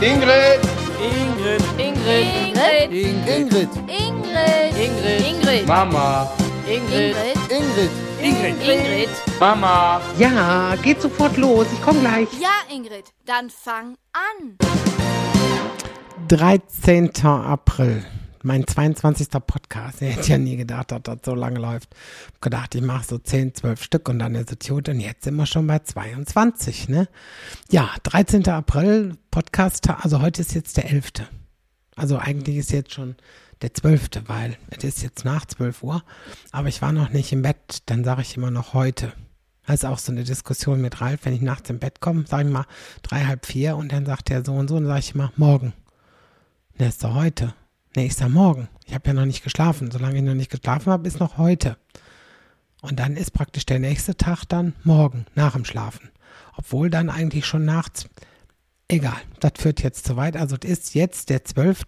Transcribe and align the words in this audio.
Ingrid! 0.00 0.60
Ingrid. 1.02 1.62
Ingrid. 1.76 2.92
Ingrid. 2.92 3.28
Ingrid. 3.28 3.68
Ingrid. 4.78 5.26
Ingrid. 5.26 5.66
Mama! 5.66 6.28
Ingrid. 6.68 7.16
Ingrid. 7.50 7.90
Ingrid. 8.22 8.56
Ingrid. 8.62 9.08
Mama! 9.40 10.00
Ja, 10.16 10.76
geht 10.84 11.02
sofort 11.02 11.36
los. 11.36 11.66
Ich 11.72 11.82
komme 11.82 11.98
gleich. 11.98 12.28
Ja, 12.40 12.62
Ingrid, 12.72 13.06
dann 13.26 13.50
fang 13.50 13.96
an. 14.12 14.56
13. 16.28 17.10
April. 17.24 18.04
Mein 18.42 18.66
22. 18.66 19.28
Podcast. 19.46 20.02
Ich 20.02 20.16
hätte 20.16 20.30
ja 20.30 20.38
nie 20.38 20.56
gedacht, 20.56 20.92
dass 20.92 21.02
das 21.02 21.18
so 21.24 21.34
lange 21.34 21.58
läuft. 21.58 21.94
Hab 22.26 22.40
gedacht, 22.40 22.74
ich 22.74 22.82
mache 22.82 23.06
so 23.06 23.18
10, 23.18 23.54
12 23.54 23.82
Stück 23.82 24.08
und 24.08 24.18
dann 24.18 24.34
ist 24.34 24.52
es 24.52 24.68
gut. 24.68 24.88
Und 24.88 25.00
jetzt 25.00 25.24
sind 25.24 25.36
wir 25.36 25.46
schon 25.46 25.66
bei 25.66 25.78
22, 25.78 26.88
ne? 26.88 27.08
Ja, 27.70 27.90
13. 28.02 28.48
April, 28.48 29.16
Podcast. 29.30 29.88
Also 29.88 30.20
heute 30.20 30.40
ist 30.40 30.54
jetzt 30.54 30.76
der 30.76 30.90
11. 30.90 31.12
Also 31.96 32.18
eigentlich 32.18 32.56
ist 32.56 32.72
jetzt 32.72 32.92
schon 32.92 33.16
der 33.62 33.74
12., 33.74 34.22
weil 34.26 34.56
es 34.70 34.84
ist 34.84 35.02
jetzt 35.02 35.24
nach 35.24 35.46
12 35.46 35.82
Uhr. 35.82 36.02
Aber 36.52 36.68
ich 36.68 36.80
war 36.80 36.92
noch 36.92 37.10
nicht 37.10 37.32
im 37.32 37.42
Bett. 37.42 37.82
Dann 37.86 38.04
sage 38.04 38.22
ich 38.22 38.36
immer 38.36 38.50
noch 38.50 38.74
heute. 38.74 39.12
Das 39.66 39.82
ist 39.82 39.84
auch 39.84 39.98
so 39.98 40.12
eine 40.12 40.24
Diskussion 40.24 40.80
mit 40.80 41.02
Ralf, 41.02 41.20
wenn 41.24 41.34
ich 41.34 41.42
nachts 41.42 41.68
im 41.68 41.78
Bett 41.78 42.00
komme, 42.00 42.24
sage 42.26 42.48
ich 42.48 42.52
mal 42.52 42.64
drei, 43.02 43.26
halb 43.26 43.44
vier 43.44 43.76
und 43.76 43.92
dann 43.92 44.06
sagt 44.06 44.30
er 44.30 44.42
so 44.42 44.54
und 44.54 44.68
so 44.68 44.76
und 44.76 44.86
sage 44.86 45.00
ich 45.00 45.14
immer 45.14 45.30
morgen. 45.36 45.74
Ne, 46.78 46.88
ist 46.88 47.04
doch 47.04 47.12
heute. 47.12 47.52
Ja 47.96 48.28
morgen. 48.28 48.68
Ich 48.86 48.94
habe 48.94 49.08
ja 49.08 49.12
noch 49.14 49.24
nicht 49.24 49.42
geschlafen. 49.42 49.90
Solange 49.90 50.16
ich 50.16 50.22
noch 50.22 50.34
nicht 50.34 50.50
geschlafen 50.50 50.92
habe, 50.92 51.08
ist 51.08 51.20
noch 51.20 51.38
heute. 51.38 51.76
Und 52.80 52.98
dann 53.00 53.16
ist 53.16 53.32
praktisch 53.32 53.66
der 53.66 53.78
nächste 53.78 54.16
Tag 54.16 54.44
dann 54.44 54.74
morgen, 54.84 55.26
nach 55.34 55.54
dem 55.54 55.64
Schlafen. 55.64 56.10
Obwohl 56.56 56.90
dann 56.90 57.10
eigentlich 57.10 57.46
schon 57.46 57.64
nachts. 57.64 58.08
Egal, 58.88 59.20
das 59.40 59.52
führt 59.58 59.82
jetzt 59.82 60.06
zu 60.06 60.16
weit. 60.16 60.36
Also 60.36 60.56
es 60.62 60.68
ist 60.68 60.94
jetzt 60.94 61.30
der 61.30 61.44
12. 61.44 61.84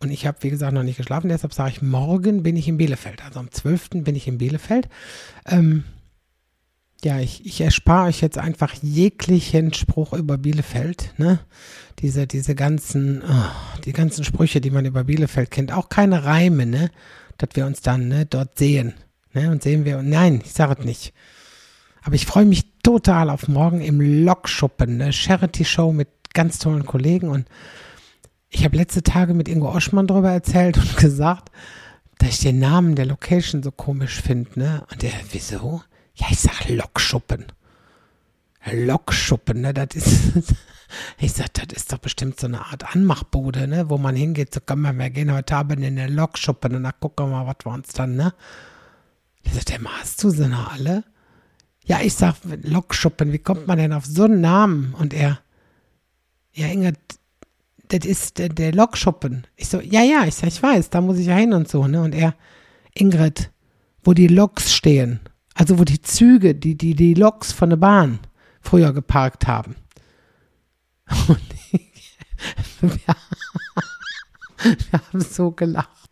Und 0.00 0.10
ich 0.10 0.26
habe, 0.26 0.38
wie 0.40 0.50
gesagt, 0.50 0.72
noch 0.74 0.82
nicht 0.82 0.96
geschlafen. 0.96 1.28
Deshalb 1.28 1.54
sage 1.54 1.70
ich, 1.70 1.82
morgen 1.82 2.42
bin 2.42 2.56
ich 2.56 2.68
in 2.68 2.76
Bielefeld. 2.76 3.24
Also 3.24 3.40
am 3.40 3.50
12. 3.50 3.90
bin 4.04 4.16
ich 4.16 4.26
in 4.26 4.38
Bielefeld. 4.38 4.88
Ähm, 5.46 5.84
ja, 7.04 7.20
ich, 7.20 7.44
ich 7.44 7.60
erspare 7.60 8.08
euch 8.08 8.20
jetzt 8.20 8.38
einfach 8.38 8.74
jeglichen 8.82 9.72
Spruch 9.74 10.12
über 10.12 10.38
Bielefeld, 10.38 11.14
ne? 11.18 11.40
Diese, 12.00 12.26
diese 12.26 12.54
ganzen, 12.54 13.22
oh, 13.22 13.80
die 13.84 13.92
ganzen 13.92 14.24
Sprüche, 14.24 14.60
die 14.60 14.70
man 14.70 14.84
über 14.84 15.04
Bielefeld 15.04 15.50
kennt, 15.50 15.72
auch 15.72 15.88
keine 15.88 16.24
Reime, 16.24 16.66
ne? 16.66 16.90
Dass 17.38 17.50
wir 17.54 17.66
uns 17.66 17.80
dann, 17.80 18.08
ne, 18.08 18.26
dort 18.26 18.58
sehen, 18.58 18.94
ne? 19.32 19.50
Und 19.50 19.62
sehen 19.62 19.84
wir, 19.84 20.02
nein, 20.02 20.40
ich 20.44 20.52
sage 20.52 20.76
es 20.80 20.84
nicht. 20.84 21.14
Aber 22.02 22.14
ich 22.14 22.26
freue 22.26 22.44
mich 22.44 22.64
total 22.82 23.30
auf 23.30 23.48
morgen 23.48 23.80
im 23.80 24.00
Lokschuppen, 24.00 24.96
ne? 24.96 25.12
Charity-Show 25.12 25.92
mit 25.92 26.08
ganz 26.32 26.58
tollen 26.58 26.84
Kollegen 26.84 27.28
und 27.28 27.46
ich 28.50 28.64
habe 28.64 28.76
letzte 28.76 29.02
Tage 29.02 29.34
mit 29.34 29.48
Ingo 29.48 29.72
Oschmann 29.74 30.06
darüber 30.06 30.30
erzählt 30.30 30.76
und 30.78 30.96
gesagt, 30.96 31.50
dass 32.18 32.30
ich 32.30 32.40
den 32.40 32.58
Namen 32.58 32.94
der 32.94 33.06
Location 33.06 33.62
so 33.62 33.70
komisch 33.70 34.20
finde, 34.20 34.58
ne? 34.58 34.86
Und 34.90 35.02
der, 35.02 35.12
wieso? 35.32 35.82
Ja, 36.14 36.26
ich 36.30 36.38
sag 36.38 36.68
Lokschuppen. 36.68 37.46
Lokschuppen, 38.72 39.60
ne, 39.60 39.74
das 39.74 39.88
ist, 39.94 40.54
ich 41.18 41.32
sag, 41.32 41.52
das 41.54 41.76
ist 41.76 41.92
doch 41.92 41.98
bestimmt 41.98 42.40
so 42.40 42.46
eine 42.46 42.64
Art 42.64 42.94
Anmachbude, 42.94 43.68
ne, 43.68 43.90
wo 43.90 43.98
man 43.98 44.16
hingeht, 44.16 44.54
so 44.54 44.60
komm 44.64 44.82
wir 44.82 45.10
gehen 45.10 45.32
heute 45.32 45.56
Abend 45.56 45.84
in 45.84 45.96
den 45.96 46.14
Lokschuppen 46.14 46.74
und 46.76 46.84
dann 46.84 46.92
gucken 47.00 47.26
wir 47.26 47.44
mal, 47.44 47.46
was 47.46 47.64
wir 47.64 47.72
uns 47.72 47.88
dann, 47.88 48.16
ne. 48.16 48.32
Der 49.44 49.52
sagt, 49.52 49.68
der 49.68 49.80
hast 50.00 50.22
du 50.24 50.30
sie 50.30 50.48
noch 50.48 50.72
alle? 50.72 51.04
Ja, 51.84 52.00
ich 52.00 52.14
sag, 52.14 52.36
Lokschuppen, 52.62 53.32
wie 53.32 53.38
kommt 53.38 53.66
man 53.66 53.76
denn 53.76 53.92
auf 53.92 54.06
so 54.06 54.24
einen 54.24 54.40
Namen? 54.40 54.94
Und 54.94 55.12
er, 55.12 55.40
ja, 56.52 56.68
Inge, 56.68 56.94
das 57.88 58.06
ist 58.06 58.38
der, 58.38 58.48
der 58.48 58.72
Lokschuppen. 58.72 59.46
Ich 59.56 59.68
so, 59.68 59.80
ja, 59.80 60.02
ja, 60.02 60.24
ich 60.24 60.36
sag, 60.36 60.48
ich 60.48 60.62
weiß, 60.62 60.88
da 60.88 61.02
muss 61.02 61.18
ich 61.18 61.26
ja 61.26 61.36
hin 61.36 61.52
und 61.52 61.68
so, 61.68 61.86
ne. 61.86 62.00
Und 62.00 62.14
er, 62.14 62.34
Ingrid, 62.94 63.50
wo 64.02 64.14
die 64.14 64.28
Loks 64.28 64.74
stehen, 64.74 65.20
also 65.54 65.78
wo 65.78 65.84
die 65.84 66.02
Züge, 66.02 66.54
die, 66.54 66.76
die, 66.76 66.94
die 66.94 67.14
Loks 67.14 67.52
von 67.52 67.70
der 67.70 67.76
Bahn 67.76 68.18
früher 68.60 68.92
geparkt 68.92 69.46
haben. 69.46 69.76
Und 71.28 71.40
ich, 71.70 72.18
wir, 72.80 72.90
wir 74.62 75.00
haben 75.00 75.20
so 75.20 75.52
gelacht. 75.52 76.10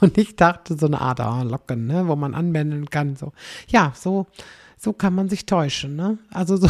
Und 0.00 0.18
ich 0.18 0.36
dachte, 0.36 0.76
so 0.78 0.86
eine 0.86 1.00
Art 1.00 1.20
oh, 1.20 1.42
Locken, 1.42 1.86
ne, 1.86 2.06
wo 2.06 2.16
man 2.16 2.34
anwenden 2.34 2.88
kann. 2.88 3.16
So. 3.16 3.32
Ja, 3.68 3.92
so, 3.96 4.26
so 4.76 4.92
kann 4.92 5.14
man 5.14 5.28
sich 5.28 5.46
täuschen. 5.46 5.96
Ne? 5.96 6.18
Also 6.30 6.56
so. 6.56 6.68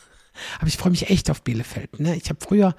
Aber 0.58 0.66
ich 0.66 0.76
freue 0.76 0.90
mich 0.90 1.10
echt 1.10 1.30
auf 1.30 1.42
Bielefeld. 1.42 2.00
Ne? 2.00 2.16
Ich 2.16 2.28
habe 2.28 2.38
früher, 2.40 2.74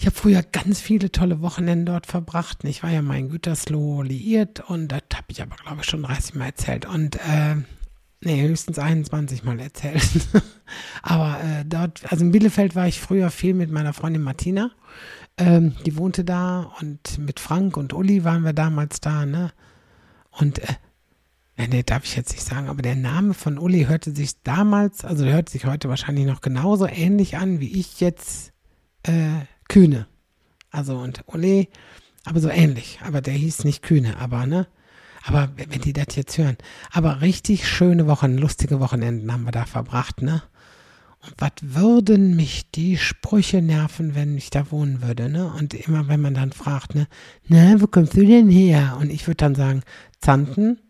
ich 0.00 0.06
habe 0.06 0.16
früher 0.16 0.42
ganz 0.42 0.80
viele 0.80 1.12
tolle 1.12 1.42
Wochenenden 1.42 1.84
dort 1.84 2.06
verbracht. 2.06 2.64
Ich 2.64 2.82
war 2.82 2.88
ja 2.88 3.02
mal 3.02 3.18
in 3.18 3.28
Gütersloh 3.28 4.00
liiert 4.00 4.60
und 4.60 4.88
das 4.88 5.02
habe 5.12 5.26
ich 5.28 5.42
aber, 5.42 5.56
glaube 5.56 5.82
ich, 5.82 5.90
schon 5.90 6.02
30 6.02 6.36
Mal 6.36 6.46
erzählt. 6.46 6.86
Und 6.86 7.16
äh, 7.16 7.56
nee, 8.22 8.40
höchstens 8.40 8.78
21 8.78 9.44
Mal 9.44 9.60
erzählt. 9.60 10.08
aber 11.02 11.38
äh, 11.44 11.66
dort, 11.66 12.10
also 12.10 12.24
in 12.24 12.32
Bielefeld 12.32 12.74
war 12.74 12.88
ich 12.88 12.98
früher 12.98 13.30
viel 13.30 13.52
mit 13.52 13.70
meiner 13.70 13.92
Freundin 13.92 14.22
Martina. 14.22 14.70
Ähm, 15.36 15.74
die 15.84 15.98
wohnte 15.98 16.24
da 16.24 16.72
und 16.80 17.18
mit 17.18 17.38
Frank 17.38 17.76
und 17.76 17.92
Uli 17.92 18.24
waren 18.24 18.42
wir 18.42 18.54
damals 18.54 19.02
da, 19.02 19.26
ne? 19.26 19.52
Und 20.30 20.60
äh, 20.60 21.68
nee, 21.68 21.82
darf 21.82 22.04
ich 22.04 22.16
jetzt 22.16 22.32
nicht 22.32 22.44
sagen, 22.44 22.70
aber 22.70 22.80
der 22.80 22.96
Name 22.96 23.34
von 23.34 23.58
Uli 23.58 23.84
hörte 23.84 24.12
sich 24.12 24.42
damals, 24.44 25.04
also 25.04 25.26
hört 25.26 25.50
sich 25.50 25.66
heute 25.66 25.90
wahrscheinlich 25.90 26.24
noch 26.24 26.40
genauso 26.40 26.86
ähnlich 26.86 27.36
an, 27.36 27.60
wie 27.60 27.78
ich 27.78 28.00
jetzt 28.00 28.54
äh, 29.02 29.44
Kühne. 29.70 30.06
Also 30.70 30.98
und 30.98 31.22
Uli, 31.26 31.68
aber 32.24 32.40
so 32.40 32.50
ähnlich. 32.50 32.98
Aber 33.06 33.22
der 33.22 33.34
hieß 33.34 33.64
nicht 33.64 33.82
Kühne, 33.82 34.18
aber 34.18 34.44
ne? 34.44 34.66
Aber 35.22 35.50
wenn 35.56 35.80
die 35.80 35.92
das 35.92 36.16
jetzt 36.16 36.36
hören. 36.38 36.56
Aber 36.90 37.20
richtig 37.20 37.68
schöne 37.68 38.06
Wochen, 38.06 38.36
lustige 38.36 38.80
Wochenenden 38.80 39.32
haben 39.32 39.44
wir 39.44 39.52
da 39.52 39.64
verbracht, 39.64 40.22
ne? 40.22 40.42
Und 41.22 41.34
was 41.36 41.52
würden 41.60 42.34
mich 42.34 42.70
die 42.70 42.96
Sprüche 42.96 43.60
nerven, 43.60 44.14
wenn 44.14 44.36
ich 44.38 44.50
da 44.50 44.70
wohnen 44.70 45.02
würde, 45.02 45.28
ne? 45.28 45.52
Und 45.52 45.74
immer, 45.74 46.08
wenn 46.08 46.20
man 46.20 46.34
dann 46.34 46.52
fragt, 46.52 46.94
ne? 46.94 47.06
Na, 47.46 47.80
wo 47.80 47.86
kommst 47.86 48.16
du 48.16 48.26
denn 48.26 48.48
her? 48.48 48.96
Und 49.00 49.10
ich 49.10 49.26
würde 49.26 49.36
dann 49.36 49.54
sagen, 49.54 49.82
Zanten. 50.20 50.80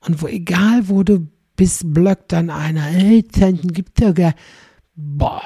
Und 0.00 0.20
wo, 0.20 0.26
egal 0.26 0.88
wo 0.88 1.02
du 1.02 1.28
bist, 1.56 1.94
blöckt 1.94 2.32
dann 2.32 2.50
einer, 2.50 2.82
hey, 2.82 3.26
Zanten 3.28 3.72
gibt's 3.72 4.00
ja 4.00 4.12
gar. 4.12 4.34
Boah, 4.96 5.42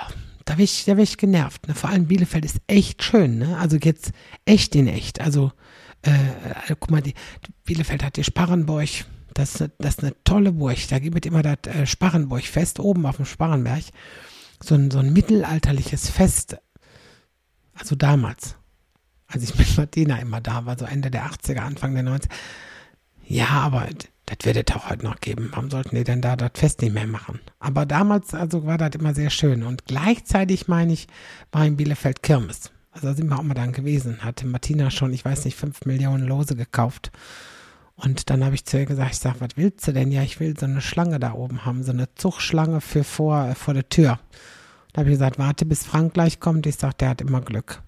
da 0.49 0.55
wäre 0.55 0.63
ich, 0.65 0.85
da 0.87 0.97
ich 0.97 1.17
genervt. 1.17 1.69
Ne? 1.69 1.75
Vor 1.75 1.91
allem 1.91 2.07
Bielefeld 2.07 2.45
ist 2.45 2.61
echt 2.67 3.03
schön, 3.03 3.39
ne? 3.39 3.59
Also 3.59 3.77
jetzt 3.77 4.13
echt 4.45 4.75
in 4.75 4.87
echt. 4.89 5.21
Also, 5.21 5.53
äh, 6.03 6.75
guck 6.79 6.91
mal, 6.91 7.03
die, 7.03 7.15
Bielefeld 7.65 8.03
hat 8.03 8.17
die 8.17 8.25
Sparrenburg. 8.25 8.89
Das, 9.35 9.55
ist 9.57 9.61
eine- 9.63 9.73
das 9.79 9.95
ist 9.97 10.03
eine 10.05 10.15
tolle 10.25 10.53
Burg. 10.53 10.79
Da 10.89 10.99
gibt 10.99 11.25
es 11.25 11.31
immer 11.31 11.43
das 11.43 11.59
äh, 11.75 11.87
Sparrenburg-Fest 11.87 12.81
oben 12.81 13.05
auf 13.07 13.17
dem 13.17 13.27
Sparrenberg. 13.27 13.85
So 14.63 14.75
ein, 14.75 14.91
so 14.91 14.99
ein 14.99 15.13
mittelalterliches 15.13 16.09
Fest. 16.11 16.57
Also 17.75 17.95
damals. 17.95 18.57
Als 19.27 19.43
ich 19.43 19.55
mit 19.59 19.77
Martina 19.77 20.17
immer 20.19 20.41
da 20.41 20.65
war, 20.67 20.79
so 20.79 20.87
Ende 20.87 21.11
der 21.11 21.27
80er, 21.31 21.59
Anfang 21.59 21.95
der 21.95 22.05
90er. 22.05 22.31
Ja, 23.27 23.49
aber 23.49 23.87
das 24.29 24.45
wird 24.45 24.71
es 24.71 24.77
auch 24.77 24.91
heute 24.91 25.05
noch 25.05 25.21
geben. 25.21 25.49
Warum 25.53 25.71
sollten 25.71 25.97
die 25.97 26.05
denn 26.05 26.21
da 26.21 26.37
das 26.37 26.51
Fest 26.55 26.83
nicht 26.83 26.93
mehr 26.93 27.07
machen? 27.07 27.41
Aber 27.61 27.87
damals, 27.87 28.35
also 28.35 28.67
war 28.67 28.79
das 28.79 28.91
immer 28.95 29.15
sehr 29.15 29.31
schön. 29.31 29.63
Und 29.63 29.87
gleichzeitig, 29.87 30.69
meine 30.69 30.93
ich, 30.93 31.07
war 31.51 31.65
in 31.65 31.77
Bielefeld 31.77 32.23
Kirmes. 32.23 32.71
Also 32.91 33.13
sind 33.13 33.29
wir 33.29 33.39
auch 33.39 33.43
mal 33.43 33.55
dann 33.55 33.73
gewesen. 33.73 34.25
Hatte 34.25 34.47
Martina 34.47 34.91
schon, 34.91 35.13
ich 35.13 35.25
weiß 35.25 35.45
nicht, 35.45 35.57
fünf 35.57 35.87
Millionen 35.87 36.27
Lose 36.27 36.57
gekauft. 36.57 37.11
Und 37.97 38.31
dann 38.31 38.45
habe 38.45 38.55
ich 38.55 38.65
zu 38.65 38.79
ihr 38.79 38.87
gesagt, 38.87 39.13
ich 39.13 39.19
sage, 39.19 39.41
was 39.41 39.57
willst 39.57 39.89
du 39.89 39.93
denn? 39.93 40.13
Ja, 40.13 40.23
ich 40.23 40.39
will 40.41 40.57
so 40.59 40.67
eine 40.67 40.81
Schlange 40.81 41.19
da 41.19 41.33
oben 41.33 41.65
haben, 41.65 41.83
so 41.83 41.93
eine 41.93 42.15
Zugschlange 42.15 42.81
für 42.81 43.05
vor, 43.05 43.49
äh, 43.49 43.55
vor 43.55 43.75
der 43.75 43.89
Tür. 43.89 44.21
Da 44.93 45.01
habe 45.01 45.11
ich 45.11 45.15
gesagt, 45.15 45.39
warte, 45.39 45.67
bis 45.67 45.85
Frank 45.85 46.15
gleich 46.15 46.39
kommt. 46.39 46.67
Ich 46.67 46.77
sage, 46.77 46.95
der 47.01 47.09
hat 47.11 47.21
immer 47.21 47.41
Glück. 47.41 47.83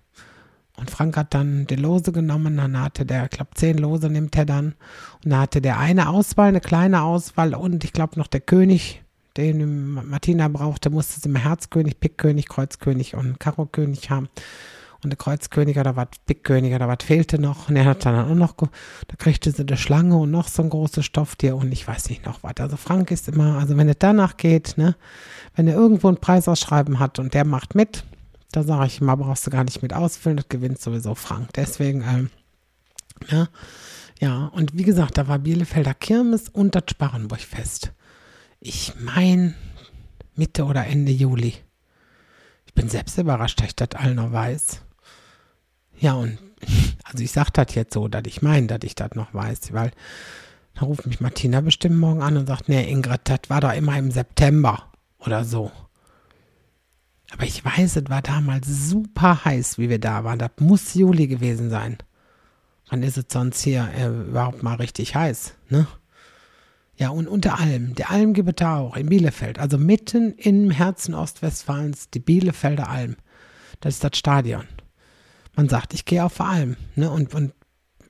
Und 0.81 0.91
Frank 0.91 1.17
hat 1.19 1.35
dann 1.35 1.67
die 1.67 1.77
Lose 1.77 2.11
genommen, 2.11 2.57
dann 2.57 2.81
hatte 2.81 3.05
der, 3.05 3.25
ich 3.25 3.31
glaube, 3.31 3.51
zehn 3.55 3.77
Lose 3.77 4.09
nimmt 4.09 4.35
er 4.37 4.47
dann. 4.47 4.75
Und 5.23 5.31
da 5.31 5.41
hatte 5.41 5.61
der 5.61 5.79
eine 5.79 6.09
Auswahl, 6.09 6.49
eine 6.49 6.61
kleine 6.61 7.03
Auswahl 7.03 7.55
und 7.55 7.85
ich 7.85 7.93
glaube 7.93 8.19
noch 8.19 8.27
der 8.27 8.41
König, 8.41 9.03
den 9.37 9.93
Martina 10.09 10.49
brauchte, 10.49 10.89
musste 10.89 11.21
sie 11.21 11.29
immer 11.29 11.45
Herzkönig, 11.45 12.01
Pickkönig, 12.01 12.49
Kreuzkönig 12.49 13.15
und 13.15 13.39
Karokönig 13.39 14.11
haben. 14.11 14.29
Und 15.03 15.11
der 15.11 15.19
Kreuzkönig 15.19 15.79
oder 15.79 15.97
was, 15.97 16.09
Pickkönig 16.27 16.75
oder 16.75 16.89
was 16.89 17.05
fehlte 17.05 17.39
noch. 17.39 17.69
Und 17.69 17.77
er 17.77 17.85
hat 17.85 18.05
dann 18.05 18.31
auch 18.31 18.35
noch, 18.35 18.55
da 18.55 19.17
kriegte 19.19 19.51
sie 19.51 19.67
eine 19.67 19.77
Schlange 19.77 20.17
und 20.17 20.31
noch 20.31 20.49
so 20.49 20.63
ein 20.63 20.71
großes 20.71 21.05
Stofftier 21.05 21.57
und 21.57 21.73
ich 21.73 21.87
weiß 21.87 22.11
nicht 22.11 22.27
noch 22.27 22.43
was. 22.43 22.55
Also 22.59 22.77
Frank 22.77 23.11
ist 23.11 23.29
immer, 23.29 23.59
also 23.59 23.77
wenn 23.77 23.89
es 23.89 23.97
danach 23.99 24.37
geht, 24.37 24.77
ne, 24.77 24.97
wenn 25.57 25.69
er 25.69 25.75
irgendwo 25.75 26.09
ein 26.09 26.19
Preisausschreiben 26.19 26.99
hat 26.99 27.19
und 27.19 27.33
der 27.33 27.47
macht 27.47 27.75
mit, 27.75 28.05
da 28.53 28.63
sage 28.63 28.87
ich 28.87 29.01
immer, 29.01 29.17
brauchst 29.17 29.47
du 29.47 29.51
gar 29.51 29.65
nicht 29.65 29.83
mit 29.83 29.93
ausfüllen, 29.93 30.37
das 30.37 30.49
gewinnt 30.49 30.81
sowieso 30.81 31.15
Frank. 31.15 31.53
Deswegen, 31.55 32.03
ähm, 32.03 32.31
ja, 33.29 33.49
ja, 34.21 34.47
und 34.47 34.77
wie 34.77 34.83
gesagt, 34.83 35.17
da 35.19 35.29
war 35.29 35.39
Bielefelder 35.39 35.95
Kirmes 35.95 36.49
und 36.49 36.75
das 36.75 36.85
Sparrenburgfest. 36.91 37.93
Ich 38.61 38.93
mein 38.99 39.55
Mitte 40.35 40.65
oder 40.65 40.87
Ende 40.87 41.13
Juli. 41.13 41.55
Ich 42.67 42.75
bin 42.75 42.89
selbst 42.89 43.17
überrascht, 43.19 43.61
dass 43.61 43.69
ich 43.69 43.77
das 43.77 43.91
all 43.95 44.15
noch 44.15 44.33
weiß. 44.33 44.83
Ja, 45.99 46.15
und 46.15 46.39
also 47.05 47.25
ich 47.25 47.33
sage 47.33 47.51
das 47.53 47.75
jetzt 47.75 47.95
so, 47.95 48.09
dass 48.09 48.23
ich 48.27 48.43
meine, 48.43 48.67
dass 48.67 48.81
ich 48.83 48.95
das 48.95 49.15
noch 49.15 49.33
weiß, 49.33 49.73
weil 49.73 49.91
da 50.75 50.83
ruft 50.83 51.07
mich 51.07 51.21
Martina 51.21 51.61
bestimmt 51.61 51.97
morgen 51.97 52.23
an 52.23 52.37
und 52.37 52.47
sagt, 52.47 52.69
nee, 52.69 52.91
Ingrid, 52.91 53.23
das 53.25 53.41
war 53.49 53.61
doch 53.61 53.73
immer 53.73 53.97
im 53.99 54.11
September 54.11 54.91
oder 55.19 55.45
so. 55.45 55.71
Aber 57.33 57.45
ich 57.45 57.65
weiß, 57.65 57.97
es 57.97 58.09
war 58.09 58.23
damals 58.23 58.67
super 58.67 59.45
heiß, 59.45 59.79
wie 59.79 59.89
wir 59.89 60.01
da 60.01 60.25
waren. 60.25 60.39
Das 60.39 60.51
muss 60.59 60.95
Juli 60.95 61.27
gewesen 61.29 61.71
sein. 61.71 61.99
Wann 62.89 63.03
ist 63.05 63.17
es 63.17 63.27
sonst 63.31 63.63
hier 63.63 63.89
äh, 63.97 64.09
überhaupt 64.09 64.63
mal 64.63 64.75
richtig 64.75 65.15
heiß, 65.15 65.55
ne? 65.69 65.87
Ja, 66.97 67.09
und 67.09 67.29
unter 67.29 67.59
allem, 67.59 67.95
der 67.95 68.11
Almgebiet 68.11 68.63
auch 68.63 68.95
in 68.95 69.09
Bielefeld, 69.09 69.59
also 69.59 69.79
mitten 69.79 70.35
im 70.35 70.71
Herzen 70.71 71.15
Ostwestfalens, 71.15 72.11
die 72.11 72.19
Bielefelder 72.19 72.91
Alm. 72.91 73.17
Das 73.81 73.95
ist 73.95 74.05
das 74.05 74.19
Stadion. 74.19 74.67
Man 75.55 75.69
sagt, 75.69 75.95
ich 75.95 76.05
gehe 76.05 76.23
auf 76.23 76.37
der 76.37 76.47
Alm, 76.47 76.77
ne? 76.97 77.11
Und, 77.11 77.35
und 77.35 77.55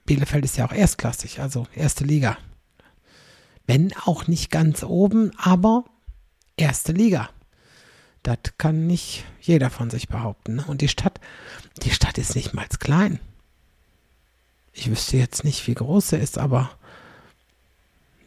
Bielefeld 0.07 0.45
ist 0.45 0.57
ja 0.57 0.67
auch 0.67 0.73
erstklassig, 0.73 1.41
also 1.41 1.67
erste 1.75 2.05
Liga. 2.05 2.37
Wenn 3.67 3.93
auch 4.05 4.27
nicht 4.27 4.51
ganz 4.51 4.83
oben, 4.83 5.31
aber 5.37 5.85
erste 6.57 6.93
Liga. 6.93 7.29
Das 8.23 8.39
kann 8.59 8.87
nicht 8.87 9.25
jeder 9.41 9.71
von 9.71 9.91
sich 9.91 10.09
behaupten. 10.09 10.57
Ne? 10.57 10.65
Und 10.67 10.83
die 10.83 10.89
Stadt, 10.89 11.21
die 11.83 11.91
Stadt 11.91 12.19
ist 12.19 12.35
nicht 12.35 12.53
mal 12.53 12.67
klein. 12.79 13.21
Ich 14.73 14.91
wüsste 14.91 15.17
jetzt 15.17 15.45
nicht, 15.45 15.67
wie 15.67 15.75
groß 15.75 16.11
sie 16.11 16.17
ist, 16.17 16.39
aber 16.39 16.71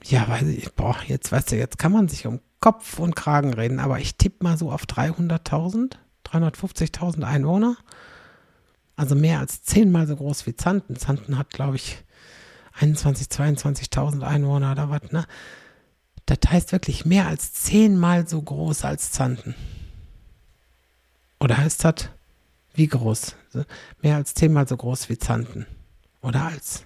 ja, 0.03 0.27
weiß 0.27 0.47
ich, 0.47 0.73
boah, 0.73 0.97
jetzt 1.07 1.31
weißt 1.31 1.51
du, 1.51 1.55
jetzt 1.55 1.77
kann 1.77 1.91
man 1.91 2.09
sich 2.09 2.27
um 2.27 2.41
Kopf 2.59 2.99
und 2.99 3.15
Kragen 3.15 3.53
reden, 3.53 3.79
aber 3.79 3.99
ich 3.99 4.15
tippe 4.15 4.43
mal 4.43 4.57
so 4.57 4.71
auf 4.71 4.83
300.000, 4.83 5.95
350.000 6.25 7.23
Einwohner. 7.23 7.77
Also 8.95 9.15
mehr 9.15 9.39
als 9.39 9.63
zehnmal 9.63 10.07
so 10.07 10.15
groß 10.15 10.45
wie 10.45 10.55
Zanten. 10.55 10.95
Zanten 10.95 11.37
hat, 11.37 11.49
glaube 11.51 11.77
ich, 11.77 11.97
21, 12.79 13.27
22.000 13.27 14.21
Einwohner 14.21 14.71
oder 14.71 14.89
was, 14.89 15.11
ne? 15.11 15.25
Das 16.25 16.39
heißt 16.47 16.71
wirklich 16.71 17.05
mehr 17.05 17.27
als 17.27 17.53
zehnmal 17.53 18.27
so 18.27 18.41
groß 18.41 18.85
als 18.85 19.11
Zanten. 19.11 19.55
Oder 21.43 21.57
heißt 21.57 21.83
das, 21.83 22.07
wie 22.73 22.87
groß? 22.87 23.35
Mehr 24.01 24.15
als 24.15 24.33
zehnmal 24.33 24.65
so 24.65 24.77
groß 24.77 25.09
wie 25.09 25.17
Zanten. 25.17 25.67
Oder 26.21 26.43
als? 26.43 26.85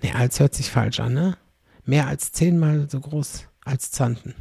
Ne, 0.00 0.14
als 0.14 0.38
hört 0.38 0.54
sich 0.54 0.70
falsch 0.70 1.00
an, 1.00 1.14
ne? 1.14 1.36
Mehr 1.84 2.06
als 2.06 2.30
zehnmal 2.30 2.88
so 2.88 3.00
groß 3.00 3.46
als 3.64 3.90
Zanten. 3.90 4.36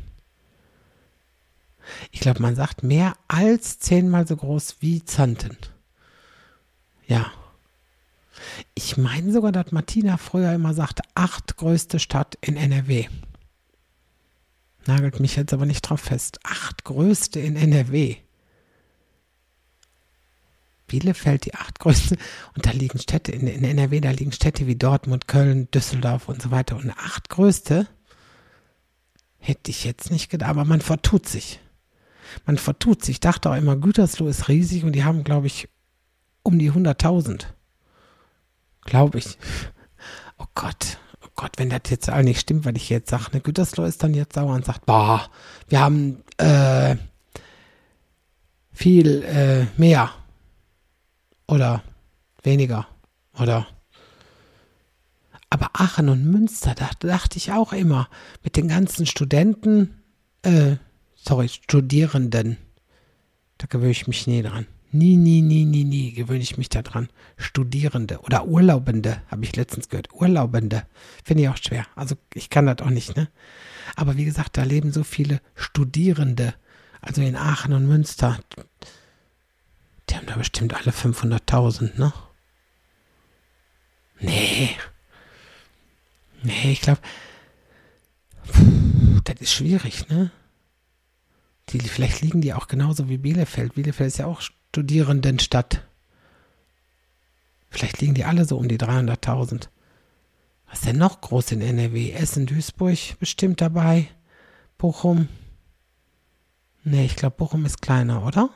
Ich 2.12 2.20
glaube, 2.20 2.40
man 2.40 2.56
sagt 2.56 2.84
mehr 2.84 3.16
als 3.28 3.80
zehnmal 3.80 4.28
so 4.28 4.36
groß 4.36 4.76
wie 4.80 5.04
Zanten. 5.04 5.58
Ja. 7.08 7.32
Ich 8.76 8.96
meine 8.96 9.32
sogar, 9.34 9.52
dass 9.52 9.72
Martina 9.72 10.18
früher 10.18 10.54
immer 10.54 10.76
sagte, 10.76 11.02
acht 11.16 11.58
größte 11.58 11.98
Stadt 11.98 12.38
in 12.42 12.56
NRW. 12.56 13.08
Nagelt 14.86 15.20
mich 15.20 15.36
jetzt 15.36 15.52
aber 15.52 15.66
nicht 15.66 15.82
drauf 15.82 16.02
fest. 16.02 16.40
Acht 16.44 16.84
größte 16.84 17.40
in 17.40 17.56
NRW. 17.56 18.18
Bielefeld 20.88 21.46
die 21.46 21.54
acht 21.54 21.80
größte. 21.80 22.18
Und 22.56 22.66
da 22.66 22.72
liegen 22.72 23.00
Städte, 23.00 23.32
in, 23.32 23.48
in 23.48 23.64
NRW, 23.64 24.02
da 24.02 24.12
liegen 24.12 24.32
Städte 24.32 24.68
wie 24.68 24.76
Dortmund, 24.76 25.28
Köln, 25.28 25.70
Düsseldorf 25.72 26.30
und 26.30 26.42
so 26.42 26.52
weiter. 26.52 26.78
Und 26.78 26.92
acht 26.92 27.30
größte 27.30 27.88
hätte 29.40 29.72
ich 29.72 29.84
jetzt 29.84 30.12
nicht 30.12 30.30
gedacht, 30.30 30.50
aber 30.50 30.66
man 30.66 30.82
vertut 30.82 31.28
sich. 31.28 31.60
Man 32.46 32.58
vertut 32.58 33.04
sich. 33.04 33.16
Ich 33.16 33.20
dachte 33.20 33.50
auch 33.50 33.56
immer, 33.56 33.76
Gütersloh 33.76 34.28
ist 34.28 34.48
riesig 34.48 34.84
und 34.84 34.94
die 34.94 35.04
haben, 35.04 35.24
glaube 35.24 35.48
ich, 35.48 35.70
um 36.44 36.60
die 36.60 36.72
100.000. 36.72 37.46
Glaube 38.82 39.20
ich. 39.20 39.38
Oh 40.38 40.46
Gott, 40.54 40.98
oh 41.26 41.30
Gott, 41.36 41.54
wenn 41.58 41.70
das 41.70 41.82
jetzt 41.90 42.10
all 42.10 42.24
nicht 42.24 42.40
stimmt, 42.40 42.66
weil 42.66 42.78
ich 42.78 42.90
jetzt 42.90 43.10
sage, 43.10 43.26
ne, 43.34 43.42
Gütersloh 43.42 43.86
ist 43.86 44.04
dann 44.04 44.14
jetzt 44.14 44.36
sauer 44.36 44.54
und 44.54 44.66
sagt, 44.66 44.86
boah, 44.86 45.30
wir 45.68 45.80
haben 45.80 46.24
äh, 46.38 46.96
viel 48.72 49.24
äh, 49.24 49.66
mehr 49.80 50.14
oder 51.48 51.84
weniger 52.44 52.88
oder 53.40 53.68
aber 55.50 55.70
Aachen 55.74 56.10
und 56.10 56.26
Münster, 56.26 56.76
da 56.76 56.90
dachte 57.00 57.38
ich 57.38 57.54
auch 57.54 57.72
immer, 57.72 58.10
mit 58.44 58.58
den 58.58 58.68
ganzen 58.68 59.06
Studenten, 59.06 60.04
äh, 60.42 60.76
sorry, 61.16 61.48
Studierenden, 61.48 62.58
da 63.58 63.68
gewöhne 63.68 63.92
ich 63.92 64.08
mich 64.08 64.28
nie 64.28 64.42
dran. 64.42 64.68
Nie, 64.92 65.18
nie, 65.18 65.42
nie, 65.42 65.66
nie, 65.66 65.84
nie 65.84 66.14
gewöhne 66.14 66.44
ich 66.44 66.58
mich 66.58 66.70
daran. 66.70 67.10
Studierende 67.38 68.20
oder 68.20 68.48
Urlaubende, 68.48 69.22
habe 69.28 69.44
ich 69.44 69.56
letztens 69.56 69.90
gehört. 69.90 70.14
Urlaubende. 70.14 70.84
Finde 71.24 71.44
ich 71.44 71.50
auch 71.50 71.58
schwer. 71.58 71.86
Also 71.96 72.16
ich 72.34 72.50
kann 72.50 72.66
das 72.68 72.80
auch 72.80 72.90
nicht, 72.90 73.16
ne? 73.16 73.28
Aber 73.96 74.16
wie 74.16 74.26
gesagt, 74.26 74.58
da 74.58 74.64
leben 74.64 74.92
so 74.94 75.04
viele 75.04 75.42
Studierende. 75.56 76.54
Also 77.02 77.22
in 77.22 77.36
Aachen 77.36 77.74
und 77.74 77.86
Münster. 77.86 78.40
Die 80.10 80.16
haben 80.16 80.26
da 80.26 80.36
bestimmt 80.36 80.74
alle 80.74 80.92
500.000, 80.92 81.98
ne? 82.00 82.14
Nee. 84.20 84.76
Nee, 86.44 86.72
ich 86.72 86.82
glaube, 86.82 87.02
das 89.24 89.42
ist 89.42 89.54
schwierig, 89.54 90.08
ne? 90.10 90.32
Die, 91.70 91.80
vielleicht 91.80 92.22
liegen 92.22 92.42
die 92.42 92.54
auch 92.54 92.68
genauso 92.68 93.10
wie 93.10 93.18
Bielefeld. 93.18 93.74
Bielefeld 93.74 94.08
ist 94.08 94.20
ja 94.20 94.26
auch 94.26 94.42
Studierendenstadt. 94.42 95.86
Vielleicht 97.70 98.00
liegen 98.00 98.14
die 98.14 98.24
alle 98.24 98.46
so 98.46 98.58
um 98.58 98.70
die 98.70 98.78
300.000. 98.78 99.68
Was 100.70 100.80
ist 100.80 100.88
denn 100.88 100.98
noch 100.98 101.22
groß 101.22 101.52
in 101.52 101.62
NRW? 101.62 102.12
Essen, 102.12 102.46
Duisburg 102.46 103.20
bestimmt 103.20 103.62
dabei. 103.62 104.08
Bochum. 104.78 105.28
Nee, 106.84 107.06
ich 107.06 107.16
glaube, 107.16 107.36
Bochum 107.36 107.66
ist 107.66 107.82
kleiner, 107.82 108.26
oder? 108.26 108.50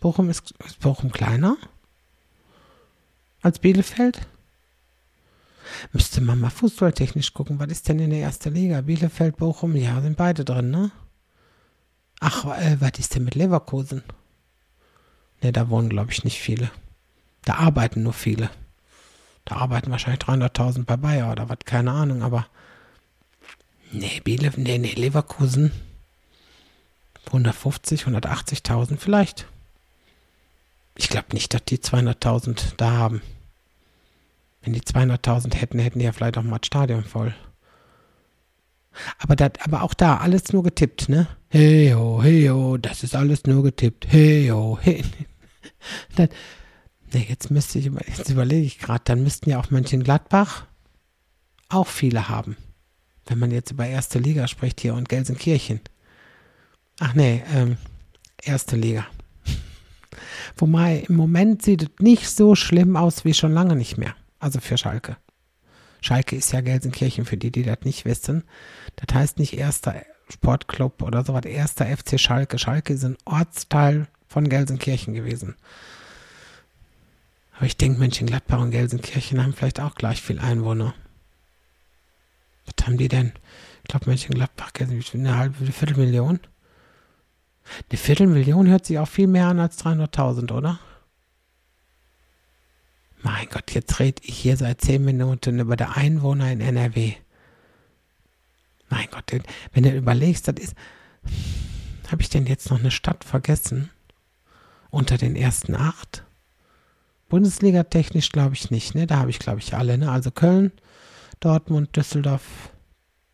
Bochum 0.00 0.30
ist, 0.30 0.54
ist 0.64 0.80
Bochum 0.80 1.10
kleiner? 1.10 1.56
Als 3.42 3.58
Bielefeld? 3.58 4.26
Müsste 5.92 6.20
man 6.20 6.40
mal 6.40 6.50
fußballtechnisch 6.50 7.34
gucken. 7.34 7.58
Was 7.58 7.68
ist 7.68 7.88
denn 7.88 7.98
in 7.98 8.10
der 8.10 8.20
ersten 8.20 8.54
Liga? 8.54 8.80
Bielefeld, 8.80 9.36
Bochum, 9.36 9.74
ja, 9.76 10.00
sind 10.00 10.16
beide 10.16 10.44
drin, 10.44 10.70
ne? 10.70 10.90
Ach, 12.20 12.44
äh, 12.58 12.76
was 12.80 12.98
ist 12.98 13.14
denn 13.14 13.24
mit 13.24 13.34
Leverkusen? 13.34 14.02
Ne, 15.42 15.52
da 15.52 15.68
wohnen, 15.68 15.88
glaube 15.88 16.12
ich, 16.12 16.24
nicht 16.24 16.40
viele. 16.40 16.70
Da 17.44 17.54
arbeiten 17.56 18.02
nur 18.02 18.14
viele. 18.14 18.50
Da 19.44 19.56
arbeiten 19.56 19.90
wahrscheinlich 19.90 20.22
300.000 20.22 20.84
bei 20.84 20.96
Bayer 20.96 21.30
oder 21.30 21.48
was, 21.48 21.58
keine 21.64 21.92
Ahnung, 21.92 22.22
aber. 22.22 22.46
Nee, 23.92 24.20
Biele, 24.24 24.52
nee, 24.56 24.78
nee, 24.78 24.94
Leverkusen. 24.94 25.72
150, 27.26 28.04
180.000 28.04 28.98
vielleicht. 28.98 29.46
Ich 30.96 31.08
glaube 31.08 31.28
nicht, 31.32 31.52
dass 31.52 31.64
die 31.64 31.78
200.000 31.78 32.74
da 32.76 32.92
haben. 32.92 33.22
Wenn 34.62 34.72
die 34.72 34.80
200.000 34.80 35.54
hätten, 35.54 35.78
hätten 35.78 35.98
die 35.98 36.04
ja 36.04 36.12
vielleicht 36.12 36.38
auch 36.38 36.42
mal 36.42 36.58
das 36.58 36.66
Stadion 36.66 37.04
voll. 37.04 37.34
Aber, 39.18 39.36
dat, 39.36 39.64
aber 39.64 39.82
auch 39.82 39.94
da, 39.94 40.16
alles 40.16 40.52
nur 40.52 40.62
getippt, 40.62 41.08
ne? 41.08 41.28
Hey 41.48 41.92
ho, 41.92 42.22
hey 42.22 42.48
ho, 42.48 42.76
das 42.76 43.02
ist 43.02 43.14
alles 43.14 43.44
nur 43.44 43.62
getippt. 43.62 44.06
Hey 44.10 44.48
ho, 44.48 44.78
hey. 44.80 45.04
Dann, 46.16 46.28
ne, 47.12 47.26
jetzt 47.28 47.50
müsste 47.50 47.78
ich, 47.78 47.86
jetzt 47.86 48.30
überlege 48.30 48.66
ich 48.66 48.78
gerade, 48.78 49.04
dann 49.04 49.22
müssten 49.22 49.50
ja 49.50 49.60
auch 49.60 49.70
Mönchengladbach 49.70 50.66
auch 51.68 51.86
viele 51.86 52.28
haben. 52.28 52.56
Wenn 53.26 53.38
man 53.38 53.50
jetzt 53.50 53.72
über 53.72 53.86
erste 53.86 54.18
Liga 54.18 54.48
spricht 54.48 54.80
hier 54.80 54.94
und 54.94 55.08
Gelsenkirchen. 55.08 55.80
Ach 57.00 57.14
nee, 57.14 57.42
ähm, 57.54 57.76
erste 58.42 58.76
Liga. 58.76 59.06
Wobei 60.56 61.04
im 61.08 61.16
Moment 61.16 61.62
sieht 61.62 61.82
es 61.82 61.88
nicht 62.00 62.28
so 62.28 62.54
schlimm 62.54 62.96
aus 62.96 63.24
wie 63.24 63.34
schon 63.34 63.52
lange 63.52 63.76
nicht 63.76 63.98
mehr. 63.98 64.14
Also 64.38 64.60
für 64.60 64.78
Schalke. 64.78 65.16
Schalke 66.00 66.36
ist 66.36 66.52
ja 66.52 66.60
Gelsenkirchen, 66.60 67.24
für 67.24 67.36
die, 67.36 67.50
die 67.50 67.62
das 67.62 67.78
nicht 67.82 68.04
wissen. 68.04 68.44
Das 68.96 69.14
heißt 69.14 69.38
nicht 69.38 69.54
erster 69.54 70.02
Sportclub 70.28 71.02
oder 71.02 71.24
sowas, 71.24 71.44
erster 71.44 71.86
FC 71.86 72.18
Schalke. 72.20 72.58
Schalke 72.58 72.92
ist 72.92 73.04
ein 73.04 73.16
Ortsteil 73.24 74.06
von 74.28 74.48
Gelsenkirchen 74.48 75.14
gewesen. 75.14 75.56
Aber 77.56 77.66
ich 77.66 77.76
denke, 77.76 77.98
Mönchengladbach 77.98 78.60
und 78.60 78.70
Gelsenkirchen 78.70 79.42
haben 79.42 79.54
vielleicht 79.54 79.80
auch 79.80 79.94
gleich 79.94 80.20
viel 80.20 80.38
Einwohner. 80.38 80.94
Was 82.66 82.86
haben 82.86 82.98
die 82.98 83.08
denn? 83.08 83.32
Ich 83.82 83.88
glaube, 83.88 84.06
Mönchengladbach, 84.06 84.72
Gelsenkirchen, 84.72 85.26
eine 85.26 85.38
halbe 85.38 85.72
Viertelmillion. 85.72 86.40
Eine 87.90 87.98
Viertelmillion 87.98 88.68
hört 88.68 88.86
sich 88.86 88.98
auch 88.98 89.08
viel 89.08 89.26
mehr 89.26 89.46
an 89.48 89.60
als 89.60 89.78
300.000, 89.84 90.52
oder? 90.52 90.78
Mein 93.22 93.48
Gott, 93.48 93.72
jetzt 93.72 93.98
rede 93.98 94.22
ich 94.24 94.38
hier 94.38 94.56
seit 94.56 94.80
zehn 94.80 95.04
Minuten 95.04 95.58
über 95.58 95.76
die 95.76 95.84
Einwohner 95.84 96.50
in 96.52 96.60
NRW. 96.60 97.14
Mein 98.88 99.08
Gott, 99.10 99.32
wenn 99.72 99.82
du 99.82 99.90
überlegst, 99.90 100.46
das 100.46 100.54
ist, 100.56 100.74
habe 102.10 102.22
ich 102.22 102.28
denn 102.28 102.46
jetzt 102.46 102.70
noch 102.70 102.78
eine 102.78 102.90
Stadt 102.92 103.24
vergessen? 103.24 103.90
Unter 104.90 105.18
den 105.18 105.34
ersten 105.34 105.74
acht? 105.74 106.24
Bundesliga 107.28 107.82
technisch 107.82 108.30
glaube 108.30 108.54
ich 108.54 108.70
nicht, 108.70 108.94
ne? 108.94 109.06
Da 109.06 109.16
habe 109.16 109.30
ich, 109.30 109.40
glaube 109.40 109.58
ich, 109.58 109.74
alle, 109.74 109.98
ne? 109.98 110.10
Also 110.10 110.30
Köln, 110.30 110.70
Dortmund, 111.40 111.96
Düsseldorf, 111.96 112.70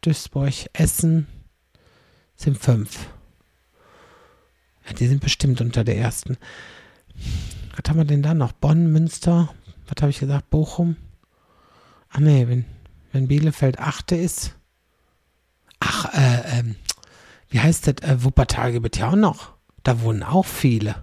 Duisburg, 0.01 0.55
Essen 0.73 1.27
sind 2.35 2.57
fünf. 2.57 3.09
Ja, 4.87 4.93
die 4.95 5.07
sind 5.07 5.21
bestimmt 5.21 5.61
unter 5.61 5.85
der 5.85 5.97
ersten. 5.97 6.37
Was 7.77 7.89
haben 7.89 7.99
wir 7.99 8.05
denn 8.05 8.23
da 8.23 8.35
noch? 8.35 8.53
Bonn, 8.53 8.91
Münster, 8.91 9.55
was 9.87 10.03
habe 10.03 10.11
ich 10.11 10.19
gesagt? 10.19 10.51
Bochum? 10.51 10.97
Ah 12.09 12.21
ne, 12.21 12.49
wenn, 12.49 12.65
wenn 13.13 13.29
Bielefeld 13.29 13.79
achte 13.79 14.17
ist. 14.17 14.55
Ach, 15.81 16.13
äh, 16.15 16.59
ähm, 16.59 16.77
wie 17.49 17.61
heißt 17.61 17.87
das? 17.87 18.09
Äh, 18.09 18.23
Wuppertal 18.25 18.73
gibt 18.73 18.95
es 18.95 19.01
ja 19.01 19.11
auch 19.11 19.17
noch. 19.17 19.53
Da 19.83 20.01
wohnen 20.03 20.23
auch 20.23 20.47
viele. 20.47 20.95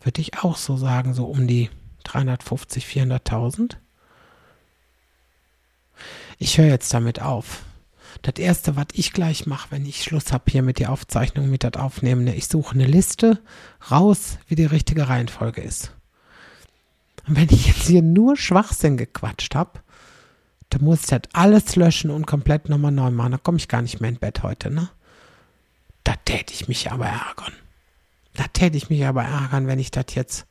Würde 0.00 0.20
ich 0.20 0.38
auch 0.38 0.56
so 0.56 0.76
sagen, 0.76 1.14
so 1.14 1.26
um 1.26 1.46
die 1.46 1.70
350, 2.04 2.86
400.000. 2.86 3.76
Ich 6.38 6.58
höre 6.58 6.66
jetzt 6.66 6.92
damit 6.94 7.20
auf. 7.20 7.64
Das 8.22 8.34
erste, 8.36 8.76
was 8.76 8.86
ich 8.92 9.12
gleich 9.12 9.46
mache, 9.46 9.70
wenn 9.70 9.86
ich 9.86 10.02
Schluss 10.02 10.32
habe 10.32 10.44
hier 10.48 10.62
mit 10.62 10.78
der 10.78 10.92
Aufzeichnung, 10.92 11.50
mit 11.50 11.64
das 11.64 11.74
Aufnehmen, 11.74 12.24
ne, 12.24 12.34
ich 12.34 12.48
suche 12.48 12.74
eine 12.74 12.86
Liste 12.86 13.40
raus, 13.90 14.38
wie 14.48 14.54
die 14.54 14.64
richtige 14.64 15.08
Reihenfolge 15.08 15.60
ist. 15.60 15.92
Und 17.26 17.36
wenn 17.36 17.48
ich 17.50 17.66
jetzt 17.66 17.86
hier 17.86 18.02
nur 18.02 18.36
Schwachsinn 18.36 18.96
gequatscht 18.96 19.54
habe, 19.54 19.80
dann 20.70 20.82
muss 20.82 21.02
ich 21.02 21.06
das 21.08 21.22
alles 21.32 21.76
löschen 21.76 22.10
und 22.10 22.26
komplett 22.26 22.68
nochmal 22.68 22.92
neu 22.92 23.10
machen. 23.10 23.32
Da 23.32 23.38
komme 23.38 23.58
ich 23.58 23.68
gar 23.68 23.82
nicht 23.82 24.00
mehr 24.00 24.10
in 24.10 24.18
Bett 24.18 24.42
heute, 24.42 24.70
ne? 24.70 24.90
Da 26.04 26.14
täte 26.24 26.54
ich 26.54 26.68
mich 26.68 26.90
aber 26.90 27.06
ärgern. 27.06 27.52
Da 28.34 28.44
täte 28.44 28.76
ich 28.76 28.88
mich 28.88 29.04
aber 29.04 29.24
ärgern, 29.24 29.66
wenn 29.66 29.78
ich 29.78 29.90
das 29.90 30.14
jetzt, 30.14 30.46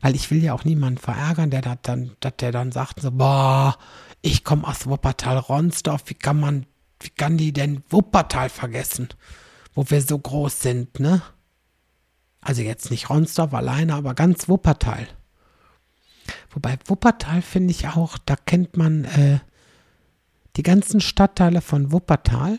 weil 0.00 0.14
ich 0.14 0.30
will 0.30 0.42
ja 0.42 0.52
auch 0.52 0.64
niemanden 0.64 0.98
verärgern, 0.98 1.50
der 1.50 1.62
dann, 1.62 2.16
der 2.40 2.52
dann 2.52 2.72
sagt 2.72 3.00
so, 3.00 3.10
boah, 3.10 3.78
ich 4.20 4.44
komme 4.44 4.66
aus 4.66 4.86
Wuppertal-Ronsdorf, 4.86 6.02
wie 6.06 6.14
kann 6.14 6.40
man, 6.40 6.66
wie 7.04 7.10
kann 7.10 7.36
die 7.36 7.52
denn 7.52 7.82
Wuppertal 7.88 8.48
vergessen, 8.48 9.08
wo 9.74 9.88
wir 9.90 10.00
so 10.00 10.18
groß 10.18 10.60
sind, 10.60 11.00
ne? 11.00 11.22
Also 12.40 12.62
jetzt 12.62 12.90
nicht 12.90 13.08
Ronsdorf 13.08 13.54
alleine, 13.54 13.94
aber 13.94 14.14
ganz 14.14 14.48
Wuppertal. 14.48 15.08
Wobei 16.50 16.78
Wuppertal 16.86 17.42
finde 17.42 17.70
ich 17.70 17.88
auch, 17.88 18.18
da 18.18 18.36
kennt 18.36 18.76
man 18.76 19.04
äh, 19.04 19.38
die 20.56 20.62
ganzen 20.62 21.00
Stadtteile 21.00 21.60
von 21.60 21.90
Wuppertal, 21.90 22.58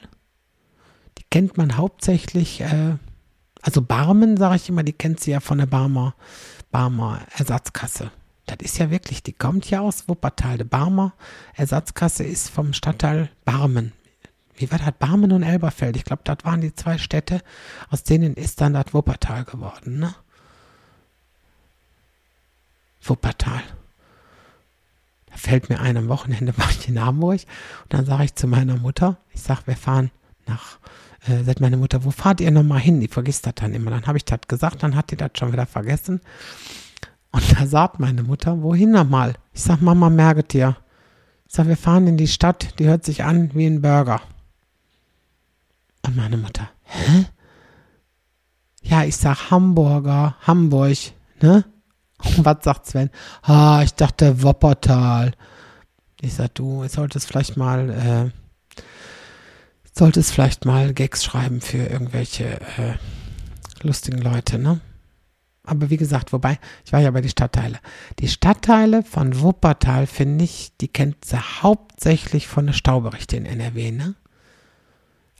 die 1.17 1.23
kennt 1.29 1.57
man 1.57 1.77
hauptsächlich, 1.77 2.61
äh, 2.61 2.97
also 3.61 3.81
Barmen, 3.81 4.37
sage 4.37 4.55
ich 4.57 4.69
immer, 4.69 4.83
die 4.83 4.93
kennt 4.93 5.19
sie 5.19 5.31
ja 5.31 5.39
von 5.39 5.59
der 5.59 5.65
Barmer, 5.67 6.15
Barmer 6.71 7.21
Ersatzkasse. 7.37 8.11
Das 8.47 8.57
ist 8.61 8.77
ja 8.77 8.91
wirklich, 8.91 9.23
die 9.23 9.33
kommt 9.33 9.69
ja 9.69 9.81
aus 9.81 10.07
Wuppertal. 10.07 10.57
Die 10.59 10.63
Barmer 10.63 11.13
Ersatzkasse 11.55 12.23
ist 12.23 12.49
vom 12.49 12.73
Stadtteil 12.73 13.29
Barmen. 13.43 13.93
Wie 14.57 14.71
war 14.71 14.79
das? 14.79 14.93
Barmen 14.97 15.31
und 15.31 15.43
Elberfeld. 15.43 15.97
Ich 15.97 16.05
glaube, 16.05 16.21
das 16.23 16.37
waren 16.43 16.61
die 16.61 16.73
zwei 16.73 16.97
Städte, 16.97 17.41
aus 17.89 18.03
denen 18.03 18.35
ist 18.35 18.61
dann 18.61 18.73
das 18.73 18.93
Wuppertal 18.93 19.43
geworden, 19.43 19.99
ne? 19.99 20.15
Wuppertal. 23.03 23.61
Da 25.27 25.37
fällt 25.37 25.69
mir 25.69 25.79
ein, 25.79 25.97
am 25.97 26.07
Wochenende 26.07 26.57
war 26.57 26.69
ich 26.69 26.87
in 26.87 27.03
Hamburg 27.03 27.41
und 27.83 27.93
dann 27.93 28.05
sage 28.05 28.25
ich 28.25 28.35
zu 28.35 28.47
meiner 28.47 28.77
Mutter, 28.77 29.17
ich 29.33 29.41
sage, 29.41 29.61
wir 29.65 29.75
fahren 29.75 30.11
nach, 30.47 30.79
äh, 31.27 31.43
sagt 31.43 31.59
meine 31.59 31.77
Mutter, 31.77 32.05
wo 32.05 32.11
fahrt 32.11 32.39
ihr 32.39 32.51
nochmal 32.51 32.79
hin? 32.79 33.01
Die 33.01 33.07
vergisst 33.07 33.45
das 33.45 33.55
dann 33.55 33.73
immer. 33.73 33.91
Dann 33.91 34.05
habe 34.07 34.17
ich 34.17 34.25
das 34.25 34.39
gesagt, 34.47 34.83
dann 34.83 34.95
hat 34.95 35.11
die 35.11 35.17
das 35.17 35.31
schon 35.37 35.51
wieder 35.51 35.65
vergessen. 35.65 36.21
Und 37.31 37.59
da 37.59 37.67
sagt 37.67 37.99
meine 37.99 38.23
Mutter, 38.23 38.61
wohin 38.61 38.91
nochmal? 38.91 39.33
Ich 39.53 39.63
sage, 39.63 39.83
Mama, 39.83 40.09
merket 40.09 40.53
ihr. 40.53 40.77
Ich 41.47 41.53
sage, 41.53 41.69
wir 41.69 41.77
fahren 41.77 42.07
in 42.07 42.15
die 42.15 42.29
Stadt, 42.29 42.79
die 42.79 42.85
hört 42.85 43.03
sich 43.03 43.25
an 43.25 43.53
wie 43.53 43.65
ein 43.65 43.81
Burger. 43.81 44.21
Und 46.05 46.15
meine 46.15 46.37
Mutter, 46.37 46.69
hä? 46.83 47.25
Ja, 48.83 49.03
ich 49.03 49.17
sag 49.17 49.49
Hamburger, 49.49 50.35
Hamburg, 50.41 50.97
ne? 51.41 51.65
Was 52.37 52.63
sagt 52.63 52.85
Sven? 52.85 53.09
Ah, 53.41 53.81
ich 53.83 53.93
dachte 53.93 54.43
Wuppertal. 54.43 55.33
Ich 56.21 56.35
sag, 56.35 56.53
du 56.55 56.87
solltest 56.87 57.27
vielleicht 57.27 57.57
mal, 57.57 57.89
äh, 57.89 58.81
solltest 59.93 60.31
vielleicht 60.31 60.65
mal 60.65 60.93
Gags 60.93 61.23
schreiben 61.23 61.61
für 61.61 61.77
irgendwelche 61.77 62.59
äh, 62.77 62.95
lustigen 63.81 64.19
Leute, 64.19 64.59
ne? 64.59 64.79
Aber 65.63 65.89
wie 65.89 65.97
gesagt, 65.97 66.31
wobei, 66.31 66.59
ich 66.85 66.93
war 66.93 66.99
ja 66.99 67.09
bei 67.09 67.21
den 67.21 67.29
Stadtteile. 67.29 67.79
Die 68.19 68.27
Stadtteile 68.27 69.01
von 69.01 69.39
Wuppertal, 69.41 70.05
finde 70.05 70.43
ich, 70.43 70.73
die 70.79 70.87
kennt 70.87 71.25
sie 71.25 71.39
hauptsächlich 71.39 72.47
von 72.47 72.67
der 72.67 72.73
Stauberichte 72.73 73.35
in 73.35 73.47
NRW, 73.47 73.91
ne? 73.91 74.13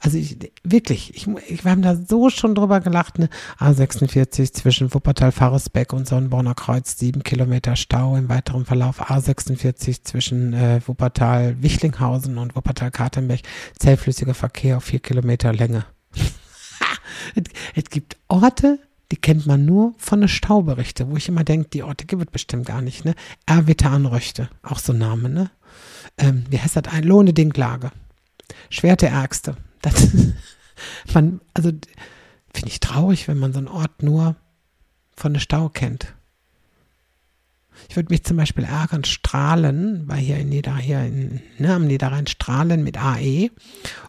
Also 0.06 0.20
ich, 0.20 0.38
wirklich, 0.64 1.16
ich, 1.16 1.28
ich, 1.48 1.66
wir 1.66 1.72
haben 1.72 1.82
da 1.82 1.96
so 1.96 2.30
schon 2.30 2.54
drüber 2.54 2.80
gelacht, 2.80 3.18
ne? 3.18 3.28
A46 3.58 4.54
zwischen 4.54 4.94
Wuppertal, 4.94 5.32
Faresbeck 5.32 5.94
und 5.94 6.08
Sonnenborner 6.08 6.54
Kreuz, 6.54 7.00
sieben 7.00 7.24
Kilometer 7.24 7.76
Stau 7.76 8.16
im 8.16 8.30
weiteren 8.30 8.66
Verlauf. 8.66 9.02
A46 9.10 10.04
zwischen 10.04 10.54
äh, 10.54 10.80
Wuppertal, 10.86 11.60
Wichlinghausen 11.64 12.38
und 12.38 12.56
Wuppertal, 12.56 12.92
Kartenberg, 12.92 13.40
zählflüssiger 13.80 14.36
Verkehr 14.36 14.78
auf 14.78 14.84
vier 14.84 15.00
Kilometer 15.00 15.52
Länge. 15.54 15.86
es, 17.74 17.90
gibt 17.90 18.18
Orte, 18.28 18.78
die 19.12 19.18
kennt 19.18 19.48
man 19.48 19.66
nur 19.66 19.96
von 19.98 20.22
der 20.22 20.28
Stauberichte, 20.28 21.10
wo 21.10 21.18
ich 21.18 21.30
immer 21.30 21.44
denke, 21.44 21.70
die 21.70 21.82
Orte 21.82 22.06
gibt 22.06 22.22
es 22.22 22.32
bestimmt 22.32 22.68
gar 22.68 22.84
nicht, 22.84 23.06
ne? 23.06 23.16
Erwitter 23.48 23.90
Anröchte, 23.90 24.50
auch 24.62 24.78
so 24.78 24.94
ein 24.94 25.00
Name, 25.00 25.30
ne? 25.30 25.50
Ähm, 26.20 26.46
wie 26.52 26.60
heißt 26.60 26.76
das? 26.76 26.94
Ein 26.94 27.06
Lohne 27.06 27.34
Dinklage. 27.34 27.90
Schwerte 28.70 29.08
Ärgste. 29.08 29.58
Das, 29.86 30.10
man, 31.14 31.42
also 31.54 31.70
finde 32.54 32.68
ich 32.68 32.80
traurig, 32.80 33.28
wenn 33.28 33.38
man 33.38 33.54
so 33.54 33.60
einen 33.60 33.68
Ort 33.68 34.04
nur 34.04 34.36
von 35.16 35.34
der 35.34 35.40
Stau 35.40 35.70
kennt. 35.70 36.14
Ich 37.90 37.96
würde 37.96 38.12
mich 38.14 38.24
zum 38.24 38.38
Beispiel 38.38 38.64
ärgern, 38.64 39.04
Strahlen, 39.04 40.08
weil 40.08 40.20
hier 40.20 40.38
in 40.38 40.50
Nieder, 40.50 40.76
hier 40.78 41.02
in, 41.02 41.42
ne, 41.58 41.74
am 41.74 41.88
Niederrhein 41.88 42.26
Strahlen 42.26 42.84
mit 42.84 42.98
AE 42.98 43.50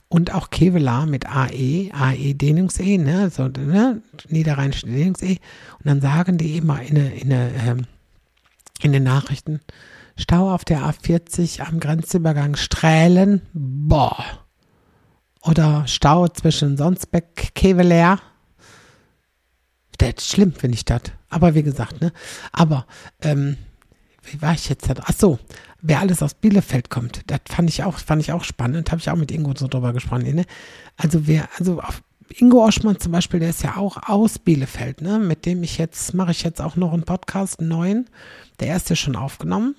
und 0.09 0.33
auch 0.33 0.50
Kevela 0.50 1.04
mit 1.04 1.26
AE, 1.26 1.90
AE 1.92 2.35
Dehnungs-E, 2.35 2.99
ne, 2.99 3.28
so, 3.30 3.49
ne, 3.49 4.02
Niederrheinische 4.28 4.87
Dehnungs-E. 4.87 5.38
Und 5.78 5.85
dann 5.85 6.00
sagen 6.00 6.38
die 6.38 6.56
immer 6.56 6.80
in, 6.80 6.97
in, 6.97 7.30
ähm, 7.33 7.87
in 8.80 8.92
den 8.92 9.02
Nachrichten, 9.02 9.61
Stau 10.16 10.54
auf 10.54 10.64
der 10.64 10.80
A40 10.80 11.61
am 11.61 11.80
Grenzübergang 11.80 12.56
Strählen, 12.56 13.42
boah. 13.52 14.46
Oder 15.47 15.87
Stau 15.87 16.26
zwischen 16.29 16.76
Sonsbeck, 16.76 17.55
Kevelaer. 17.55 18.21
Das 19.99 20.15
ist 20.19 20.29
schlimm, 20.31 20.53
finde 20.53 20.76
ich 20.76 20.85
das. 20.85 21.03
Aber 21.29 21.55
wie 21.55 21.62
gesagt, 21.62 22.00
ne? 22.00 22.12
Aber, 22.53 22.87
ähm, 23.23 23.57
wie 24.25 24.43
war 24.43 24.55
ich 24.55 24.69
jetzt 24.69 24.88
da? 24.91 24.95
Ach 25.05 25.12
so, 25.17 25.38
wer 25.81 26.00
alles 26.00 26.23
aus 26.23 26.35
Bielefeld 26.35 26.91
kommt, 26.91 27.23
das 27.29 27.41
fand 27.49 27.71
ich 27.71 27.85
auch, 27.85 27.99
fand 27.99 28.23
ich 28.23 28.33
auch 28.33 28.43
spannend. 28.43 28.91
Habe 28.91 29.00
ich 29.00 29.09
auch 29.09 29.17
mit 29.17 29.31
Ingo 29.31 29.53
so 29.57 29.69
drüber 29.69 29.93
gesprochen. 29.93 30.35
Ne? 30.35 30.45
Also 30.97 31.26
wer, 31.29 31.49
also 31.57 31.81
auf 31.81 32.03
Ingo 32.35 32.65
Oschmann 32.65 32.99
zum 32.99 33.12
Beispiel, 33.12 33.38
der 33.38 33.50
ist 33.50 33.62
ja 33.62 33.76
auch 33.76 34.09
aus 34.09 34.41
Bielefeld, 34.41 35.00
ne? 35.00 35.21
Mit 35.21 35.47
dem 35.47 35.62
ich 35.62 35.79
jetzt, 35.79 36.12
mache 36.12 36.33
ich 36.33 36.43
jetzt 36.43 36.61
auch 36.61 36.75
noch 36.75 36.93
einen 36.93 37.05
Podcast, 37.05 37.61
einen 37.61 37.69
neuen. 37.69 38.11
Der 38.59 38.67
erste 38.67 38.95
ist 38.95 39.00
schon 39.00 39.15
aufgenommen. 39.15 39.76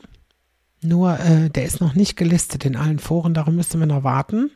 Nur, 0.82 1.20
äh, 1.20 1.50
der 1.50 1.66
ist 1.66 1.82
noch 1.82 1.94
nicht 1.94 2.16
gelistet 2.16 2.64
in 2.64 2.78
allen 2.78 3.00
Foren, 3.00 3.34
darum 3.34 3.56
müssen 3.56 3.80
wir 3.82 3.88
noch 3.88 4.06
warten. 4.06 4.50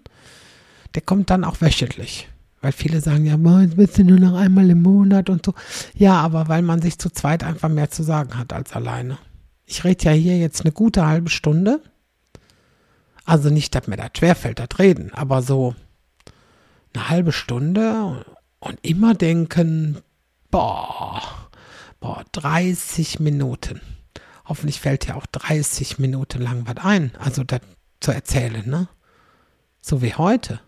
Der 0.95 1.01
kommt 1.01 1.29
dann 1.29 1.43
auch 1.43 1.61
wöchentlich. 1.61 2.27
Weil 2.61 2.71
viele 2.71 3.01
sagen 3.01 3.25
ja, 3.25 3.37
jetzt 3.61 3.75
bist 3.75 3.97
du 3.97 4.03
nur 4.03 4.19
noch 4.19 4.35
einmal 4.35 4.69
im 4.69 4.83
Monat 4.83 5.29
und 5.29 5.45
so. 5.45 5.53
Ja, 5.95 6.21
aber 6.21 6.47
weil 6.47 6.61
man 6.61 6.81
sich 6.81 6.99
zu 6.99 7.09
zweit 7.09 7.43
einfach 7.43 7.69
mehr 7.69 7.89
zu 7.89 8.03
sagen 8.03 8.37
hat 8.37 8.53
als 8.53 8.73
alleine. 8.73 9.17
Ich 9.65 9.83
rede 9.83 10.05
ja 10.05 10.11
hier 10.11 10.37
jetzt 10.37 10.61
eine 10.61 10.71
gute 10.71 11.07
halbe 11.07 11.29
Stunde. 11.29 11.81
Also 13.25 13.49
nicht, 13.49 13.73
dass 13.73 13.87
mir 13.87 13.97
das 13.97 14.11
schwerfällt, 14.15 14.59
das 14.59 14.77
Reden, 14.77 15.11
aber 15.13 15.41
so 15.41 15.75
eine 16.93 17.09
halbe 17.09 17.31
Stunde 17.31 18.25
und 18.59 18.77
immer 18.83 19.13
denken, 19.15 19.97
boah, 20.51 21.21
boah, 21.99 22.23
30 22.33 23.19
Minuten. 23.19 23.81
Hoffentlich 24.45 24.81
fällt 24.81 25.07
ja 25.07 25.15
auch 25.15 25.25
30 25.25 25.97
Minuten 25.97 26.41
lang 26.41 26.67
was 26.67 26.83
ein, 26.83 27.11
also 27.17 27.43
das 27.43 27.61
zu 28.01 28.11
erzählen, 28.11 28.69
ne? 28.69 28.87
So 29.81 30.01
wie 30.01 30.13
heute 30.13 30.59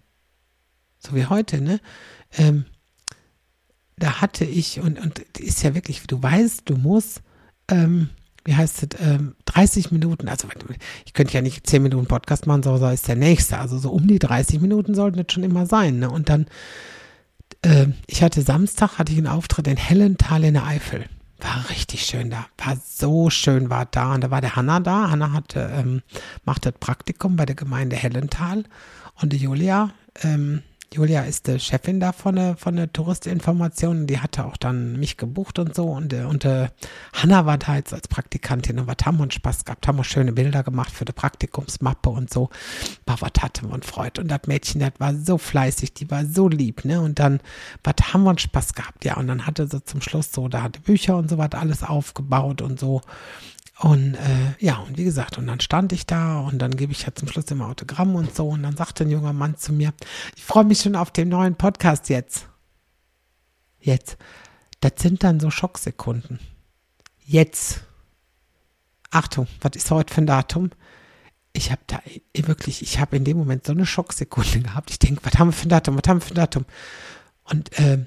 so 1.06 1.16
wie 1.16 1.26
heute, 1.26 1.62
ne? 1.62 1.80
Ähm, 2.38 2.66
da 3.98 4.22
hatte 4.22 4.46
ich, 4.46 4.80
und, 4.80 5.00
und 5.00 5.20
ist 5.40 5.64
ja 5.64 5.76
wirklich, 5.76 6.02
du 6.08 6.22
weißt, 6.22 6.64
du 6.66 6.78
musst, 6.78 7.22
ähm, 7.70 8.10
wie 8.44 8.56
heißt 8.56 8.84
es, 8.84 9.00
ähm, 9.00 9.36
30 9.46 9.92
Minuten, 9.92 10.28
also 10.28 10.48
ich 11.06 11.14
könnte 11.14 11.34
ja 11.34 11.42
nicht 11.42 11.68
10 11.68 11.84
Minuten 11.84 12.08
Podcast 12.08 12.48
machen, 12.48 12.64
so, 12.64 12.76
so 12.78 12.88
ist 12.90 13.08
der 13.08 13.16
nächste, 13.16 13.60
also 13.60 13.78
so 13.78 13.92
um 13.92 14.08
die 14.08 14.20
30 14.20 14.60
Minuten 14.62 14.96
sollten 14.96 15.18
das 15.18 15.32
schon 15.32 15.44
immer 15.44 15.66
sein, 15.66 16.00
ne? 16.00 16.10
Und 16.10 16.30
dann 16.30 16.48
äh, 17.64 17.88
ich 18.08 18.22
hatte 18.22 18.42
Samstag, 18.42 18.98
hatte 18.98 19.12
ich 19.12 19.18
einen 19.18 19.28
Auftritt 19.28 19.68
in 19.68 19.78
Hellenthal 19.78 20.44
in 20.44 20.54
der 20.54 20.66
Eifel. 20.66 21.06
War 21.40 21.70
richtig 21.70 22.06
schön 22.06 22.30
da. 22.30 22.46
War 22.58 22.78
so 22.86 23.30
schön, 23.30 23.70
war 23.70 23.86
da. 23.86 24.14
Und 24.14 24.24
da 24.24 24.32
war 24.32 24.42
der 24.42 24.56
Hanna 24.56 24.80
da. 24.80 25.10
Hanna 25.10 25.34
hatte, 25.34 25.72
ähm, 25.74 26.02
macht 26.46 26.66
das 26.66 26.74
Praktikum 26.80 27.36
bei 27.36 27.46
der 27.46 27.56
Gemeinde 27.56 27.96
Hellenthal. 27.96 28.64
Und 29.22 29.34
die 29.34 29.38
Julia, 29.38 29.92
ähm, 30.22 30.62
Julia 30.94 31.22
ist 31.24 31.48
die 31.48 31.60
Chefin 31.60 32.00
da 32.00 32.12
von 32.12 32.36
der, 32.36 32.56
von 32.56 32.76
der 32.76 32.92
Touristinformation. 32.94 34.06
Die 34.06 34.20
hatte 34.20 34.46
auch 34.46 34.58
dann 34.58 35.00
mich 35.00 35.18
gebucht 35.18 35.58
und 35.58 35.74
so. 35.74 35.86
Und, 35.86 36.14
äh, 36.14 36.24
und 36.24 36.46
äh, 36.46 36.70
Hanna 37.14 37.46
war 37.46 37.58
da 37.58 37.76
jetzt 37.76 37.94
als 37.94 38.08
Praktikantin 38.08 38.80
und 38.80 38.88
was 38.88 38.98
haben 39.04 39.18
wir 39.18 39.24
uns 39.24 39.34
Spaß 39.34 39.66
gehabt, 39.66 39.88
haben 39.88 39.98
wir 39.98 40.04
schöne 40.04 40.34
Bilder 40.34 40.64
gemacht 40.64 40.92
für 40.92 41.06
die 41.06 41.12
Praktikumsmappe 41.12 42.10
und 42.10 42.32
so. 42.32 42.50
War 43.06 43.20
was 43.22 43.32
hatten 43.42 43.70
wir 43.70 43.74
uns 43.74 43.88
freut. 43.88 44.20
Und 44.20 44.28
das 44.28 44.42
Mädchen, 44.46 44.82
das 44.82 44.94
war 45.00 45.16
so 45.16 45.38
fleißig, 45.38 45.94
die 45.94 46.12
war 46.12 46.26
so 46.26 46.48
lieb, 46.48 46.86
ne? 46.86 47.02
Und 47.02 47.20
dann, 47.20 47.40
was 47.84 47.96
haben 48.14 48.24
wir 48.24 48.30
uns 48.30 48.42
Spaß 48.44 48.74
gehabt, 48.74 49.04
ja. 49.04 49.18
Und 49.18 49.28
dann 49.28 49.48
hatte 49.48 49.68
sie 49.68 49.84
zum 49.84 50.02
Schluss 50.02 50.32
so, 50.32 50.48
da 50.48 50.62
hatte 50.62 50.80
Bücher 50.80 51.18
und 51.18 51.30
so 51.30 51.38
was 51.38 51.52
alles 51.54 51.84
aufgebaut 51.84 52.62
und 52.62 52.80
so. 52.80 53.02
Und 53.84 54.16
äh, 54.16 54.56
ja, 54.60 54.78
und 54.78 54.98
wie 54.98 55.04
gesagt, 55.04 55.38
und 55.38 55.46
dann 55.46 55.60
stand 55.60 55.92
ich 55.92 56.06
da 56.06 56.40
und 56.40 56.60
dann 56.60 56.72
gebe 56.78 56.94
ich 56.94 57.02
ja 57.02 57.14
zum 57.14 57.28
Schluss 57.28 57.52
immer 57.52 57.68
Autogramm 57.68 58.16
und 58.16 58.34
so. 58.34 58.48
Und 58.48 58.64
dann 58.64 58.78
sagte 58.78 59.04
ein 59.04 59.10
junger 59.10 59.34
Mann 59.34 59.58
zu 59.58 59.74
mir, 59.74 59.94
ich 60.38 60.44
freue 60.44 60.64
mich 60.64 60.80
schon 60.80 60.96
auf 60.96 61.12
den 61.12 61.28
neuen 61.28 61.56
Podcast 61.56 62.08
jetzt. 62.08 62.48
Jetzt. 63.82 64.16
Das 64.80 64.94
sind 65.00 65.22
dann 65.26 65.42
so 65.42 65.52
Schocksekunden. 65.52 66.40
Jetzt. 67.26 67.84
Achtung, 69.12 69.48
was 69.60 69.76
ist 69.76 69.92
heute 69.92 70.14
für 70.14 70.22
ein 70.22 70.28
Datum? 70.28 70.70
Ich 71.52 71.70
habe 71.70 71.82
da 71.88 72.00
wirklich, 72.34 72.84
ich 72.84 73.00
habe 73.00 73.18
in 73.18 73.26
dem 73.26 73.36
Moment 73.36 73.66
so 73.66 73.74
eine 73.74 73.86
Schocksekunde 73.86 74.60
gehabt. 74.64 74.92
Ich 74.92 75.00
denke, 75.00 75.20
was 75.26 75.38
haben 75.38 75.50
wir 75.50 75.54
für 75.54 75.66
ein 75.66 75.70
Datum? 75.70 75.98
Was 75.98 76.08
haben 76.08 76.22
wir 76.22 76.26
für 76.26 76.34
ein 76.34 76.36
Datum? 76.36 76.66
Und 77.44 77.78
äh, 77.78 78.06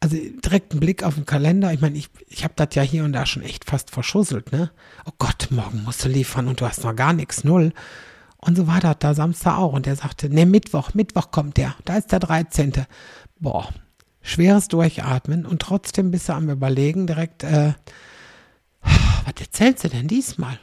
also 0.00 0.16
direkt 0.16 0.72
einen 0.72 0.80
Blick 0.80 1.02
auf 1.02 1.14
den 1.14 1.26
Kalender. 1.26 1.72
Ich 1.72 1.80
meine, 1.80 1.96
ich, 1.96 2.10
ich 2.28 2.44
habe 2.44 2.54
das 2.56 2.74
ja 2.74 2.82
hier 2.82 3.04
und 3.04 3.12
da 3.12 3.26
schon 3.26 3.42
echt 3.42 3.64
fast 3.64 3.90
verschusselt, 3.90 4.52
ne? 4.52 4.70
Oh 5.04 5.12
Gott, 5.18 5.48
morgen 5.50 5.84
musst 5.84 6.04
du 6.04 6.08
liefern 6.08 6.48
und 6.48 6.60
du 6.60 6.66
hast 6.66 6.84
noch 6.84 6.94
gar 6.94 7.12
nichts, 7.12 7.44
null. 7.44 7.72
Und 8.36 8.56
so 8.56 8.66
war 8.66 8.80
das 8.80 8.96
da 8.98 9.14
Samstag 9.14 9.58
auch. 9.58 9.72
Und 9.72 9.86
er 9.86 9.96
sagte, 9.96 10.28
ne, 10.28 10.46
Mittwoch, 10.46 10.94
Mittwoch 10.94 11.30
kommt 11.30 11.56
der. 11.56 11.74
Da 11.84 11.96
ist 11.96 12.12
der 12.12 12.20
13. 12.20 12.72
Boah, 13.40 13.68
schweres 14.20 14.68
Durchatmen. 14.68 15.46
Und 15.46 15.62
trotzdem 15.62 16.10
bist 16.10 16.28
du 16.28 16.34
am 16.34 16.50
Überlegen 16.50 17.06
direkt, 17.06 17.42
äh, 17.42 17.72
was 18.82 19.40
erzählst 19.40 19.84
du 19.84 19.88
denn 19.88 20.08
diesmal? 20.08 20.60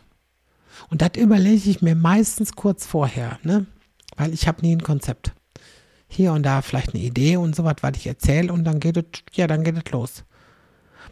Und 0.90 1.02
das 1.02 1.12
überlege 1.18 1.70
ich 1.70 1.82
mir 1.82 1.96
meistens 1.96 2.54
kurz 2.54 2.86
vorher, 2.86 3.40
ne? 3.44 3.66
Weil 4.16 4.34
ich 4.34 4.48
habe 4.48 4.62
nie 4.62 4.75
ein 4.75 4.84
Konzept 4.84 5.34
hier 6.13 6.34
und 6.34 6.43
da 6.43 6.62
vielleicht 6.62 6.93
eine 6.93 7.03
Idee 7.03 7.38
und 7.38 7.55
so 7.55 7.63
was, 7.63 7.75
was 7.82 7.98
ich 7.98 8.08
erzähle 8.08 8.51
und 8.51 8.63
dann 8.63 8.79
geht 8.79 8.98
es, 8.98 9.05
ja, 9.34 9.48
dann 9.48 9.63
geht 9.63 9.77
es 9.77 9.91
los. 9.91 10.24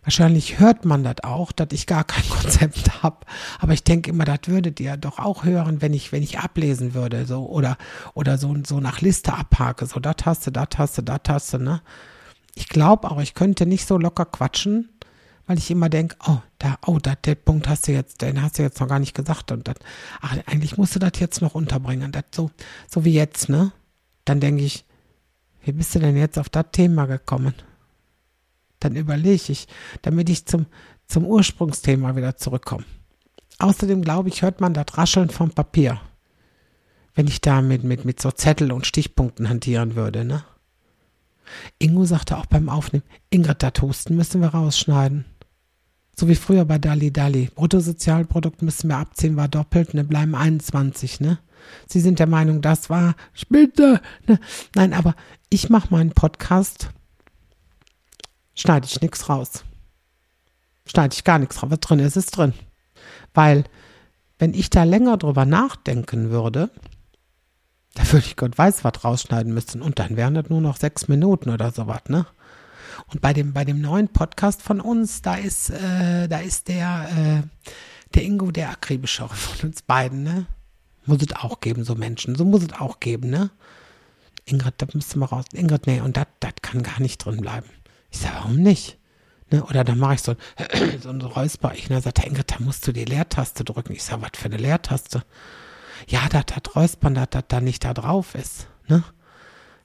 Wahrscheinlich 0.04 0.60
hört 0.60 0.84
man 0.84 1.04
das 1.04 1.24
auch, 1.24 1.52
dass 1.52 1.68
ich 1.72 1.86
gar 1.86 2.04
kein 2.04 2.28
Konzept 2.30 3.04
habe. 3.04 3.26
Aber 3.60 3.74
ich 3.74 3.84
denke 3.84 4.10
immer, 4.10 4.26
das 4.26 4.40
würdet 4.48 4.80
ihr 4.80 4.98
doch 4.98 5.20
auch 5.20 5.44
hören, 5.44 5.82
wenn 5.82 5.94
ich, 5.94 6.12
wenn 6.12 6.24
ich 6.24 6.40
ablesen 6.40 6.94
würde, 6.94 7.26
so, 7.26 7.48
oder, 7.48 7.78
oder 8.14 8.38
so, 8.38 8.56
so 8.66 8.80
nach 8.80 9.02
Liste 9.02 9.34
abhake, 9.34 9.86
so, 9.86 10.00
das 10.00 10.16
hast 10.26 10.48
du, 10.48 10.52
das 10.52 10.68
hast 10.78 10.98
du, 11.54 11.58
ne? 11.58 11.82
Ich 12.56 12.68
glaube 12.68 13.10
auch, 13.10 13.22
ich 13.22 13.34
könnte 13.34 13.66
nicht 13.66 13.88
so 13.88 13.98
locker 13.98 14.26
quatschen, 14.26 14.90
weil 15.46 15.58
ich 15.58 15.72
immer 15.72 15.88
denke, 15.88 16.18
oh, 16.28 16.40
da, 16.60 16.78
oh, 16.86 16.98
da, 17.02 17.16
der 17.16 17.36
Punkt 17.36 17.70
hast 17.70 17.88
du 17.88 17.94
jetzt, 17.94 18.22
den 18.22 18.42
hast 18.42 18.58
du 18.58 18.64
jetzt 18.64 18.80
noch 18.80 18.88
gar 18.88 19.00
nicht 19.00 19.14
gesagt 19.14 19.52
und 19.52 19.68
das, 19.68 19.76
ach, 20.20 20.36
eigentlich 20.48 20.78
musst 20.78 20.96
du 20.96 21.00
das 21.00 21.14
jetzt 21.20 21.42
noch 21.42 21.56
unterbringen, 21.56 22.12
das 22.12 22.26
so, 22.34 22.52
so 22.90 23.06
wie 23.06 23.14
jetzt, 23.14 23.50
ne? 23.50 23.72
Dann 24.26 24.40
denke 24.40 24.64
ich, 24.64 24.86
wie 25.64 25.72
bist 25.72 25.96
du 25.96 26.00
denn 26.00 26.18
jetzt 26.18 26.40
auf 26.40 26.50
das 26.50 26.66
Thema 26.72 27.06
gekommen? 27.06 27.54
Dann 28.80 28.96
überlege 28.96 29.52
ich, 29.52 29.68
damit 30.02 30.30
ich 30.30 30.46
zum, 30.46 30.66
zum 31.08 31.26
Ursprungsthema 31.26 32.16
wieder 32.16 32.38
zurückkomme. 32.38 32.86
Außerdem 33.60 34.02
glaube 34.02 34.30
ich, 34.30 34.42
hört 34.42 34.60
man 34.60 34.74
das 34.74 34.98
Rascheln 34.98 35.30
vom 35.30 35.52
Papier, 35.52 36.02
wenn 37.14 37.28
ich 37.28 37.42
da 37.42 37.62
mit, 37.62 37.84
mit, 37.84 38.20
so 38.20 38.32
Zettel 38.32 38.72
und 38.72 38.88
Stichpunkten 38.88 39.50
hantieren 39.50 39.96
würde, 39.96 40.26
ne? 40.26 40.44
Ingo 41.80 42.06
sagte 42.06 42.38
auch 42.38 42.46
beim 42.46 42.70
Aufnehmen, 42.70 43.04
Ingrid, 43.30 43.62
das 43.62 43.74
Husten 43.82 44.16
müssen 44.16 44.42
wir 44.42 44.50
rausschneiden. 44.50 45.26
So 46.18 46.28
wie 46.30 46.36
früher 46.36 46.66
bei 46.66 46.78
Dali 46.78 47.12
Dali. 47.12 47.50
Bruttosozialprodukt 47.54 48.62
müssen 48.62 48.90
wir 48.90 48.98
abziehen, 48.98 49.36
war 49.36 49.50
doppelt, 49.50 49.94
ne, 49.94 50.04
bleiben 50.04 50.34
21, 50.34 51.20
ne? 51.20 51.40
Sie 51.88 52.00
sind 52.00 52.20
der 52.20 52.28
Meinung, 52.28 52.62
das 52.62 52.90
war 52.90 53.16
Spitze. 53.34 54.02
Ne? 54.28 54.40
Nein, 54.76 54.94
aber 54.94 55.16
ich 55.54 55.70
mache 55.70 55.90
meinen 55.92 56.12
Podcast, 56.12 56.90
schneide 58.56 58.88
ich 58.88 59.02
nichts 59.02 59.28
raus. 59.28 59.66
Schneide 60.88 61.14
ich 61.14 61.26
gar 61.26 61.40
nichts 61.40 61.62
raus. 61.62 61.70
Was 61.70 61.80
drin 61.82 62.00
ist, 62.00 62.16
ist 62.16 62.38
drin. 62.38 62.54
Weil, 63.34 63.66
wenn 64.40 64.54
ich 64.54 64.70
da 64.70 64.86
länger 64.86 65.18
drüber 65.18 65.46
nachdenken 65.46 66.32
würde, 66.32 66.72
da 67.96 68.10
würde 68.14 68.26
ich 68.26 68.38
Gott 68.38 68.58
weiß 68.58 68.86
was 68.86 69.04
rausschneiden 69.04 69.54
müssen. 69.54 69.82
Und 69.82 70.00
dann 70.00 70.16
wären 70.16 70.36
das 70.36 70.50
nur 70.50 70.62
noch 70.62 70.78
sechs 70.78 71.10
Minuten 71.10 71.50
oder 71.50 71.72
sowas, 71.72 72.04
ne? 72.08 72.26
Und 73.08 73.20
bei 73.22 73.34
dem, 73.34 73.52
bei 73.52 73.66
dem 73.66 73.82
neuen 73.82 74.08
Podcast 74.08 74.62
von 74.62 74.80
uns, 74.80 75.22
da 75.22 75.36
ist, 75.36 75.70
äh, 75.70 76.30
da 76.30 76.40
ist 76.40 76.70
der, 76.70 77.10
äh, 77.44 77.68
der 78.14 78.24
Ingo 78.24 78.52
der 78.52 78.70
akribischere 78.70 79.36
von 79.36 79.70
uns 79.70 79.82
beiden, 79.82 80.24
ne? 80.24 80.46
Muss 81.06 81.22
es 81.22 81.36
auch 81.36 81.60
geben, 81.60 81.84
so 81.84 81.96
Menschen. 81.96 82.36
So 82.36 82.46
muss 82.46 82.64
es 82.64 82.80
auch 82.80 83.02
geben, 83.02 83.30
ne? 83.30 83.50
Ingrid, 84.52 84.76
da 84.78 84.88
müsste 84.94 85.18
mal 85.18 85.26
raus. 85.28 85.46
Ingrid, 85.54 85.88
nee, 85.88 86.02
und 86.02 86.18
das 86.18 86.26
kann 86.62 86.84
gar 86.84 87.00
nicht 87.00 87.24
drin 87.24 87.42
bleiben. 87.42 87.68
Ich 88.10 88.20
sage, 88.20 88.36
warum 88.36 88.58
nicht? 88.58 88.98
Ne? 89.52 89.64
Oder 89.64 89.84
dann 89.84 89.98
mache 89.98 90.16
ich 90.16 90.22
so, 90.22 90.36
so 91.02 91.10
ein 91.10 91.22
Räusper. 91.22 91.74
Ich 91.74 91.90
ne, 91.90 92.02
sagt 92.02 92.26
Ingrid, 92.26 92.52
da 92.52 92.56
musst 92.60 92.86
du 92.88 92.92
die 92.92 93.06
Leertaste 93.06 93.64
drücken. 93.64 93.94
Ich 93.94 94.04
sage, 94.04 94.22
was 94.22 94.32
für 94.36 94.46
eine 94.46 94.58
Leertaste? 94.58 95.24
Ja, 96.08 96.28
das 96.30 96.56
hat 96.56 96.76
Räuspern, 96.76 97.16
dass 97.16 97.30
das 97.32 97.44
da 97.48 97.62
nicht 97.62 97.84
da 97.84 97.94
drauf 97.94 98.36
ist. 98.36 98.68
Ne? 98.88 99.04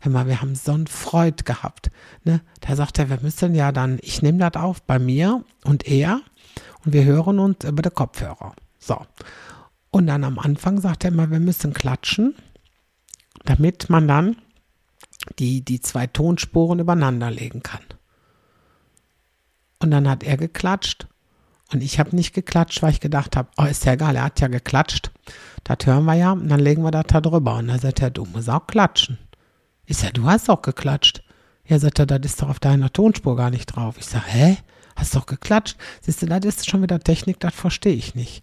Hör 0.01 0.13
mal, 0.13 0.27
wir 0.27 0.41
haben 0.41 0.55
so 0.55 0.73
ein 0.73 0.87
Freud 0.87 1.45
gehabt. 1.45 1.91
Ne? 2.25 2.41
Da 2.61 2.77
sagt 2.77 2.99
er, 2.99 3.11
wir 3.11 3.19
müssen 3.21 3.55
ja 3.55 3.73
dann, 3.73 3.99
ich 4.03 4.23
nehme 4.23 4.39
das 4.39 4.61
auf 4.61 4.83
bei 4.83 4.99
mir 4.99 5.45
und 5.65 5.87
er 5.87 6.21
und 6.85 6.93
wir 6.93 7.05
hören 7.05 7.39
uns 7.39 7.65
über 7.65 7.83
den 7.83 7.95
Kopfhörer. 7.95 8.55
So. 8.79 9.05
Und 9.91 10.07
dann 10.07 10.25
am 10.25 10.39
Anfang 10.39 10.81
sagt 10.81 11.05
er 11.05 11.11
immer, 11.11 11.31
wir 11.31 11.41
müssen 11.41 11.73
klatschen, 11.73 12.35
damit 13.45 13.91
man 13.91 14.07
dann 14.07 14.37
die, 15.39 15.63
die 15.63 15.81
zwei 15.81 16.07
Tonspuren 16.07 16.79
übereinander 16.79 17.31
legen 17.31 17.63
kann. 17.63 17.83
Und 19.79 19.91
dann 19.91 20.09
hat 20.09 20.23
er 20.23 20.37
geklatscht 20.37 21.07
und 21.73 21.83
ich 21.83 21.99
habe 21.99 22.15
nicht 22.15 22.33
geklatscht, 22.33 22.83
weil 22.83 22.93
ich 22.93 23.01
gedacht 23.01 23.37
habe, 23.37 23.49
oh, 23.57 23.65
ist 23.65 23.85
ja 23.85 23.95
egal, 23.95 24.17
er 24.17 24.25
hat 24.25 24.41
ja 24.41 24.49
geklatscht. 24.49 25.11
Das 25.65 25.79
hören 25.85 26.05
wir 26.05 26.15
ja 26.15 26.33
und 26.33 26.49
dann 26.49 26.61
legen 26.61 26.83
wir 26.83 26.93
das 26.93 27.07
da 27.09 27.21
drüber. 27.21 27.57
Und 27.57 27.69
dann 27.69 27.81
sagt 27.81 28.01
er, 28.01 28.11
du 28.11 28.25
musst 28.25 28.49
auch 28.49 28.67
klatschen. 28.67 29.19
Ich 29.85 29.99
sage, 29.99 30.15
du 30.15 30.25
hast 30.25 30.49
auch 30.49 30.63
geklatscht. 30.63 31.23
Ja, 31.65 31.79
sagt 31.79 31.99
er, 31.99 32.07
das 32.07 32.21
ist 32.25 32.41
doch 32.41 32.49
auf 32.49 32.61
deiner 32.61 32.93
Tonspur 32.93 33.37
gar 33.37 33.51
nicht 33.51 33.67
drauf. 33.67 33.97
Ich 33.99 34.07
sage, 34.07 34.27
hä? 34.27 34.59
Hast 34.95 35.15
doch 35.17 35.27
geklatscht? 35.27 35.77
Siehst 36.01 36.23
du, 36.23 36.27
das 36.27 36.45
ist 36.45 36.71
schon 36.71 36.83
wieder 36.83 37.01
Technik, 37.01 37.41
das 37.41 37.55
verstehe 37.55 37.95
ich 37.95 38.15
nicht. 38.15 38.43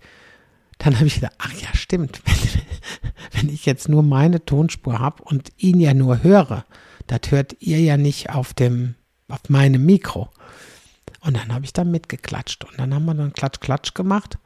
Dann 0.77 0.95
habe 0.95 1.07
ich 1.07 1.15
gedacht, 1.15 1.35
ach 1.37 1.53
ja, 1.53 1.73
stimmt. 1.73 2.21
Wenn, 3.31 3.49
ich 3.49 3.65
jetzt 3.65 3.89
nur 3.89 4.03
meine 4.03 4.45
Tonspur 4.45 4.99
habe 4.99 5.23
und 5.23 5.51
ihn 5.57 5.79
ja 5.79 5.93
nur 5.93 6.23
höre, 6.23 6.65
das 7.07 7.31
hört 7.31 7.55
ihr 7.59 7.79
ja 7.79 7.97
nicht 7.97 8.29
auf 8.29 8.53
dem, 8.53 8.95
auf 9.27 9.49
meinem 9.49 9.85
Mikro. 9.85 10.29
Und 11.21 11.37
dann 11.37 11.53
habe 11.53 11.65
ich 11.65 11.73
da 11.73 11.83
mitgeklatscht. 11.83 12.63
Und 12.65 12.77
dann 12.79 12.93
haben 12.93 13.05
wir 13.05 13.13
dann 13.13 13.33
Klatsch, 13.33 13.59
Klatsch 13.59 13.93
gemacht. 13.93 14.37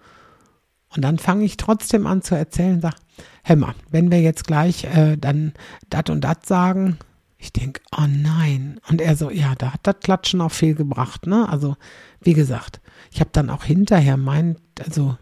Und 0.95 1.01
dann 1.01 1.17
fange 1.17 1.43
ich 1.43 1.57
trotzdem 1.57 2.07
an 2.07 2.21
zu 2.21 2.35
erzählen 2.35 2.75
und 2.75 2.81
sage, 2.81 2.97
Hämmer, 3.43 3.75
wenn 3.89 4.11
wir 4.11 4.21
jetzt 4.21 4.45
gleich 4.45 4.83
äh, 4.83 5.17
dann 5.17 5.53
dat 5.89 6.09
und 6.09 6.21
dat 6.21 6.45
sagen, 6.45 6.97
ich 7.37 7.53
denke, 7.53 7.81
oh 7.95 8.05
nein. 8.07 8.79
Und 8.89 9.01
er 9.01 9.15
so, 9.15 9.29
ja, 9.29 9.55
da 9.55 9.73
hat 9.73 9.81
das 9.83 9.99
Klatschen 10.01 10.41
auch 10.41 10.51
viel 10.51 10.75
gebracht, 10.75 11.27
ne? 11.27 11.47
Also, 11.49 11.77
wie 12.21 12.33
gesagt, 12.33 12.81
ich 13.11 13.19
habe 13.19 13.29
dann 13.31 13.49
auch 13.49 13.63
hinterher 13.63 14.17
mein, 14.17 14.57
also 14.83 15.17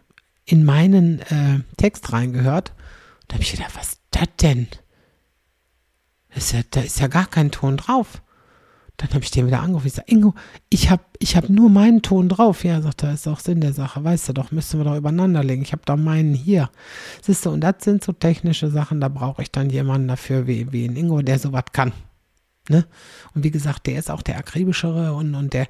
in 0.45 0.63
meinen 0.63 1.19
äh, 1.21 1.59
Text 1.77 2.13
reingehört. 2.13 2.73
Da 3.27 3.35
habe 3.35 3.43
ich 3.43 3.51
gedacht, 3.51 3.75
was 3.75 3.89
ist 3.89 4.01
das 4.11 4.27
denn? 4.41 4.67
ist 6.35 6.51
ja, 6.51 6.61
da 6.69 6.81
ist 6.81 6.99
ja 6.99 7.07
gar 7.07 7.25
kein 7.25 7.51
Ton 7.51 7.77
drauf. 7.77 8.21
Dann 8.97 9.09
habe 9.09 9.23
ich 9.23 9.31
den 9.31 9.47
wieder 9.47 9.61
angerufen. 9.61 9.87
Ich 9.87 9.93
sage, 9.93 10.11
Ingo, 10.11 10.35
ich 10.69 10.89
habe 10.89 11.03
ich 11.19 11.35
hab 11.35 11.49
nur 11.49 11.69
meinen 11.69 12.01
Ton 12.01 12.29
drauf. 12.29 12.63
Ja, 12.63 12.81
sagt 12.81 13.03
er, 13.03 13.13
ist 13.13 13.27
auch 13.27 13.39
Sinn 13.39 13.59
der 13.59 13.73
Sache. 13.73 14.03
Weißt 14.03 14.29
du 14.29 14.33
doch, 14.33 14.51
müssen 14.51 14.79
wir 14.79 14.85
doch 14.85 14.95
übereinander 14.95 15.43
legen. 15.43 15.63
Ich 15.63 15.73
habe 15.73 15.81
da 15.85 15.97
meinen 15.97 16.33
hier. 16.33 16.69
Siehst 17.21 17.45
du, 17.45 17.49
und 17.49 17.61
das 17.61 17.75
sind 17.81 18.03
so 18.03 18.13
technische 18.13 18.69
Sachen, 18.69 19.01
da 19.01 19.09
brauche 19.09 19.41
ich 19.41 19.51
dann 19.51 19.69
jemanden 19.69 20.07
dafür, 20.07 20.47
wie, 20.47 20.71
wie 20.71 20.85
ein 20.85 20.95
Ingo, 20.95 21.21
der 21.21 21.39
sowas 21.39 21.65
kann. 21.73 21.91
Ne? 22.69 22.85
Und 23.33 23.43
wie 23.43 23.51
gesagt, 23.51 23.85
der 23.85 23.99
ist 23.99 24.09
auch 24.09 24.21
der 24.21 24.37
akribischere 24.37 25.13
und, 25.13 25.35
und 25.35 25.53
der, 25.53 25.67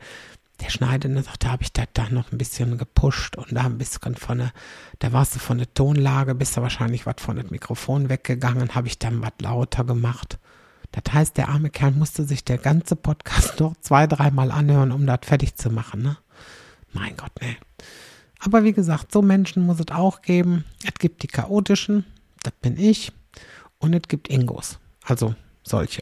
der 0.61 0.69
Schneidende 0.69 1.21
sagt, 1.23 1.43
da 1.43 1.51
habe 1.51 1.63
ich 1.63 1.73
da, 1.73 1.83
da 1.93 2.09
noch 2.09 2.31
ein 2.31 2.37
bisschen 2.37 2.77
gepusht 2.77 3.35
und 3.35 3.51
da 3.51 3.63
ein 3.63 3.77
bisschen 3.77 4.15
von 4.15 4.37
der, 4.39 4.51
da 4.99 5.11
warst 5.13 5.35
du 5.35 5.39
von 5.39 5.57
der 5.57 5.73
Tonlage, 5.73 6.35
bist 6.35 6.57
du 6.57 6.61
wahrscheinlich 6.61 7.05
was 7.05 7.15
von 7.19 7.37
dem 7.37 7.47
Mikrofon 7.49 8.09
weggegangen, 8.09 8.75
habe 8.75 8.87
ich 8.87 8.99
dann 8.99 9.21
was 9.21 9.33
lauter 9.41 9.83
gemacht. 9.83 10.39
Das 10.91 11.13
heißt, 11.13 11.37
der 11.37 11.49
arme 11.49 11.69
Kerl 11.69 11.91
musste 11.91 12.23
sich 12.23 12.45
der 12.45 12.57
ganze 12.57 12.95
Podcast 12.95 13.59
noch 13.59 13.75
zwei, 13.81 14.07
dreimal 14.07 14.51
anhören, 14.51 14.91
um 14.91 15.05
das 15.05 15.19
fertig 15.23 15.55
zu 15.55 15.69
machen, 15.69 16.01
ne? 16.01 16.17
Mein 16.93 17.17
Gott, 17.17 17.31
ne. 17.41 17.57
Aber 18.39 18.63
wie 18.63 18.73
gesagt, 18.73 19.11
so 19.11 19.21
Menschen 19.21 19.65
muss 19.65 19.79
es 19.79 19.87
auch 19.89 20.21
geben. 20.21 20.63
Es 20.83 20.93
gibt 20.93 21.23
die 21.23 21.27
chaotischen, 21.27 22.05
das 22.43 22.53
bin 22.61 22.77
ich, 22.77 23.11
und 23.79 23.93
es 23.93 24.03
gibt 24.07 24.29
Ingos, 24.29 24.79
also 25.03 25.35
solche. 25.63 26.01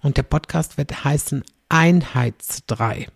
Und 0.00 0.16
der 0.16 0.22
Podcast 0.22 0.78
wird 0.78 1.04
heißen 1.04 1.44
Einheitsdrei. 1.68 3.08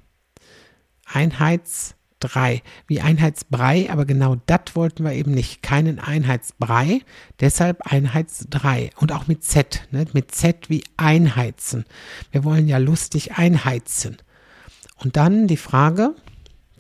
Einheitsdrei, 1.07 2.63
wie 2.87 3.01
Einheitsbrei, 3.01 3.91
aber 3.91 4.05
genau 4.05 4.37
das 4.47 4.75
wollten 4.75 5.05
wir 5.05 5.13
eben 5.13 5.33
nicht. 5.33 5.63
Keinen 5.63 5.99
Einheitsbrei, 5.99 7.01
deshalb 7.41 7.83
Einheitsdrei. 7.83 8.91
Und 8.97 9.13
auch 9.13 9.27
mit 9.27 9.45
Z, 9.45 9.87
ne? 9.91 10.07
mit 10.13 10.35
Z 10.35 10.69
wie 10.69 10.85
einheizen. 10.97 11.85
Wir 12.33 12.45
wollen 12.45 12.69
ja 12.69 12.79
lustig 12.79 13.39
einheizen. 13.39 14.19
Und 14.97 15.17
dann 15.17 15.47
die 15.47 15.57
Frage, 15.57 16.15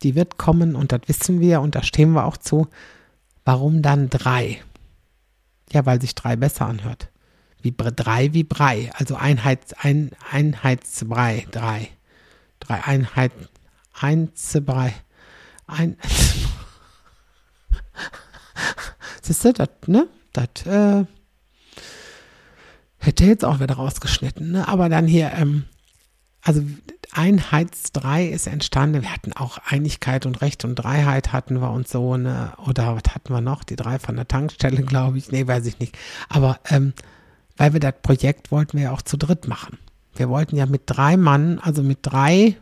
die 0.02 0.14
wird 0.14 0.38
kommen 0.38 0.74
und 0.74 0.92
das 0.92 1.02
wissen 1.06 1.40
wir 1.40 1.60
und 1.60 1.74
da 1.74 1.82
stehen 1.82 2.12
wir 2.12 2.24
auch 2.24 2.36
zu. 2.36 2.68
Warum 3.44 3.82
dann 3.82 4.10
drei? 4.10 4.62
Ja, 5.72 5.86
weil 5.86 6.00
sich 6.00 6.14
drei 6.14 6.36
besser 6.36 6.66
anhört. 6.66 7.10
Wie 7.62 7.74
drei 7.76 8.32
wie 8.32 8.44
Brei, 8.44 8.90
also 8.94 9.16
Einheits, 9.16 9.72
ein, 9.72 10.12
Einheitsbrei, 10.30 11.46
drei. 11.50 11.88
Drei 12.60 12.84
Einheit, 14.00 14.28
Einzebrei. 14.28 14.94
Ein. 15.66 15.96
Siehst 19.22 19.44
du, 19.44 19.52
das, 19.52 19.68
ne? 19.86 20.08
Das, 20.32 20.66
äh, 20.66 21.04
hätte 22.98 23.24
jetzt 23.24 23.44
auch 23.44 23.60
wieder 23.60 23.74
rausgeschnitten, 23.74 24.52
ne? 24.52 24.68
Aber 24.68 24.88
dann 24.88 25.06
hier, 25.06 25.32
ähm, 25.32 25.64
also 26.42 26.62
Einheits 27.12 27.92
3 27.92 28.26
ist 28.26 28.46
entstanden. 28.46 29.02
Wir 29.02 29.12
hatten 29.12 29.32
auch 29.32 29.58
Einigkeit 29.66 30.26
und 30.26 30.40
Recht 30.42 30.64
und 30.64 30.74
Dreiheit 30.76 31.32
hatten 31.32 31.60
wir 31.60 31.70
und 31.70 31.88
so, 31.88 32.16
ne? 32.16 32.52
Oder 32.66 32.94
was 32.94 33.14
hatten 33.14 33.32
wir 33.32 33.40
noch? 33.40 33.64
Die 33.64 33.76
drei 33.76 33.98
von 33.98 34.16
der 34.16 34.28
Tankstelle, 34.28 34.82
glaube 34.84 35.18
ich. 35.18 35.32
Nee, 35.32 35.46
weiß 35.46 35.66
ich 35.66 35.78
nicht. 35.78 35.96
Aber 36.28 36.60
ähm, 36.68 36.92
weil 37.56 37.72
wir 37.72 37.80
das 37.80 37.94
Projekt 38.02 38.50
wollten 38.50 38.76
wir 38.76 38.84
ja 38.84 38.92
auch 38.92 39.02
zu 39.02 39.16
dritt 39.16 39.48
machen. 39.48 39.78
Wir 40.14 40.28
wollten 40.28 40.56
ja 40.56 40.66
mit 40.66 40.82
drei 40.86 41.16
Mann, 41.16 41.58
also 41.58 41.82
mit 41.82 41.98
drei, 42.02 42.56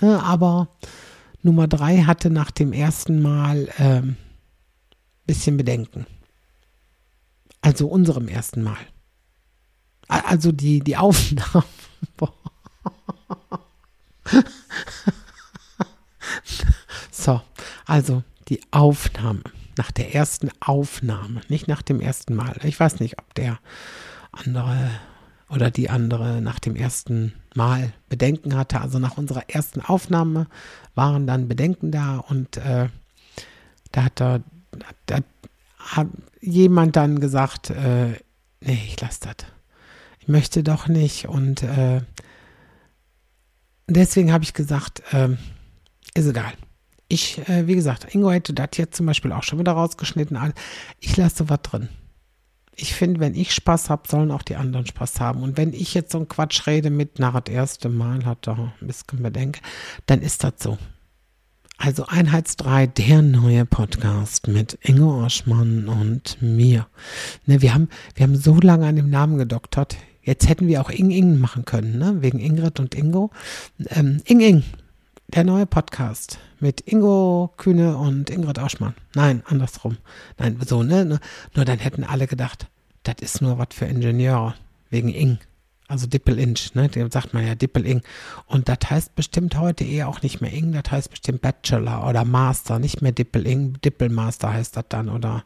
ne, 0.00 0.22
aber 0.22 0.68
Nummer 1.42 1.68
drei 1.68 2.02
hatte 2.02 2.30
nach 2.30 2.50
dem 2.50 2.72
ersten 2.72 3.22
Mal 3.22 3.68
ähm, 3.78 4.16
bisschen 5.26 5.56
Bedenken. 5.56 6.06
Also 7.60 7.88
unserem 7.88 8.28
ersten 8.28 8.62
Mal. 8.62 8.78
Also 10.08 10.50
die, 10.52 10.80
die 10.80 10.96
Aufnahme. 10.96 11.64
so, 17.10 17.40
also 17.86 18.22
die 18.48 18.60
Aufnahme. 18.70 19.42
Nach 19.76 19.90
der 19.90 20.14
ersten 20.14 20.50
Aufnahme, 20.60 21.40
nicht 21.48 21.68
nach 21.68 21.82
dem 21.82 22.00
ersten 22.00 22.34
Mal. 22.34 22.56
Ich 22.64 22.78
weiß 22.78 23.00
nicht, 23.00 23.18
ob 23.18 23.34
der 23.34 23.58
andere 24.32 24.90
oder 25.50 25.70
die 25.70 25.90
andere 25.90 26.40
nach 26.40 26.58
dem 26.58 26.76
ersten 26.76 27.34
Mal 27.54 27.92
Bedenken 28.08 28.56
hatte. 28.56 28.80
Also 28.80 28.98
nach 28.98 29.18
unserer 29.18 29.48
ersten 29.48 29.80
Aufnahme 29.80 30.46
waren 30.94 31.26
dann 31.26 31.48
Bedenken 31.48 31.90
da 31.90 32.18
und 32.18 32.56
äh, 32.56 32.88
da 33.92 34.04
hat 34.04 34.20
da, 34.20 34.40
da 35.06 35.18
hat 35.78 36.06
jemand 36.40 36.96
dann 36.96 37.20
gesagt, 37.20 37.70
äh, 37.70 38.10
nee, 38.60 38.82
ich 38.86 39.00
lasse 39.00 39.20
das. 39.22 39.48
Ich 40.20 40.28
möchte 40.28 40.62
doch 40.62 40.86
nicht 40.86 41.26
und 41.28 41.62
äh, 41.62 42.02
deswegen 43.88 44.32
habe 44.32 44.44
ich 44.44 44.54
gesagt, 44.54 45.02
äh, 45.12 45.30
ist 46.14 46.26
egal. 46.26 46.52
Ich, 47.08 47.38
äh, 47.48 47.66
wie 47.66 47.74
gesagt, 47.74 48.14
Ingo 48.14 48.30
hätte 48.30 48.52
das 48.52 48.70
jetzt 48.76 48.96
zum 48.96 49.06
Beispiel 49.06 49.32
auch 49.32 49.42
schon 49.42 49.58
wieder 49.58 49.72
rausgeschnitten. 49.72 50.38
Ich 51.00 51.16
lasse 51.16 51.48
was 51.48 51.62
drin. 51.62 51.88
Ich 52.74 52.94
finde, 52.94 53.20
wenn 53.20 53.34
ich 53.34 53.52
Spaß 53.52 53.90
habe, 53.90 54.08
sollen 54.08 54.30
auch 54.30 54.42
die 54.42 54.56
anderen 54.56 54.86
Spaß 54.86 55.20
haben. 55.20 55.42
Und 55.42 55.56
wenn 55.56 55.72
ich 55.72 55.92
jetzt 55.94 56.12
so 56.12 56.18
einen 56.18 56.28
Quatsch 56.28 56.66
rede 56.66 56.90
mit, 56.90 57.18
na, 57.18 57.38
das 57.38 57.52
erste 57.52 57.88
Mal 57.88 58.24
hat 58.24 58.48
er 58.48 58.72
ein 58.80 58.86
bisschen 58.86 59.22
Bedenken, 59.22 59.60
dann 60.06 60.22
ist 60.22 60.44
das 60.44 60.54
so. 60.58 60.78
Also 61.82 62.04
Einheitsdrei, 62.06 62.86
der 62.86 63.22
neue 63.22 63.64
Podcast 63.64 64.48
mit 64.48 64.78
Ingo 64.82 65.24
Oschmann 65.24 65.88
und 65.88 66.36
mir. 66.42 66.86
Ne, 67.46 67.62
wir 67.62 67.72
haben, 67.72 67.88
wir 68.14 68.24
haben 68.24 68.36
so 68.36 68.60
lange 68.60 68.86
an 68.86 68.96
dem 68.96 69.08
Namen 69.08 69.38
gedoktert. 69.38 69.96
Jetzt 70.22 70.46
hätten 70.46 70.68
wir 70.68 70.82
auch 70.82 70.90
Ing 70.90 71.10
Ing 71.10 71.38
machen 71.38 71.64
können, 71.64 71.98
ne? 71.98 72.18
Wegen 72.20 72.38
Ingrid 72.38 72.80
und 72.80 72.94
Ingo. 72.94 73.30
Ähm, 73.88 74.20
Ing 74.26 74.40
Ing, 74.40 74.62
der 75.34 75.44
neue 75.44 75.66
Podcast 75.66 76.38
mit 76.58 76.80
Ingo 76.80 77.54
Kühne 77.56 77.96
und 77.96 78.30
Ingrid 78.30 78.58
Oschmann. 78.58 78.94
Nein, 79.14 79.42
andersrum. 79.46 79.96
Nein, 80.38 80.58
so, 80.66 80.82
ne? 80.82 81.20
Nur 81.54 81.64
dann 81.64 81.78
hätten 81.78 82.02
alle 82.02 82.26
gedacht, 82.26 82.66
das 83.04 83.16
ist 83.20 83.40
nur 83.40 83.58
was 83.58 83.68
für 83.72 83.84
Ingenieure, 83.84 84.54
wegen 84.90 85.10
Ing. 85.10 85.38
Also 85.86 86.06
Dippel-Inch, 86.06 86.74
ne? 86.74 86.88
Dem 86.88 87.10
sagt 87.10 87.32
man 87.32 87.46
ja 87.46 87.54
Dippel-Ing. 87.54 88.02
Und 88.46 88.68
das 88.68 88.78
heißt 88.88 89.14
bestimmt 89.14 89.56
heute 89.56 89.84
eher 89.84 90.08
auch 90.08 90.22
nicht 90.22 90.40
mehr 90.40 90.52
Ing, 90.52 90.72
das 90.72 90.90
heißt 90.90 91.10
bestimmt 91.10 91.42
Bachelor 91.42 92.08
oder 92.08 92.24
Master, 92.24 92.78
nicht 92.78 93.00
mehr 93.00 93.12
Dippel-Ing, 93.12 93.80
Dippel-Master 93.84 94.52
heißt 94.52 94.76
das 94.76 94.84
dann 94.88 95.08
oder, 95.08 95.44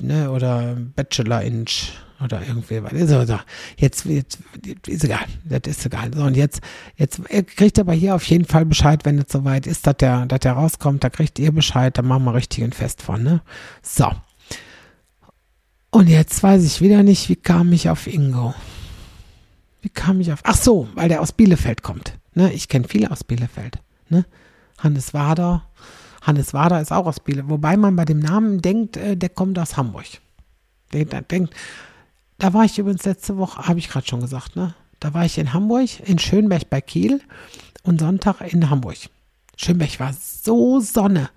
ne? 0.00 0.30
Oder 0.30 0.76
Bachelor-Inch 0.76 1.92
oder 2.22 2.42
irgendwie 2.46 2.82
was. 2.82 2.92
Ist 2.92 3.12
also, 3.12 3.38
jetzt, 3.76 4.04
jetzt 4.04 4.38
ist 4.86 5.04
egal, 5.04 5.26
das 5.44 5.60
ist 5.66 5.86
egal. 5.86 6.10
So, 6.14 6.22
und 6.22 6.36
jetzt, 6.36 6.60
jetzt 6.96 7.20
kriegt 7.56 7.78
aber 7.78 7.92
hier 7.92 8.14
auf 8.14 8.24
jeden 8.24 8.44
Fall 8.44 8.64
Bescheid, 8.64 9.04
wenn 9.04 9.18
es 9.18 9.30
soweit 9.30 9.66
ist, 9.66 9.86
dass 9.86 9.96
der, 9.96 10.26
dass 10.26 10.40
der 10.40 10.52
rauskommt, 10.52 11.04
da 11.04 11.10
kriegt 11.10 11.38
ihr 11.38 11.52
Bescheid, 11.52 11.96
da 11.96 12.02
machen 12.02 12.24
wir 12.24 12.34
richtig 12.34 12.64
ein 12.64 12.72
Fest 12.72 13.02
von, 13.02 13.22
ne? 13.22 13.42
So. 13.82 14.10
Und 15.90 16.08
jetzt 16.08 16.42
weiß 16.42 16.64
ich 16.64 16.80
wieder 16.80 17.02
nicht, 17.02 17.28
wie 17.28 17.36
kam 17.36 17.72
ich 17.72 17.90
auf 17.90 18.06
Ingo? 18.06 18.54
Wie 19.82 19.90
kam 19.90 20.20
ich 20.20 20.32
auf? 20.32 20.40
Ach 20.44 20.56
so, 20.56 20.88
weil 20.94 21.08
der 21.08 21.20
aus 21.20 21.32
Bielefeld 21.32 21.82
kommt. 21.82 22.14
Ne? 22.34 22.52
Ich 22.52 22.68
kenne 22.68 22.86
viele 22.88 23.10
aus 23.10 23.24
Bielefeld. 23.24 23.78
Ne? 24.08 24.24
Hannes 24.78 25.12
Wader. 25.12 25.64
Hannes 26.22 26.54
Wader 26.54 26.80
ist 26.80 26.92
auch 26.92 27.06
aus 27.06 27.20
Bielefeld. 27.20 27.50
Wobei 27.50 27.76
man 27.76 27.96
bei 27.96 28.04
dem 28.04 28.20
Namen 28.20 28.62
denkt, 28.62 28.96
äh, 28.96 29.16
der 29.16 29.28
kommt 29.28 29.58
aus 29.58 29.76
Hamburg. 29.76 30.06
Der, 30.92 31.04
der 31.04 31.22
denkt, 31.22 31.54
da 32.42 32.52
war 32.52 32.64
ich 32.64 32.76
übrigens 32.76 33.04
letzte 33.04 33.38
Woche, 33.38 33.68
habe 33.68 33.78
ich 33.78 33.88
gerade 33.88 34.04
schon 34.04 34.20
gesagt, 34.20 34.56
ne? 34.56 34.74
Da 34.98 35.14
war 35.14 35.24
ich 35.24 35.38
in 35.38 35.52
Hamburg, 35.52 36.00
in 36.00 36.18
Schönberg 36.18 36.68
bei 36.68 36.80
Kiel 36.80 37.20
und 37.84 38.00
Sonntag 38.00 38.40
in 38.40 38.68
Hamburg. 38.68 38.96
Schönberg 39.56 40.00
war 40.00 40.12
so 40.12 40.80
Sonne. 40.80 41.30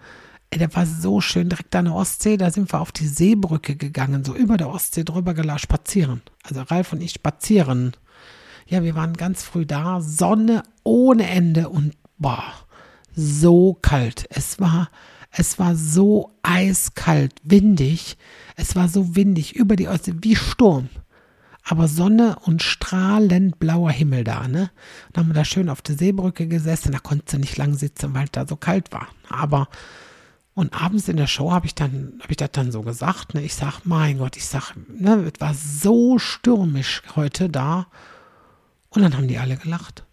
Ey, 0.49 0.57
der 0.57 0.73
war 0.75 0.87
so 0.87 1.21
schön 1.21 1.49
direkt 1.49 1.75
an 1.75 1.85
der 1.85 1.93
Ostsee. 1.93 2.37
Da 2.37 2.49
sind 2.49 2.73
wir 2.73 2.81
auf 2.81 2.91
die 2.91 3.05
Seebrücke 3.05 3.75
gegangen, 3.75 4.23
so 4.23 4.33
über 4.33 4.57
der 4.57 4.69
Ostsee 4.69 5.03
drüber 5.03 5.35
gelassen, 5.35 5.59
spazieren. 5.59 6.23
Also 6.41 6.63
Ralf 6.63 6.91
und 6.91 7.03
ich 7.03 7.11
spazieren. 7.11 7.95
Ja, 8.65 8.81
wir 8.81 8.95
waren 8.95 9.13
ganz 9.13 9.43
früh 9.43 9.67
da, 9.67 10.01
Sonne 10.01 10.63
ohne 10.83 11.29
Ende 11.29 11.69
und 11.69 11.93
boah, 12.17 12.51
so 13.15 13.77
kalt. 13.79 14.25
Es 14.31 14.59
war, 14.59 14.89
es 15.37 15.59
war 15.59 15.75
so 15.75 16.31
eiskalt, 16.43 17.33
windig. 17.43 18.17
Es 18.55 18.75
war 18.75 18.87
so 18.87 19.15
windig 19.15 19.55
über 19.55 19.75
die 19.75 19.89
Ostsee, 19.89 20.15
wie 20.21 20.35
Sturm. 20.35 20.89
Aber 21.61 21.87
Sonne 21.87 22.37
und 22.43 22.63
strahlend 22.63 23.59
blauer 23.59 23.91
Himmel 23.91 24.23
da, 24.23 24.47
ne? 24.47 24.69
Dann 25.11 25.25
haben 25.25 25.29
wir 25.31 25.33
da 25.33 25.43
schön 25.43 25.67
auf 25.67 25.81
der 25.81 25.97
Seebrücke 25.97 26.47
gesessen, 26.47 26.91
da 26.91 26.99
konnte 26.99 27.35
du 27.35 27.39
nicht 27.39 27.57
lang 27.57 27.73
sitzen, 27.73 28.13
weil 28.13 28.25
es 28.25 28.31
da 28.31 28.47
so 28.47 28.55
kalt 28.55 28.93
war. 28.93 29.07
Aber 29.27 29.67
und 30.53 30.73
abends 30.81 31.09
in 31.09 31.17
der 31.17 31.27
Show 31.27 31.51
habe 31.51 31.65
ich 31.65 31.75
dann, 31.75 32.13
habe 32.21 32.31
ich 32.31 32.37
das 32.37 32.51
dann 32.53 32.71
so 32.71 32.81
gesagt, 32.81 33.33
ne? 33.33 33.41
Ich 33.41 33.55
sag, 33.55 33.81
mein 33.83 34.19
Gott, 34.19 34.37
ich 34.37 34.45
sag, 34.45 34.73
ne, 34.87 35.29
es 35.33 35.41
war 35.41 35.53
so 35.53 36.17
stürmisch 36.17 37.01
heute 37.17 37.49
da. 37.49 37.87
Und 38.89 39.01
dann 39.01 39.17
haben 39.17 39.27
die 39.27 39.39
alle 39.39 39.57
gelacht. 39.57 40.05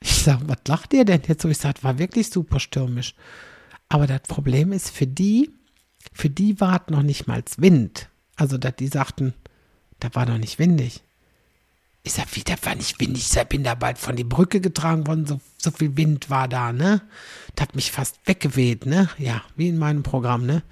Ich 0.00 0.24
sag, 0.24 0.40
was 0.48 0.58
lacht 0.66 0.92
ihr 0.92 1.04
denn 1.04 1.22
jetzt 1.28 1.42
so? 1.42 1.48
Ich 1.48 1.58
sag, 1.58 1.84
war 1.84 1.98
wirklich 1.98 2.30
super 2.30 2.58
stürmisch. 2.58 3.14
Aber 3.92 4.06
das 4.06 4.22
Problem 4.22 4.72
ist, 4.72 4.88
für 4.88 5.06
die, 5.06 5.50
für 6.14 6.30
die 6.30 6.58
war 6.62 6.82
noch 6.88 7.02
nicht 7.02 7.26
mal 7.26 7.44
Wind. 7.58 8.08
Also, 8.36 8.56
dass 8.56 8.76
die 8.76 8.88
sagten, 8.88 9.34
da 10.00 10.08
war 10.14 10.24
doch 10.24 10.38
nicht 10.38 10.58
windig. 10.58 11.02
Ich 12.02 12.14
sag, 12.14 12.34
wie, 12.34 12.42
da 12.42 12.54
war 12.62 12.74
nicht 12.74 12.98
windig. 13.00 13.30
Ich 13.36 13.44
bin 13.48 13.64
da 13.64 13.74
bald 13.74 13.98
von 13.98 14.16
die 14.16 14.24
Brücke 14.24 14.62
getragen 14.62 15.06
worden. 15.06 15.26
So, 15.26 15.42
so 15.58 15.70
viel 15.70 15.94
Wind 15.94 16.30
war 16.30 16.48
da, 16.48 16.72
ne? 16.72 17.02
Das 17.54 17.64
hat 17.64 17.76
mich 17.76 17.92
fast 17.92 18.18
weggeweht, 18.24 18.86
ne? 18.86 19.10
Ja, 19.18 19.42
wie 19.56 19.68
in 19.68 19.76
meinem 19.76 20.02
Programm, 20.02 20.46
ne? 20.46 20.62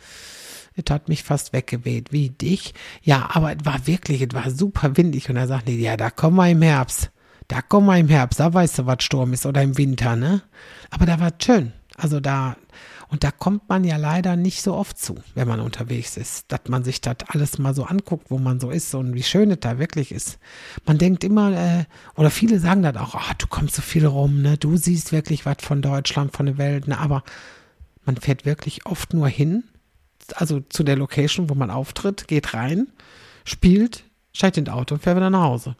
Es 0.74 0.90
hat 0.90 1.10
mich 1.10 1.22
fast 1.22 1.52
weggeweht, 1.52 2.12
wie 2.12 2.30
dich. 2.30 2.72
Ja, 3.02 3.28
aber 3.34 3.52
es 3.52 3.66
war 3.66 3.86
wirklich, 3.86 4.22
es 4.22 4.32
war 4.32 4.50
super 4.50 4.96
windig. 4.96 5.28
Und 5.28 5.34
da 5.34 5.46
sagten 5.46 5.72
die, 5.72 5.82
ja, 5.82 5.98
da 5.98 6.08
kommen 6.08 6.36
wir 6.36 6.48
im 6.48 6.62
Herbst. 6.62 7.10
Da 7.48 7.60
kommen 7.60 7.86
wir 7.88 7.98
im 7.98 8.08
Herbst, 8.08 8.40
da 8.40 8.54
weißt 8.54 8.78
du, 8.78 8.86
was 8.86 9.04
Sturm 9.04 9.34
ist 9.34 9.44
oder 9.44 9.60
im 9.60 9.76
Winter, 9.76 10.16
ne? 10.16 10.40
Aber 10.88 11.04
da 11.04 11.20
war 11.20 11.34
es 11.38 11.44
schön. 11.44 11.74
Also 11.96 12.18
da, 12.18 12.56
Und 13.10 13.24
da 13.24 13.32
kommt 13.32 13.68
man 13.68 13.82
ja 13.82 13.96
leider 13.96 14.36
nicht 14.36 14.62
so 14.62 14.74
oft 14.74 14.96
zu, 14.96 15.16
wenn 15.34 15.48
man 15.48 15.58
unterwegs 15.58 16.16
ist, 16.16 16.52
dass 16.52 16.60
man 16.68 16.84
sich 16.84 17.00
das 17.00 17.16
alles 17.26 17.58
mal 17.58 17.74
so 17.74 17.84
anguckt, 17.84 18.30
wo 18.30 18.38
man 18.38 18.60
so 18.60 18.70
ist 18.70 18.94
und 18.94 19.14
wie 19.14 19.24
schön 19.24 19.50
es 19.50 19.58
da 19.60 19.80
wirklich 19.80 20.12
ist. 20.12 20.38
Man 20.86 20.96
denkt 20.96 21.24
immer, 21.24 21.52
äh, 21.52 21.84
oder 22.14 22.30
viele 22.30 22.60
sagen 22.60 22.82
das 22.82 22.96
auch, 22.96 23.16
oh, 23.16 23.32
du 23.36 23.48
kommst 23.48 23.74
so 23.74 23.82
viel 23.82 24.06
rum, 24.06 24.42
ne? 24.42 24.56
du 24.56 24.76
siehst 24.76 25.10
wirklich 25.10 25.44
was 25.44 25.56
von 25.60 25.82
Deutschland, 25.82 26.36
von 26.36 26.46
der 26.46 26.56
Welt, 26.56 26.86
ne? 26.86 26.98
aber 26.98 27.24
man 28.04 28.16
fährt 28.16 28.46
wirklich 28.46 28.86
oft 28.86 29.12
nur 29.12 29.28
hin, 29.28 29.64
also 30.36 30.60
zu 30.60 30.84
der 30.84 30.96
Location, 30.96 31.50
wo 31.50 31.54
man 31.54 31.70
auftritt, 31.70 32.28
geht 32.28 32.54
rein, 32.54 32.86
spielt, 33.44 34.04
steigt 34.32 34.56
in 34.56 34.66
das 34.66 34.74
Auto 34.74 34.94
und 34.94 35.02
fährt 35.02 35.16
wieder 35.16 35.30
nach 35.30 35.42
Hause 35.42 35.74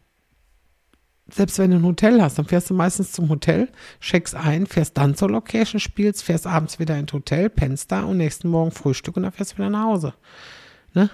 selbst 1.33 1.59
wenn 1.59 1.71
du 1.71 1.77
ein 1.77 1.85
Hotel 1.85 2.21
hast, 2.23 2.39
dann 2.39 2.47
fährst 2.47 2.71
du 2.71 2.75
meistens 2.75 3.13
zum 3.13 3.29
Hotel, 3.29 3.69
checkst 4.01 4.35
ein, 4.35 4.67
fährst 4.67 4.97
dann 4.97 5.15
zur 5.15 5.31
Location, 5.31 5.81
spielst, 5.81 6.23
fährst 6.23 6.47
abends 6.47 6.79
wieder 6.79 6.99
ins 6.99 7.13
Hotel, 7.13 7.51
pennst 7.51 7.93
da 7.93 8.03
und 8.03 8.17
nächsten 8.17 8.49
Morgen 8.49 8.71
Frühstück 8.71 9.17
und 9.17 9.25
dann 9.25 9.33
fährst 9.33 9.53
du 9.53 9.59
wieder 9.59 9.71
nach 9.71 9.85
Hause. 9.85 10.15
Ne? 10.95 11.11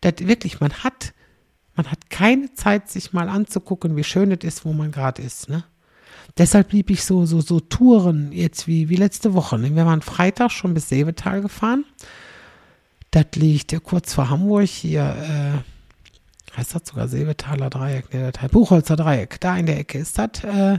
Das 0.00 0.14
wirklich, 0.20 0.60
man 0.60 0.72
hat, 0.72 1.12
man 1.74 1.90
hat 1.90 2.10
keine 2.10 2.52
Zeit, 2.54 2.90
sich 2.90 3.12
mal 3.12 3.28
anzugucken, 3.28 3.96
wie 3.96 4.04
schön 4.04 4.32
es 4.32 4.44
ist, 4.44 4.64
wo 4.64 4.72
man 4.72 4.92
gerade 4.92 5.22
ist. 5.22 5.48
Ne? 5.48 5.64
Deshalb 6.38 6.72
lieb 6.72 6.90
ich 6.90 7.04
so, 7.04 7.26
so, 7.26 7.40
so 7.40 7.60
Touren 7.60 8.32
jetzt 8.32 8.66
wie, 8.66 8.88
wie 8.88 8.96
letzte 8.96 9.34
Woche. 9.34 9.58
Ne? 9.58 9.74
Wir 9.74 9.86
waren 9.86 10.02
Freitag 10.02 10.50
schon 10.50 10.74
bis 10.74 10.88
Seevetal 10.88 11.42
gefahren. 11.42 11.84
Das 13.10 13.26
liegt 13.34 13.72
ja 13.72 13.80
kurz 13.80 14.14
vor 14.14 14.30
Hamburg 14.30 14.68
hier. 14.68 15.02
Äh, 15.02 15.79
heißt 16.56 16.74
das 16.74 16.82
sogar 16.86 17.08
Silbetaler 17.08 17.70
Dreieck, 17.70 18.12
ne, 18.12 18.32
das 18.32 18.50
Buchholzer 18.50 18.96
Dreieck. 18.96 19.40
Da 19.40 19.56
in 19.56 19.66
der 19.66 19.78
Ecke 19.78 19.98
ist 19.98 20.18
das. 20.18 20.44
Äh, 20.44 20.78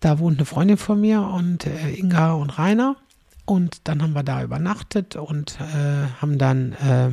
da 0.00 0.18
wohnt 0.18 0.38
eine 0.38 0.46
Freundin 0.46 0.76
von 0.76 1.00
mir 1.00 1.22
und 1.22 1.66
äh, 1.66 1.90
Inga 1.94 2.32
und 2.32 2.58
Rainer. 2.58 2.96
Und 3.44 3.88
dann 3.88 4.02
haben 4.02 4.12
wir 4.12 4.22
da 4.22 4.42
übernachtet 4.42 5.16
und 5.16 5.58
äh, 5.60 6.06
haben 6.20 6.38
dann 6.38 6.72
äh, 6.74 7.10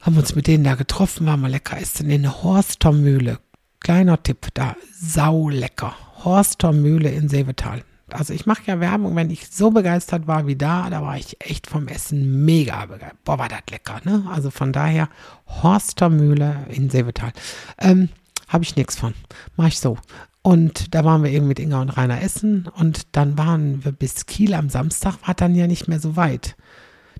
haben 0.00 0.16
uns 0.16 0.34
mit 0.34 0.46
denen 0.46 0.64
da 0.64 0.76
getroffen, 0.76 1.26
waren 1.26 1.40
mal 1.40 1.50
lecker 1.50 1.78
essen 1.78 2.08
in 2.08 2.22
der 2.22 2.42
Horstermühle. 2.42 3.38
Kleiner 3.80 4.22
Tipp, 4.22 4.48
da 4.54 4.76
sau 4.92 5.48
lecker. 5.48 5.94
Horstermühle 6.24 7.10
in 7.10 7.28
Seevetal. 7.28 7.82
Also 8.12 8.32
ich 8.32 8.46
mache 8.46 8.62
ja 8.66 8.78
Werbung, 8.80 9.16
wenn 9.16 9.30
ich 9.30 9.48
so 9.48 9.70
begeistert 9.70 10.26
war 10.26 10.46
wie 10.46 10.56
da, 10.56 10.88
da 10.90 11.02
war 11.02 11.16
ich 11.16 11.36
echt 11.40 11.66
vom 11.66 11.88
Essen 11.88 12.44
mega 12.44 12.86
begeistert. 12.86 13.24
Boah, 13.24 13.38
war 13.38 13.48
das 13.48 13.62
lecker, 13.70 14.00
ne? 14.04 14.24
Also 14.30 14.50
von 14.50 14.72
daher 14.72 15.08
Horstermühle 15.48 16.66
in 16.68 16.88
Seevetal. 16.88 17.32
Ähm, 17.78 18.08
Habe 18.48 18.62
ich 18.62 18.76
nichts 18.76 18.96
von. 18.96 19.14
Mach 19.56 19.66
ich 19.66 19.80
so. 19.80 19.98
Und 20.42 20.94
da 20.94 21.04
waren 21.04 21.24
wir 21.24 21.32
eben 21.32 21.48
mit 21.48 21.58
Inga 21.58 21.80
und 21.80 21.90
Rainer 21.90 22.22
essen 22.22 22.68
und 22.76 23.16
dann 23.16 23.36
waren 23.36 23.84
wir 23.84 23.90
bis 23.90 24.26
Kiel 24.26 24.54
am 24.54 24.68
Samstag, 24.68 25.16
war 25.26 25.34
dann 25.34 25.56
ja 25.56 25.66
nicht 25.66 25.88
mehr 25.88 25.98
so 25.98 26.14
weit. 26.14 26.54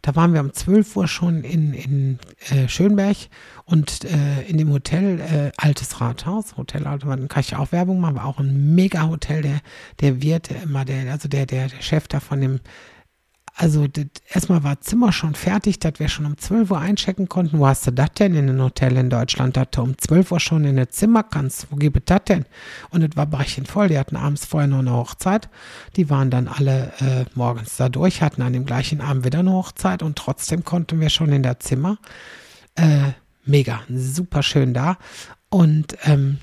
Da 0.07 0.15
waren 0.15 0.33
wir 0.33 0.41
um 0.41 0.53
12 0.53 0.95
Uhr 0.95 1.09
schon 1.09 1.43
in, 1.43 1.75
in 1.75 2.19
äh, 2.51 2.69
Schönberg 2.69 3.17
und 3.65 4.05
äh, 4.05 4.43
in 4.47 4.57
dem 4.57 4.71
Hotel 4.73 5.19
äh, 5.19 5.51
Altes 5.57 6.01
Rathaus, 6.01 6.57
Hotel 6.57 6.87
Altes 6.87 7.09
Rathaus, 7.09 7.29
kann 7.29 7.41
ich 7.41 7.57
auch 7.57 7.73
Werbung 7.73 7.99
machen, 7.99 8.15
war 8.15 8.27
auch 8.27 8.39
ein 8.39 8.77
mega 8.77 9.09
Hotel, 9.09 9.43
der, 9.43 9.59
der 10.01 10.23
Wirt 10.23 10.49
immer, 10.63 10.85
der, 10.85 11.11
also 11.11 11.29
der, 11.29 11.45
der, 11.45 11.67
der 11.67 11.83
Chef 11.83 12.07
da 12.07 12.21
von 12.21 12.41
dem 12.41 12.61
also 13.59 13.87
das, 13.87 14.05
erstmal 14.29 14.63
war 14.65 14.83
Zimmer 14.83 15.13
schon 15.13 15.35
fertig, 15.35 15.79
dass 15.79 15.95
wir 15.99 16.11
schon 16.11 16.27
um 16.27 16.37
12 16.37 16.71
Uhr 16.71 16.79
einchecken 16.79 17.27
konnten. 17.27 17.59
Wo 17.59 17.67
hast 17.67 17.87
du 17.87 17.91
das 17.91 18.13
denn 18.13 18.35
in 18.35 18.51
einem 18.51 18.61
Hotel 18.61 18.99
in 18.99 19.09
Deutschland, 19.09 19.57
dass 19.57 19.69
du 19.71 19.81
um 19.81 19.97
12 19.97 20.31
Uhr 20.33 20.41
schon 20.41 20.65
in 20.65 20.79
ein 20.79 20.91
Zimmer 20.91 21.23
kannst? 21.23 21.69
Wo 21.71 21.77
gibt 21.77 21.97
es 21.97 22.03
das 22.05 22.25
denn? 22.25 22.45
Und 22.91 23.03
es 23.03 23.17
war 23.17 23.25
brechend 23.25 23.67
voll. 23.67 23.89
Die 23.89 23.99
hatten 23.99 24.17
abends 24.17 24.45
vorher 24.45 24.69
noch 24.69 24.81
eine 24.81 24.93
Hochzeit. 24.93 25.49
Die 25.97 26.11
waren 26.11 26.31
dann 26.31 26.49
alle 26.49 26.93
äh, 27.01 27.25
morgens 27.35 27.77
da 27.77 27.89
durch, 27.89 28.21
hatten 28.21 28.43
an 28.43 28.53
dem 28.53 28.67
gleichen 28.67 29.01
Abend 29.01 29.25
wieder 29.25 29.39
eine 29.39 29.53
Hochzeit 29.53 30.03
und 30.03 30.17
trotzdem 30.19 30.63
konnten 30.65 31.01
wir 31.01 31.09
schon 31.09 31.33
in 31.33 31.43
der 31.43 31.59
Zimmer. 31.59 31.97
Äh, 32.75 33.13
mega, 33.47 33.81
super 33.89 34.43
schön 34.43 34.75
da. 34.75 34.99
Und, 35.49 35.97
ähm, 36.05 36.39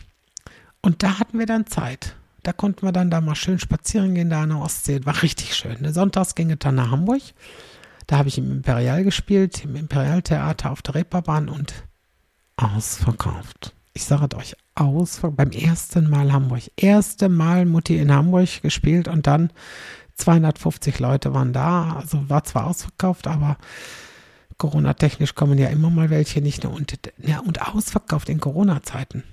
und 0.81 1.03
da 1.03 1.19
hatten 1.19 1.37
wir 1.37 1.45
dann 1.45 1.67
Zeit. 1.67 2.15
Da 2.43 2.51
konnten 2.51 2.85
wir 2.85 2.91
dann 2.91 3.09
da 3.09 3.21
mal 3.21 3.35
schön 3.35 3.57
spazieren 3.57 4.15
gehen, 4.15 4.29
da 4.29 4.43
an 4.43 4.49
der 4.49 4.59
Ostsee. 4.59 5.05
War 5.05 5.23
richtig 5.23 5.55
schön. 5.55 5.77
Ne? 5.81 5.93
Sonntags 5.93 6.35
ging 6.35 6.51
es 6.51 6.59
dann 6.59 6.75
nach 6.75 6.91
Hamburg. 6.91 7.21
Da 8.07 8.17
habe 8.17 8.27
ich 8.27 8.37
im 8.37 8.51
Imperial 8.51 9.03
gespielt, 9.03 9.63
im 9.63 9.77
Imperialtheater 9.77 10.71
auf 10.71 10.81
der 10.81 10.95
Reeperbahn 10.95 11.47
und 11.47 11.73
ausverkauft. 12.57 13.73
Ich 13.93 14.03
sage 14.03 14.35
euch, 14.35 14.55
ausverkauft. 14.75 15.37
Beim 15.37 15.51
ersten 15.51 16.09
Mal 16.09 16.33
Hamburg. 16.33 16.63
Erste 16.75 17.29
Mal 17.29 17.65
Mutti 17.65 17.97
in 17.97 18.11
Hamburg 18.11 18.61
gespielt 18.61 19.07
und 19.07 19.25
dann 19.25 19.51
250 20.15 20.99
Leute 20.99 21.33
waren 21.33 21.53
da. 21.53 21.95
Also 21.95 22.29
war 22.29 22.43
zwar 22.43 22.67
ausverkauft, 22.67 23.27
aber 23.27 23.57
Corona-technisch 24.57 25.35
kommen 25.35 25.57
ja 25.57 25.69
immer 25.69 25.89
mal 25.89 26.09
welche 26.09 26.41
nicht. 26.41 26.65
Und, 26.65 26.99
ja, 27.17 27.39
und 27.39 27.61
ausverkauft 27.61 28.29
in 28.29 28.39
Corona-Zeiten 28.39 29.23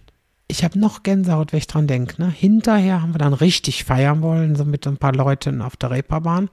ich 0.50 0.64
habe 0.64 0.78
noch 0.78 1.02
Gänsehaut, 1.02 1.52
wenn 1.52 1.58
ich 1.58 1.66
dran 1.66 1.86
denke. 1.86 2.20
Ne? 2.20 2.28
Hinterher 2.30 3.02
haben 3.02 3.14
wir 3.14 3.18
dann 3.18 3.32
richtig 3.32 3.84
feiern 3.84 4.20
wollen, 4.22 4.56
so 4.56 4.64
mit 4.64 4.86
ein 4.86 4.96
paar 4.96 5.14
Leuten 5.14 5.62
auf 5.62 5.76
der 5.76 5.90
Reeperbahn. 5.90 6.50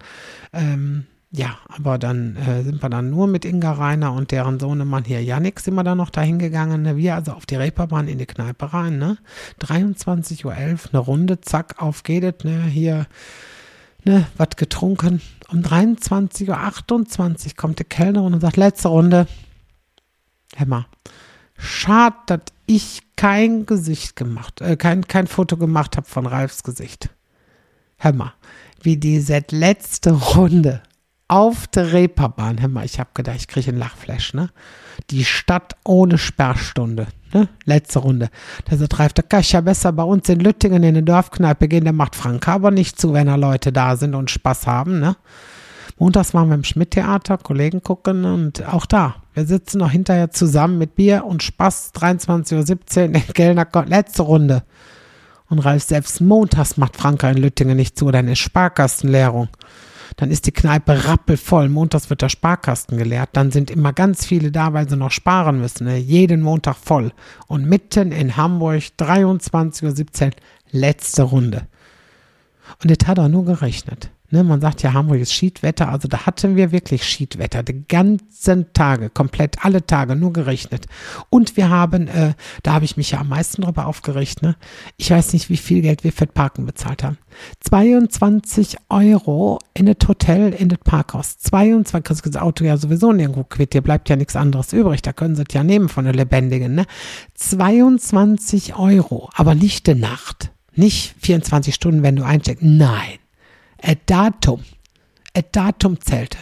Ähm, 0.53 1.05
ja, 1.31 1.57
aber 1.67 1.97
dann 1.97 2.37
äh, 2.37 2.63
sind 2.63 2.81
wir 2.81 2.89
dann 2.89 3.09
nur 3.09 3.27
mit 3.27 3.43
Inga 3.43 3.73
Reiner 3.73 4.13
und 4.13 4.31
deren 4.31 4.59
Sohnemann 4.59 5.03
hier 5.03 5.21
Yannick 5.21 5.59
sind 5.59 5.75
wir 5.75 5.83
dann 5.83 5.97
noch 5.97 6.09
dahin 6.09 6.39
gegangen. 6.39 6.83
Ne? 6.83 6.95
Wir 6.95 7.15
also 7.15 7.33
auf 7.33 7.45
die 7.45 7.55
Reeperbahn 7.55 8.07
in 8.07 8.17
die 8.17 8.25
Kneipe 8.25 8.73
rein. 8.73 8.97
Ne? 8.97 9.17
23.11 9.61 10.45
Uhr, 10.45 10.53
eine 10.53 10.99
Runde, 10.99 11.41
zack, 11.41 11.81
auf 11.81 12.03
geht. 12.03 12.45
Ne? 12.45 12.63
Hier, 12.63 13.07
ne, 14.05 14.25
was 14.37 14.49
getrunken. 14.55 15.21
Um 15.49 15.61
23.28 15.61 16.47
Uhr 17.47 17.55
kommt 17.57 17.79
die 17.79 17.83
Kellnerin 17.83 18.33
und 18.33 18.39
sagt, 18.39 18.57
letzte 18.57 18.87
Runde. 18.87 19.27
Hämmer. 20.55 20.87
Schade, 21.57 22.15
dass 22.27 22.41
ich 22.65 23.01
kein 23.15 23.65
Gesicht 23.65 24.15
gemacht, 24.15 24.61
äh, 24.61 24.77
kein, 24.77 25.07
kein 25.07 25.27
Foto 25.27 25.57
gemacht 25.57 25.97
habe 25.97 26.07
von 26.07 26.25
Ralfs 26.25 26.63
Gesicht. 26.63 27.09
Hör 27.97 28.13
mal, 28.13 28.33
wie 28.81 28.97
diese 28.97 29.43
letzte 29.49 30.11
Runde 30.11 30.83
auf 31.27 31.67
der 31.67 31.91
Reeperbahn, 31.91 32.61
hör 32.61 32.69
mal, 32.69 32.85
ich 32.85 32.99
habe 32.99 33.09
gedacht, 33.13 33.37
ich 33.37 33.47
kriege 33.47 33.71
einen 33.71 33.79
Lachflash, 33.79 34.33
ne? 34.33 34.49
Die 35.09 35.25
Stadt 35.25 35.75
ohne 35.83 36.17
Sperrstunde, 36.17 37.07
ne? 37.33 37.49
Letzte 37.65 37.99
Runde. 37.99 38.29
Der 38.69 38.77
sagt 38.77 38.99
Ralf, 38.99 39.13
da 39.13 39.23
kann 39.23 39.41
ich 39.41 39.51
ja 39.51 39.61
besser 39.61 39.91
bei 39.91 40.03
uns 40.03 40.29
in 40.29 40.39
Lüttingen 40.39 40.83
in 40.83 40.89
eine 40.89 41.03
Dorfkneipe 41.03 41.67
gehen, 41.67 41.83
der 41.83 41.93
macht 41.93 42.15
Frank 42.15 42.47
aber 42.47 42.71
nicht 42.71 42.99
zu, 42.99 43.13
wenn 43.13 43.27
da 43.27 43.35
Leute 43.35 43.73
da 43.73 43.95
sind 43.95 44.15
und 44.15 44.31
Spaß 44.31 44.67
haben, 44.67 44.99
ne? 44.99 45.17
Montags 45.99 46.33
waren 46.33 46.49
wir 46.49 46.55
im 46.55 46.63
Schmidt-Theater, 46.63 47.39
Kollegen 47.39 47.81
gucken 47.81 48.25
und 48.25 48.65
auch 48.67 48.85
da. 48.85 49.15
Wir 49.33 49.45
sitzen 49.45 49.79
noch 49.79 49.91
hinterher 49.91 50.31
zusammen 50.31 50.77
mit 50.77 50.95
Bier 50.95 51.25
und 51.25 51.41
Spaß, 51.41 51.93
23.17 51.95 53.15
Uhr, 53.15 53.33
Kellner 53.33 53.65
kommt, 53.65 53.89
letzte 53.89 54.21
Runde. 54.21 54.63
Und 55.49 55.59
Ralf 55.59 55.83
selbst 55.83 56.21
montags 56.21 56.77
macht 56.77 56.97
Franka 56.97 57.29
in 57.29 57.37
Lüttingen 57.37 57.77
nicht 57.77 57.97
zu, 57.97 58.11
dann 58.11 58.27
ist 58.27 58.39
Sparkastenleerung. 58.39 59.49
Dann 60.17 60.31
ist 60.31 60.47
die 60.47 60.51
Kneipe 60.51 61.05
rappelvoll. 61.05 61.69
Montags 61.69 62.09
wird 62.09 62.21
der 62.21 62.29
Sparkasten 62.29 62.97
geleert. 62.97 63.29
Dann 63.33 63.51
sind 63.51 63.69
immer 63.69 63.93
ganz 63.93 64.25
viele 64.25 64.51
da, 64.51 64.73
weil 64.73 64.89
sie 64.89 64.97
noch 64.97 65.11
sparen 65.11 65.59
müssen. 65.59 65.85
Ne? 65.85 65.97
Jeden 65.97 66.41
Montag 66.41 66.75
voll. 66.75 67.11
Und 67.47 67.67
mitten 67.67 68.11
in 68.11 68.35
Hamburg, 68.35 68.81
23.17 68.97 70.25
Uhr, 70.25 70.31
letzte 70.71 71.23
Runde. 71.23 71.67
Und 72.81 72.89
das 72.89 73.07
hat 73.07 73.19
auch 73.19 73.27
nur 73.27 73.45
gerechnet. 73.45 74.09
Ne, 74.29 74.43
man 74.43 74.59
sagt 74.59 74.83
ja, 74.83 74.91
Hamburg 74.91 75.21
ist 75.21 75.31
Schiedwetter, 75.31 75.87
also 75.87 76.09
da 76.09 76.25
hatten 76.25 76.57
wir 76.57 76.73
wirklich 76.73 77.05
Schiedwetter, 77.05 77.63
die 77.63 77.87
ganzen 77.87 78.73
Tage, 78.73 79.09
komplett 79.09 79.63
alle 79.63 79.85
Tage, 79.85 80.17
nur 80.17 80.33
gerechnet. 80.33 80.85
Und 81.29 81.55
wir 81.55 81.69
haben, 81.69 82.09
äh, 82.09 82.33
da 82.61 82.73
habe 82.73 82.83
ich 82.83 82.97
mich 82.97 83.11
ja 83.11 83.21
am 83.21 83.29
meisten 83.29 83.61
drüber 83.61 83.85
aufgeregt, 83.85 84.41
ne? 84.41 84.57
ich 84.97 85.11
weiß 85.11 85.31
nicht, 85.31 85.49
wie 85.49 85.55
viel 85.55 85.81
Geld 85.81 86.03
wir 86.03 86.11
für 86.11 86.27
Parken 86.27 86.65
bezahlt 86.65 87.05
haben. 87.05 87.17
22 87.61 88.75
Euro 88.89 89.59
in 89.73 89.85
das 89.85 90.05
Hotel, 90.05 90.51
in 90.51 90.67
das 90.67 90.79
Parkhaus. 90.83 91.37
22, 91.37 92.03
kriegst 92.03 92.25
das 92.25 92.41
Auto 92.41 92.65
ja 92.65 92.75
sowieso 92.75 93.13
nirgendwo 93.13 93.45
quitt, 93.45 93.73
dir 93.73 93.81
bleibt 93.81 94.09
ja 94.09 94.17
nichts 94.17 94.35
anderes 94.35 94.73
übrig, 94.73 95.01
da 95.03 95.13
können 95.13 95.37
sie 95.37 95.43
es 95.47 95.53
ja 95.53 95.63
nehmen 95.63 95.87
von 95.87 96.03
der 96.03 96.13
Lebendigen. 96.13 96.75
Ne? 96.75 96.85
22 97.35 98.75
Euro, 98.75 99.29
aber 99.35 99.55
nicht 99.55 99.87
die 99.87 99.95
Nacht. 99.95 100.51
Nicht 100.75 101.15
24 101.21 101.73
Stunden, 101.73 102.03
wenn 102.03 102.17
du 102.17 102.25
eincheckst. 102.25 102.61
Nein. 102.61 103.19
Ein 103.81 103.97
Datum. 104.05 104.63
Ein 105.33 105.45
Datum 105.51 106.01
zählte. 106.01 106.37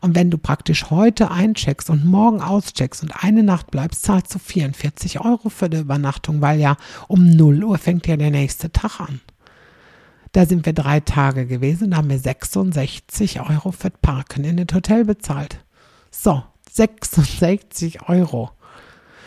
Und 0.00 0.14
wenn 0.14 0.30
du 0.30 0.38
praktisch 0.38 0.90
heute 0.90 1.30
eincheckst 1.30 1.90
und 1.90 2.04
morgen 2.04 2.40
auscheckst 2.40 3.02
und 3.02 3.12
eine 3.22 3.42
Nacht 3.42 3.70
bleibst, 3.70 4.02
zahlst 4.02 4.34
du 4.34 4.38
44 4.38 5.20
Euro 5.20 5.48
für 5.48 5.68
die 5.68 5.78
Übernachtung, 5.78 6.40
weil 6.40 6.58
ja 6.58 6.76
um 7.06 7.28
0 7.28 7.64
Uhr 7.64 7.78
fängt 7.78 8.06
ja 8.06 8.16
der 8.16 8.30
nächste 8.30 8.72
Tag 8.72 9.00
an. 9.00 9.20
Da 10.32 10.46
sind 10.46 10.66
wir 10.66 10.72
drei 10.72 10.98
Tage 11.00 11.46
gewesen, 11.46 11.92
da 11.92 11.98
haben 11.98 12.10
wir 12.10 12.18
66 12.18 13.40
Euro 13.40 13.70
für 13.70 13.90
Parken 13.90 14.42
in 14.44 14.56
das 14.56 14.74
Hotel 14.74 15.04
bezahlt. 15.04 15.64
So, 16.10 16.42
66 16.72 18.08
Euro. 18.08 18.50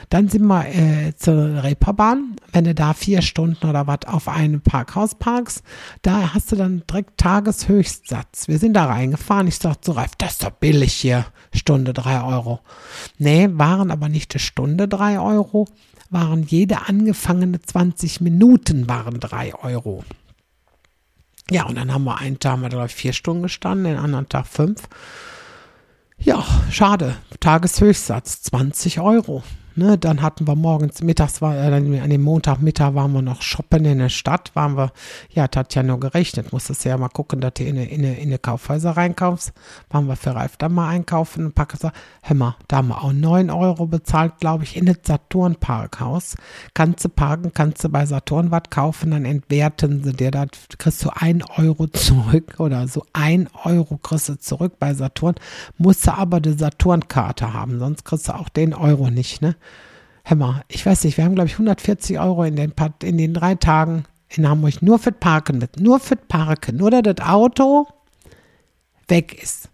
Dann 0.09 0.29
sind 0.29 0.45
wir 0.45 0.67
äh, 0.67 1.15
zur 1.15 1.63
Reeperbahn. 1.63 2.35
Wenn 2.51 2.63
du 2.63 2.73
da 2.73 2.93
vier 2.93 3.21
Stunden 3.21 3.67
oder 3.67 3.87
was 3.87 4.05
auf 4.07 4.27
einem 4.27 4.61
Parkhaus 4.61 5.15
parkst, 5.15 5.63
da 6.01 6.33
hast 6.33 6.51
du 6.51 6.55
dann 6.55 6.83
direkt 6.89 7.17
Tageshöchstsatz. 7.17 8.47
Wir 8.47 8.59
sind 8.59 8.73
da 8.73 8.85
reingefahren. 8.85 9.47
Ich 9.47 9.57
sagte 9.57 9.87
so, 9.87 9.91
Ralf, 9.93 10.11
das 10.17 10.33
ist 10.33 10.43
doch 10.43 10.51
billig 10.51 10.93
hier. 10.93 11.25
Stunde 11.53 11.93
drei 11.93 12.21
Euro. 12.21 12.59
Nee, 13.17 13.49
waren 13.51 13.91
aber 13.91 14.09
nicht 14.09 14.33
eine 14.33 14.39
Stunde 14.39 14.87
drei 14.87 15.19
Euro, 15.19 15.67
waren 16.09 16.43
jede 16.43 16.87
angefangene 16.87 17.61
20 17.61 18.21
Minuten 18.21 18.87
waren 18.87 19.19
drei 19.19 19.53
Euro. 19.55 20.03
Ja, 21.49 21.65
und 21.65 21.75
dann 21.75 21.93
haben 21.93 22.03
wir 22.03 22.17
einen 22.17 22.39
Tag, 22.39 22.51
haben 22.53 22.71
wir 22.71 22.87
vier 22.89 23.13
Stunden 23.13 23.43
gestanden, 23.43 23.85
den 23.85 23.97
anderen 23.97 24.27
Tag 24.27 24.47
fünf. 24.47 24.83
Ja, 26.17 26.43
schade. 26.71 27.15
Tageshöchstsatz 27.39 28.41
20 28.43 28.99
Euro. 28.99 29.43
Ne, 29.79 29.95
dann 29.95 30.23
hatten 30.23 30.47
wir 30.47 30.55
morgens, 30.55 31.03
mittags 31.03 31.39
war, 31.39 31.55
äh, 31.55 31.71
an 31.71 32.09
dem 32.09 32.23
Montagmittag 32.23 32.95
waren 32.95 33.13
wir 33.13 33.21
noch 33.21 33.43
shoppen 33.43 33.85
in 33.85 33.99
der 33.99 34.09
Stadt, 34.09 34.49
waren 34.55 34.75
wir, 34.75 34.91
ja, 35.29 35.47
das 35.47 35.59
hat 35.59 35.75
ja 35.75 35.83
nur 35.83 35.99
gerechnet, 35.99 36.51
musstest 36.51 36.83
ja 36.83 36.97
mal 36.97 37.09
gucken, 37.09 37.41
dass 37.41 37.53
du 37.53 37.63
in 37.63 37.77
eine, 37.77 37.85
in 37.87 38.03
eine, 38.03 38.17
in 38.17 38.29
eine 38.29 38.39
Kaufhäuser 38.39 38.97
reinkaufst, 38.97 39.53
waren 39.91 40.07
wir 40.07 40.15
für 40.15 40.33
Ralf 40.33 40.57
dann 40.57 40.73
mal 40.73 40.89
einkaufen 40.89 41.45
und 41.45 41.53
packen 41.53 41.77
so, 41.79 41.91
hör 42.23 42.35
mal, 42.35 42.55
da 42.67 42.77
haben 42.77 42.87
wir 42.87 43.03
auch 43.03 43.13
9 43.13 43.51
Euro 43.51 43.85
bezahlt, 43.85 44.39
glaube 44.39 44.63
ich, 44.63 44.77
in 44.77 44.87
das 44.87 44.97
Saturn-Parkhaus. 45.03 46.37
Kannst 46.73 47.05
du 47.05 47.09
parken, 47.09 47.51
kannst 47.53 47.83
du 47.83 47.89
bei 47.89 48.07
Saturn 48.07 48.49
was 48.49 48.63
kaufen, 48.71 49.11
dann 49.11 49.25
entwerten 49.25 50.03
sie 50.03 50.13
dir, 50.13 50.31
da 50.31 50.47
kriegst 50.79 51.05
du 51.05 51.11
1 51.15 51.43
Euro 51.55 51.85
zurück 51.85 52.55
oder 52.57 52.87
so 52.87 53.05
1 53.13 53.51
Euro 53.63 53.97
kriegst 53.97 54.27
du 54.27 54.39
zurück 54.39 54.73
bei 54.79 54.95
Saturn, 54.95 55.35
musst 55.77 56.07
du 56.07 56.17
aber 56.17 56.41
die 56.41 56.53
Saturn-Karte 56.53 57.53
haben, 57.53 57.77
sonst 57.77 58.05
kriegst 58.05 58.27
du 58.27 58.33
auch 58.33 58.49
den 58.49 58.73
Euro 58.73 59.11
nicht, 59.11 59.43
ne? 59.43 59.55
Hämmer, 60.29 60.63
ich 60.67 60.85
weiß 60.85 61.05
nicht, 61.05 61.15
wir 61.15 61.23
haben, 61.23 61.35
glaube 61.35 61.47
ich, 61.47 61.53
140 61.53 62.19
Euro 62.19 62.43
in 62.43 62.57
den, 62.57 62.73
in 63.01 63.17
den 63.17 63.33
drei 63.33 63.55
Tagen 63.55 64.03
in 64.27 64.47
Hamburg 64.47 64.81
nur 64.81 64.99
für 64.99 65.13
Parken, 65.13 65.65
nur 65.79 66.01
für 66.01 66.17
Parken, 66.17 66.75
nur 66.75 66.91
dass 66.91 67.15
das 67.15 67.25
Auto 67.25 67.87
weg 69.07 69.41
ist. 69.41 69.69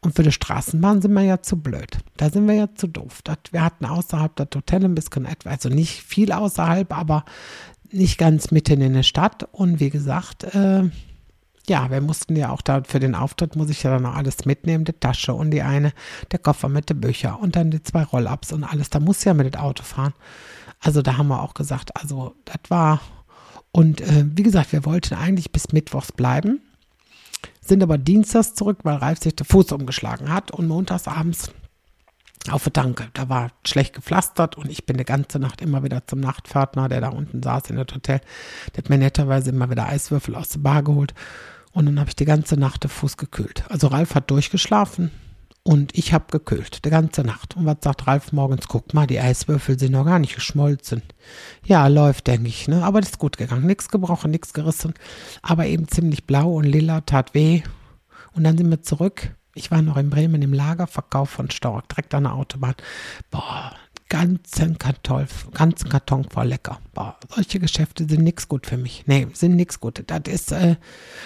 Und 0.00 0.16
für 0.16 0.22
die 0.22 0.32
Straßenbahn 0.32 1.02
sind 1.02 1.12
wir 1.12 1.22
ja 1.22 1.42
zu 1.42 1.60
blöd. 1.60 1.98
Da 2.16 2.30
sind 2.30 2.48
wir 2.48 2.54
ja 2.54 2.74
zu 2.74 2.86
doof. 2.86 3.20
Das, 3.22 3.36
wir 3.50 3.62
hatten 3.62 3.84
außerhalb 3.84 4.34
das 4.34 4.48
Hotel 4.54 4.84
ein 4.84 4.94
bisschen 4.94 5.26
etwa, 5.26 5.50
also 5.50 5.68
nicht 5.68 6.02
viel 6.02 6.32
außerhalb, 6.32 6.90
aber 6.96 7.26
nicht 7.90 8.16
ganz 8.16 8.50
mitten 8.50 8.80
in 8.80 8.94
der 8.94 9.02
Stadt. 9.02 9.46
Und 9.52 9.78
wie 9.78 9.90
gesagt, 9.90 10.42
äh, 10.54 10.88
ja, 11.68 11.90
wir 11.90 12.00
mussten 12.00 12.36
ja 12.36 12.50
auch 12.50 12.60
da 12.60 12.82
für 12.84 12.98
den 12.98 13.14
Auftritt 13.14 13.56
muss 13.56 13.70
ich 13.70 13.82
ja 13.82 13.90
dann 13.90 14.02
noch 14.02 14.16
alles 14.16 14.44
mitnehmen, 14.44 14.84
die 14.84 14.92
Tasche 14.92 15.32
und 15.32 15.50
die 15.50 15.62
eine, 15.62 15.92
der 16.32 16.38
Koffer 16.38 16.68
mit 16.68 16.90
den 16.90 17.00
Büchern 17.00 17.36
und 17.36 17.56
dann 17.56 17.70
die 17.70 17.82
zwei 17.82 18.02
Roll-Ups 18.02 18.52
und 18.52 18.64
alles. 18.64 18.90
Da 18.90 19.00
muss 19.00 19.24
ja 19.24 19.34
mit 19.34 19.54
dem 19.54 19.60
Auto 19.60 19.84
fahren. 19.84 20.14
Also 20.80 21.02
da 21.02 21.16
haben 21.16 21.28
wir 21.28 21.42
auch 21.42 21.54
gesagt, 21.54 21.96
also 21.96 22.34
das 22.44 22.58
war 22.68 23.00
und 23.70 24.00
äh, 24.02 24.24
wie 24.26 24.42
gesagt, 24.42 24.72
wir 24.72 24.84
wollten 24.84 25.14
eigentlich 25.14 25.50
bis 25.50 25.72
Mittwochs 25.72 26.12
bleiben, 26.12 26.60
sind 27.60 27.82
aber 27.82 27.96
dienstags 27.96 28.54
zurück, 28.54 28.80
weil 28.82 28.96
Ralf 28.96 29.20
sich 29.20 29.34
den 29.34 29.46
Fuß 29.46 29.72
umgeschlagen 29.72 30.32
hat 30.32 30.50
und 30.50 30.68
montags 30.68 31.08
abends 31.08 31.52
auf 32.50 32.64
der 32.64 32.72
Tanke. 32.72 33.08
Da 33.14 33.28
war 33.28 33.50
schlecht 33.64 33.94
gepflastert 33.94 34.58
und 34.58 34.68
ich 34.68 34.84
bin 34.84 34.98
die 34.98 35.04
ganze 35.04 35.38
Nacht 35.38 35.62
immer 35.62 35.84
wieder 35.84 36.06
zum 36.06 36.20
Nachtpförtner, 36.20 36.88
der 36.88 37.00
da 37.00 37.08
unten 37.08 37.42
saß 37.42 37.70
in 37.70 37.76
das 37.76 37.94
Hotel. 37.94 38.20
Der 38.74 38.82
hat 38.82 38.90
mir 38.90 38.98
netterweise 38.98 39.50
immer 39.50 39.70
wieder 39.70 39.88
Eiswürfel 39.88 40.34
aus 40.34 40.50
der 40.50 40.58
Bar 40.58 40.82
geholt 40.82 41.14
und 41.72 41.86
dann 41.86 41.98
habe 41.98 42.10
ich 42.10 42.16
die 42.16 42.24
ganze 42.24 42.56
Nacht 42.56 42.84
den 42.84 42.90
Fuß 42.90 43.16
gekühlt. 43.16 43.64
Also 43.68 43.88
Ralf 43.88 44.14
hat 44.14 44.30
durchgeschlafen 44.30 45.10
und 45.64 45.96
ich 45.96 46.12
habe 46.12 46.26
gekühlt, 46.30 46.84
die 46.84 46.90
ganze 46.90 47.22
Nacht. 47.22 47.56
Und 47.56 47.66
was 47.66 47.78
sagt 47.82 48.06
Ralf 48.06 48.32
morgens? 48.32 48.66
Guck 48.66 48.94
mal, 48.94 49.06
die 49.06 49.20
Eiswürfel 49.20 49.78
sind 49.78 49.92
noch 49.92 50.04
gar 50.04 50.18
nicht 50.18 50.34
geschmolzen. 50.34 51.02
Ja, 51.64 51.86
läuft, 51.86 52.26
denke 52.26 52.48
ich, 52.48 52.66
ne? 52.66 52.84
Aber 52.84 53.00
das 53.00 53.10
ist 53.10 53.18
gut 53.18 53.36
gegangen. 53.36 53.66
Nichts 53.66 53.88
gebrochen, 53.88 54.32
nichts 54.32 54.52
gerissen. 54.52 54.94
Aber 55.40 55.66
eben 55.66 55.86
ziemlich 55.86 56.26
blau 56.26 56.54
und 56.54 56.64
lila, 56.64 57.02
tat 57.02 57.34
weh. 57.34 57.62
Und 58.34 58.44
dann 58.44 58.58
sind 58.58 58.70
wir 58.70 58.82
zurück. 58.82 59.36
Ich 59.54 59.70
war 59.70 59.82
noch 59.82 59.98
in 59.98 60.10
Bremen 60.10 60.42
im 60.42 60.52
Lagerverkauf 60.52 61.30
von 61.30 61.50
Stork, 61.50 61.88
direkt 61.90 62.14
an 62.14 62.24
der 62.24 62.34
Autobahn. 62.34 62.74
Boah, 63.30 63.72
ganzen 64.12 64.76
Karton, 64.76 65.26
ganzen 65.54 65.88
Karton 65.88 66.28
voll 66.28 66.48
lecker. 66.48 66.80
Boah, 66.92 67.16
solche 67.34 67.58
Geschäfte 67.58 68.06
sind 68.06 68.22
nichts 68.22 68.46
gut 68.46 68.66
für 68.66 68.76
mich. 68.76 69.04
Nee, 69.06 69.26
sind 69.32 69.56
nichts 69.56 69.80
gut. 69.80 70.04
Das 70.06 70.20
ist, 70.28 70.52
äh, 70.52 70.76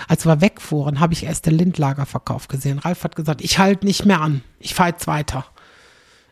als 0.07 0.25
wir 0.25 0.41
wegfuhren, 0.41 1.01
habe 1.01 1.13
ich 1.13 1.25
erst 1.25 1.47
den 1.47 1.55
Lindlagerverkauf 1.59 2.47
gesehen. 2.47 2.79
Ralf 2.79 3.03
hat 3.03 3.17
gesagt, 3.17 3.43
ich 3.43 3.59
halte 3.59 3.85
nicht 3.85 4.05
mehr 4.05 4.21
an. 4.21 4.43
Ich 4.61 4.75
fahre 4.75 4.91
jetzt 4.91 5.09
weiter. 5.09 5.47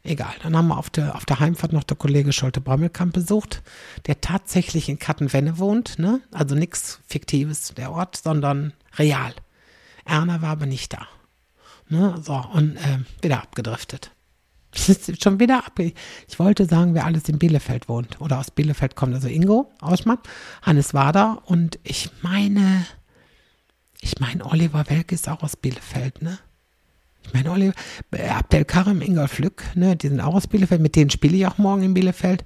Egal. 0.04 0.32
Dann 0.44 0.56
haben 0.56 0.68
wir 0.68 0.78
auf 0.78 0.90
der, 0.90 1.16
auf 1.16 1.24
der 1.24 1.40
Heimfahrt 1.40 1.72
noch 1.72 1.82
der 1.82 1.96
Kollege 1.96 2.32
Scholte 2.32 2.60
Brammelkamp 2.60 3.12
besucht, 3.12 3.64
der 4.06 4.20
tatsächlich 4.20 4.88
in 4.88 5.00
Kattenwenne 5.00 5.58
wohnt, 5.58 5.98
ne? 5.98 6.20
Also 6.30 6.54
nichts 6.54 7.00
Fiktives, 7.08 7.74
der 7.74 7.90
Ort, 7.90 8.16
sondern 8.16 8.74
real. 8.96 9.34
Erna 10.04 10.40
war 10.40 10.50
aber 10.50 10.66
nicht 10.66 10.92
da. 10.92 11.08
Ne? 11.88 12.14
So, 12.22 12.36
und 12.52 12.76
äh, 12.76 13.00
wieder 13.22 13.42
abgedriftet. 13.42 14.12
schon 15.22 15.40
wieder 15.40 15.66
ab. 15.66 15.78
Ich 15.78 16.38
wollte 16.38 16.66
sagen, 16.66 16.94
wer 16.94 17.04
alles 17.04 17.28
in 17.28 17.38
Bielefeld 17.38 17.88
wohnt 17.88 18.20
oder 18.20 18.38
aus 18.38 18.50
Bielefeld 18.50 18.96
kommt. 18.96 19.14
Also 19.14 19.28
Ingo 19.28 19.72
Ausmann, 19.80 20.18
Hannes 20.62 20.94
Wader 20.94 21.42
und 21.46 21.78
ich 21.82 22.10
meine, 22.22 22.86
ich 24.00 24.20
meine, 24.20 24.44
Oliver 24.44 24.84
Welke 24.88 25.14
ist 25.14 25.28
auch 25.28 25.42
aus 25.42 25.56
Bielefeld, 25.56 26.22
ne? 26.22 26.38
Ich 27.26 27.32
meine, 27.32 27.50
Oliver, 27.50 27.72
äh, 28.10 28.28
Abdelkarim, 28.28 29.00
Ingolf 29.00 29.38
Lück, 29.38 29.64
ne? 29.74 29.96
Die 29.96 30.08
sind 30.08 30.20
auch 30.20 30.34
aus 30.34 30.46
Bielefeld. 30.46 30.82
Mit 30.82 30.94
denen 30.94 31.10
spiele 31.10 31.36
ich 31.36 31.46
auch 31.46 31.56
morgen 31.56 31.82
in 31.82 31.94
Bielefeld. 31.94 32.44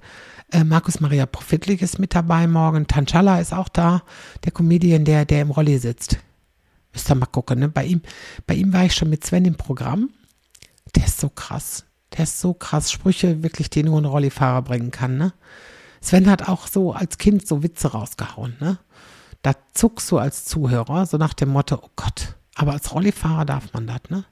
Äh, 0.51 0.63
Markus 0.63 1.01
Maria 1.01 1.25
Profitlich 1.25 1.81
ist 1.81 1.99
mit 1.99 2.15
dabei 2.15 2.47
morgen. 2.47 2.87
Tanchala 2.87 3.41
ist 3.41 3.53
auch 3.53 3.67
da. 3.67 4.03
Der 4.45 4.53
Comedian, 4.53 5.03
der, 5.03 5.25
der 5.25 5.41
im 5.41 5.51
Rolli 5.51 5.77
sitzt. 5.79 6.17
Müsst 6.93 7.11
ihr 7.11 7.15
mal 7.15 7.25
gucken, 7.25 7.59
ne? 7.59 7.67
Bei 7.67 7.85
ihm, 7.85 8.01
bei 8.47 8.55
ihm 8.55 8.71
war 8.71 8.85
ich 8.85 8.95
schon 8.95 9.09
mit 9.09 9.25
Sven 9.25 9.45
im 9.45 9.55
Programm. 9.55 10.11
Der 10.95 11.05
ist 11.05 11.19
so 11.19 11.29
krass. 11.29 11.85
Der 12.19 12.23
ist 12.23 12.41
so 12.41 12.53
krass. 12.53 12.91
Sprüche 12.91 13.43
wirklich, 13.43 13.69
die 13.69 13.81
nur 13.81 13.97
ein 13.97 14.03
Rollifahrer 14.03 14.61
bringen 14.61 14.91
kann, 14.91 15.17
ne? 15.17 15.31
Sven 16.01 16.29
hat 16.29 16.49
auch 16.49 16.67
so 16.67 16.91
als 16.91 17.17
Kind 17.17 17.47
so 17.47 17.63
Witze 17.63 17.93
rausgehauen, 17.93 18.57
ne? 18.59 18.77
Da 19.41 19.53
zuckst 19.73 20.11
du 20.11 20.17
als 20.17 20.43
Zuhörer, 20.43 21.05
so 21.05 21.15
nach 21.15 21.33
dem 21.33 21.47
Motto, 21.47 21.79
oh 21.81 21.89
Gott, 21.95 22.35
aber 22.55 22.73
als 22.73 22.93
Rollifahrer 22.93 23.45
darf 23.45 23.71
man 23.71 23.87
das, 23.87 24.01
ne? 24.09 24.25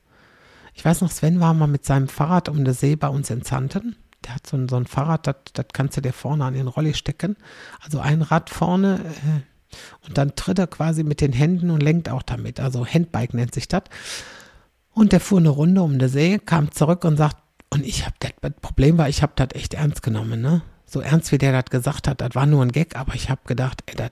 Ich 0.73 0.83
weiß 0.83 0.99
noch, 0.99 1.11
Sven 1.11 1.39
war 1.39 1.53
mal 1.53 1.67
mit 1.67 1.85
seinem 1.85 2.09
Fahrrad 2.09 2.49
um 2.49 2.65
den 2.65 2.73
See 2.73 2.97
bei 2.97 3.07
uns 3.07 3.29
in 3.29 3.43
Zanten. 3.43 3.95
Der 4.25 4.35
hat 4.35 4.45
so 4.45 4.57
ein, 4.57 4.67
so 4.67 4.75
ein 4.75 4.85
Fahrrad, 4.85 5.25
das, 5.25 5.37
das 5.53 5.67
kannst 5.71 5.95
du 5.95 6.01
dir 6.01 6.11
vorne 6.11 6.43
an 6.43 6.55
den 6.55 6.67
Rolli 6.67 6.93
stecken. 6.93 7.37
Also 7.79 8.01
ein 8.01 8.21
Rad 8.21 8.49
vorne 8.49 8.99
äh, 8.99 10.05
und 10.05 10.17
dann 10.17 10.35
tritt 10.35 10.59
er 10.59 10.67
quasi 10.67 11.05
mit 11.05 11.21
den 11.21 11.31
Händen 11.31 11.71
und 11.71 11.81
lenkt 11.81 12.09
auch 12.09 12.23
damit. 12.23 12.59
Also 12.59 12.85
Handbike 12.85 13.33
nennt 13.33 13.53
sich 13.53 13.69
das. 13.69 13.83
Und 14.91 15.13
der 15.13 15.21
fuhr 15.21 15.39
eine 15.39 15.49
Runde 15.49 15.81
um 15.83 15.97
den 15.97 16.09
See, 16.09 16.37
kam 16.37 16.73
zurück 16.73 17.05
und 17.05 17.15
sagt, 17.15 17.37
und 17.69 17.85
ich 17.85 18.05
habe 18.05 18.15
das, 18.19 18.31
Problem 18.61 18.97
war, 18.97 19.09
ich 19.09 19.21
habe 19.21 19.33
das 19.35 19.49
echt 19.53 19.73
ernst 19.73 20.03
genommen, 20.03 20.41
ne? 20.41 20.61
So 20.89 21.01
ernst 21.01 21.33
wie 21.33 21.37
der 21.37 21.51
das 21.51 21.69
gesagt 21.69 22.07
hat, 22.07 22.21
das 22.21 22.33
war 22.33 22.45
nur 22.45 22.61
ein 22.61 22.71
Gag, 22.71 22.95
aber 22.95 23.13
ich 23.13 23.29
habe 23.29 23.41
gedacht, 23.45 23.83
ey, 23.87 23.95
das, 23.95 24.11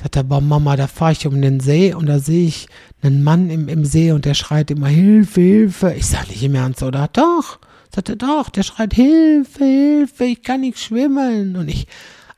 sagt 0.00 0.14
er, 0.14 0.22
boah, 0.22 0.40
Mama, 0.40 0.76
da 0.76 0.86
fahre 0.86 1.12
ich 1.12 1.26
um 1.26 1.42
den 1.42 1.58
See 1.58 1.94
und 1.94 2.06
da 2.06 2.20
sehe 2.20 2.46
ich 2.46 2.68
einen 3.02 3.24
Mann 3.24 3.50
im, 3.50 3.68
im 3.68 3.84
See 3.84 4.12
und 4.12 4.24
der 4.24 4.34
schreit 4.34 4.70
immer 4.70 4.86
Hilfe, 4.86 5.40
Hilfe. 5.40 5.94
Ich 5.94 6.06
sage 6.06 6.28
nicht 6.28 6.44
im 6.44 6.54
Ernst, 6.54 6.82
oder? 6.84 7.08
Doch, 7.08 7.58
sagt 7.92 8.08
er, 8.08 8.16
doch, 8.16 8.50
der 8.50 8.62
schreit 8.62 8.94
Hilfe, 8.94 9.64
Hilfe, 9.64 10.24
ich 10.24 10.42
kann 10.44 10.60
nicht 10.60 10.78
schwimmen. 10.78 11.56
Und 11.56 11.66
ich, 11.66 11.88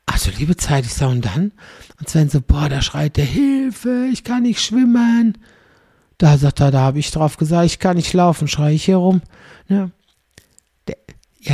also 0.07 0.31
liebe 0.35 0.57
Zeit, 0.57 0.85
ich 0.85 0.93
sage, 0.93 1.11
und 1.11 1.25
dann? 1.25 1.51
Und 1.99 2.09
Sven 2.09 2.29
so, 2.29 2.41
boah, 2.41 2.69
da 2.69 2.81
schreit 2.81 3.17
der 3.17 3.25
Hilfe, 3.25 4.07
ich 4.11 4.23
kann 4.23 4.43
nicht 4.43 4.61
schwimmen. 4.61 5.37
Da 6.17 6.37
sagt 6.37 6.59
er, 6.59 6.71
da 6.71 6.79
habe 6.79 6.97
ich 6.97 7.11
drauf 7.11 7.37
gesagt, 7.37 7.65
ich 7.65 7.77
kann 7.77 7.97
nicht 7.97 8.13
laufen, 8.13 8.47
schreie 8.47 8.73
ich 8.73 8.85
hier 8.85 8.97
rum. 8.97 9.21
Ne? 9.67 9.91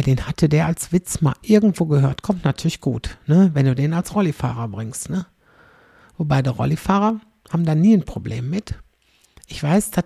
Den 0.02 0.28
hatte 0.28 0.50
der 0.50 0.66
als 0.66 0.92
Witz 0.92 1.22
mal 1.22 1.36
irgendwo 1.42 1.86
gehört. 1.86 2.22
Kommt 2.22 2.46
natürlich 2.46 2.82
gut, 2.82 3.18
ne? 3.28 3.52
wenn 3.54 3.66
du 3.66 3.76
den 3.76 3.94
als 3.94 4.14
Rollifahrer 4.16 4.68
bringst. 4.68 5.10
Ne? 5.10 5.26
Wobei 6.18 6.42
der 6.42 6.54
Rollifahrer 6.54 7.20
haben 7.50 7.66
da 7.66 7.76
nie 7.76 7.96
ein 7.96 8.06
Problem 8.06 8.50
mit. 8.50 8.76
Ich 9.48 9.62
weiß, 9.62 9.92
dass 9.92 10.06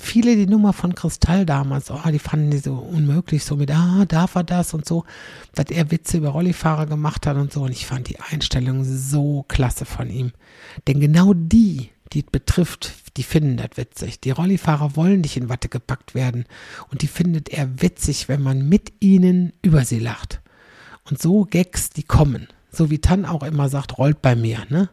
viele 0.00 0.34
die 0.34 0.48
Nummer 0.48 0.72
von 0.72 0.96
Kristall 0.96 1.46
damals, 1.46 1.92
oh, 1.92 2.10
die 2.10 2.18
fanden 2.18 2.50
die 2.50 2.58
so 2.58 2.74
unmöglich, 2.74 3.44
so 3.44 3.54
mit, 3.54 3.70
ah, 3.70 4.04
darf 4.04 4.34
er 4.34 4.42
das 4.42 4.74
und 4.74 4.84
so, 4.84 5.04
dass 5.54 5.66
er 5.70 5.92
Witze 5.92 6.16
über 6.16 6.30
Rollifahrer 6.30 6.86
gemacht 6.86 7.24
hat 7.26 7.36
und 7.36 7.52
so. 7.52 7.62
Und 7.62 7.70
ich 7.70 7.86
fand 7.86 8.08
die 8.08 8.18
Einstellung 8.18 8.82
so 8.84 9.44
klasse 9.46 9.84
von 9.84 10.10
ihm. 10.10 10.32
Denn 10.88 10.98
genau 10.98 11.34
die, 11.34 11.90
die 12.12 12.22
betrifft, 12.22 12.92
die 13.16 13.22
finden 13.22 13.56
das 13.56 13.76
witzig. 13.76 14.20
Die 14.20 14.30
Rollifahrer 14.30 14.96
wollen 14.96 15.20
nicht 15.20 15.36
in 15.36 15.48
Watte 15.48 15.68
gepackt 15.68 16.14
werden. 16.14 16.44
Und 16.90 17.02
die 17.02 17.06
findet 17.06 17.48
er 17.48 17.82
witzig, 17.82 18.28
wenn 18.28 18.42
man 18.42 18.68
mit 18.68 18.92
ihnen 19.00 19.52
über 19.62 19.84
sie 19.84 19.98
lacht. 19.98 20.40
Und 21.08 21.20
so 21.20 21.44
Gags, 21.44 21.90
die 21.90 22.02
kommen. 22.02 22.48
So 22.70 22.90
wie 22.90 22.98
Tan 22.98 23.24
auch 23.24 23.42
immer 23.42 23.68
sagt, 23.68 23.98
rollt 23.98 24.22
bei 24.22 24.36
mir, 24.36 24.64
ne? 24.68 24.90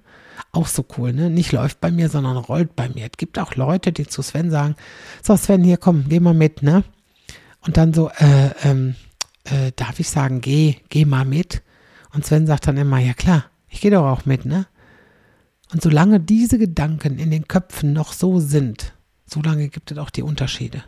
Auch 0.51 0.67
so 0.67 0.85
cool, 0.97 1.13
ne? 1.13 1.29
Nicht 1.29 1.51
läuft 1.51 1.81
bei 1.81 1.91
mir, 1.91 2.09
sondern 2.09 2.37
rollt 2.37 2.75
bei 2.75 2.89
mir. 2.89 3.05
Es 3.05 3.17
gibt 3.17 3.39
auch 3.39 3.55
Leute, 3.55 3.91
die 3.91 4.07
zu 4.07 4.21
Sven 4.21 4.51
sagen, 4.51 4.75
so 5.23 5.35
Sven, 5.35 5.63
hier 5.63 5.77
komm, 5.77 6.05
geh 6.09 6.19
mal 6.19 6.33
mit, 6.33 6.63
ne? 6.63 6.83
Und 7.61 7.77
dann 7.77 7.93
so, 7.93 8.09
äh, 8.09 8.51
ähm, 8.63 8.95
äh, 9.43 9.71
darf 9.75 9.99
ich 9.99 10.09
sagen, 10.09 10.41
geh, 10.41 10.75
geh 10.89 11.05
mal 11.05 11.25
mit? 11.25 11.61
Und 12.13 12.25
Sven 12.25 12.47
sagt 12.47 12.67
dann 12.67 12.77
immer, 12.77 12.99
ja 12.99 13.13
klar, 13.13 13.45
ich 13.69 13.81
gehe 13.81 13.91
doch 13.91 14.05
auch 14.05 14.25
mit, 14.25 14.45
ne? 14.45 14.67
Und 15.71 15.81
solange 15.81 16.19
diese 16.19 16.57
Gedanken 16.57 17.19
in 17.19 17.31
den 17.31 17.47
Köpfen 17.47 17.93
noch 17.93 18.13
so 18.13 18.39
sind, 18.39 18.93
solange 19.25 19.67
gibt 19.69 19.91
es 19.91 19.97
auch 19.97 20.09
die 20.09 20.23
Unterschiede. 20.23 20.83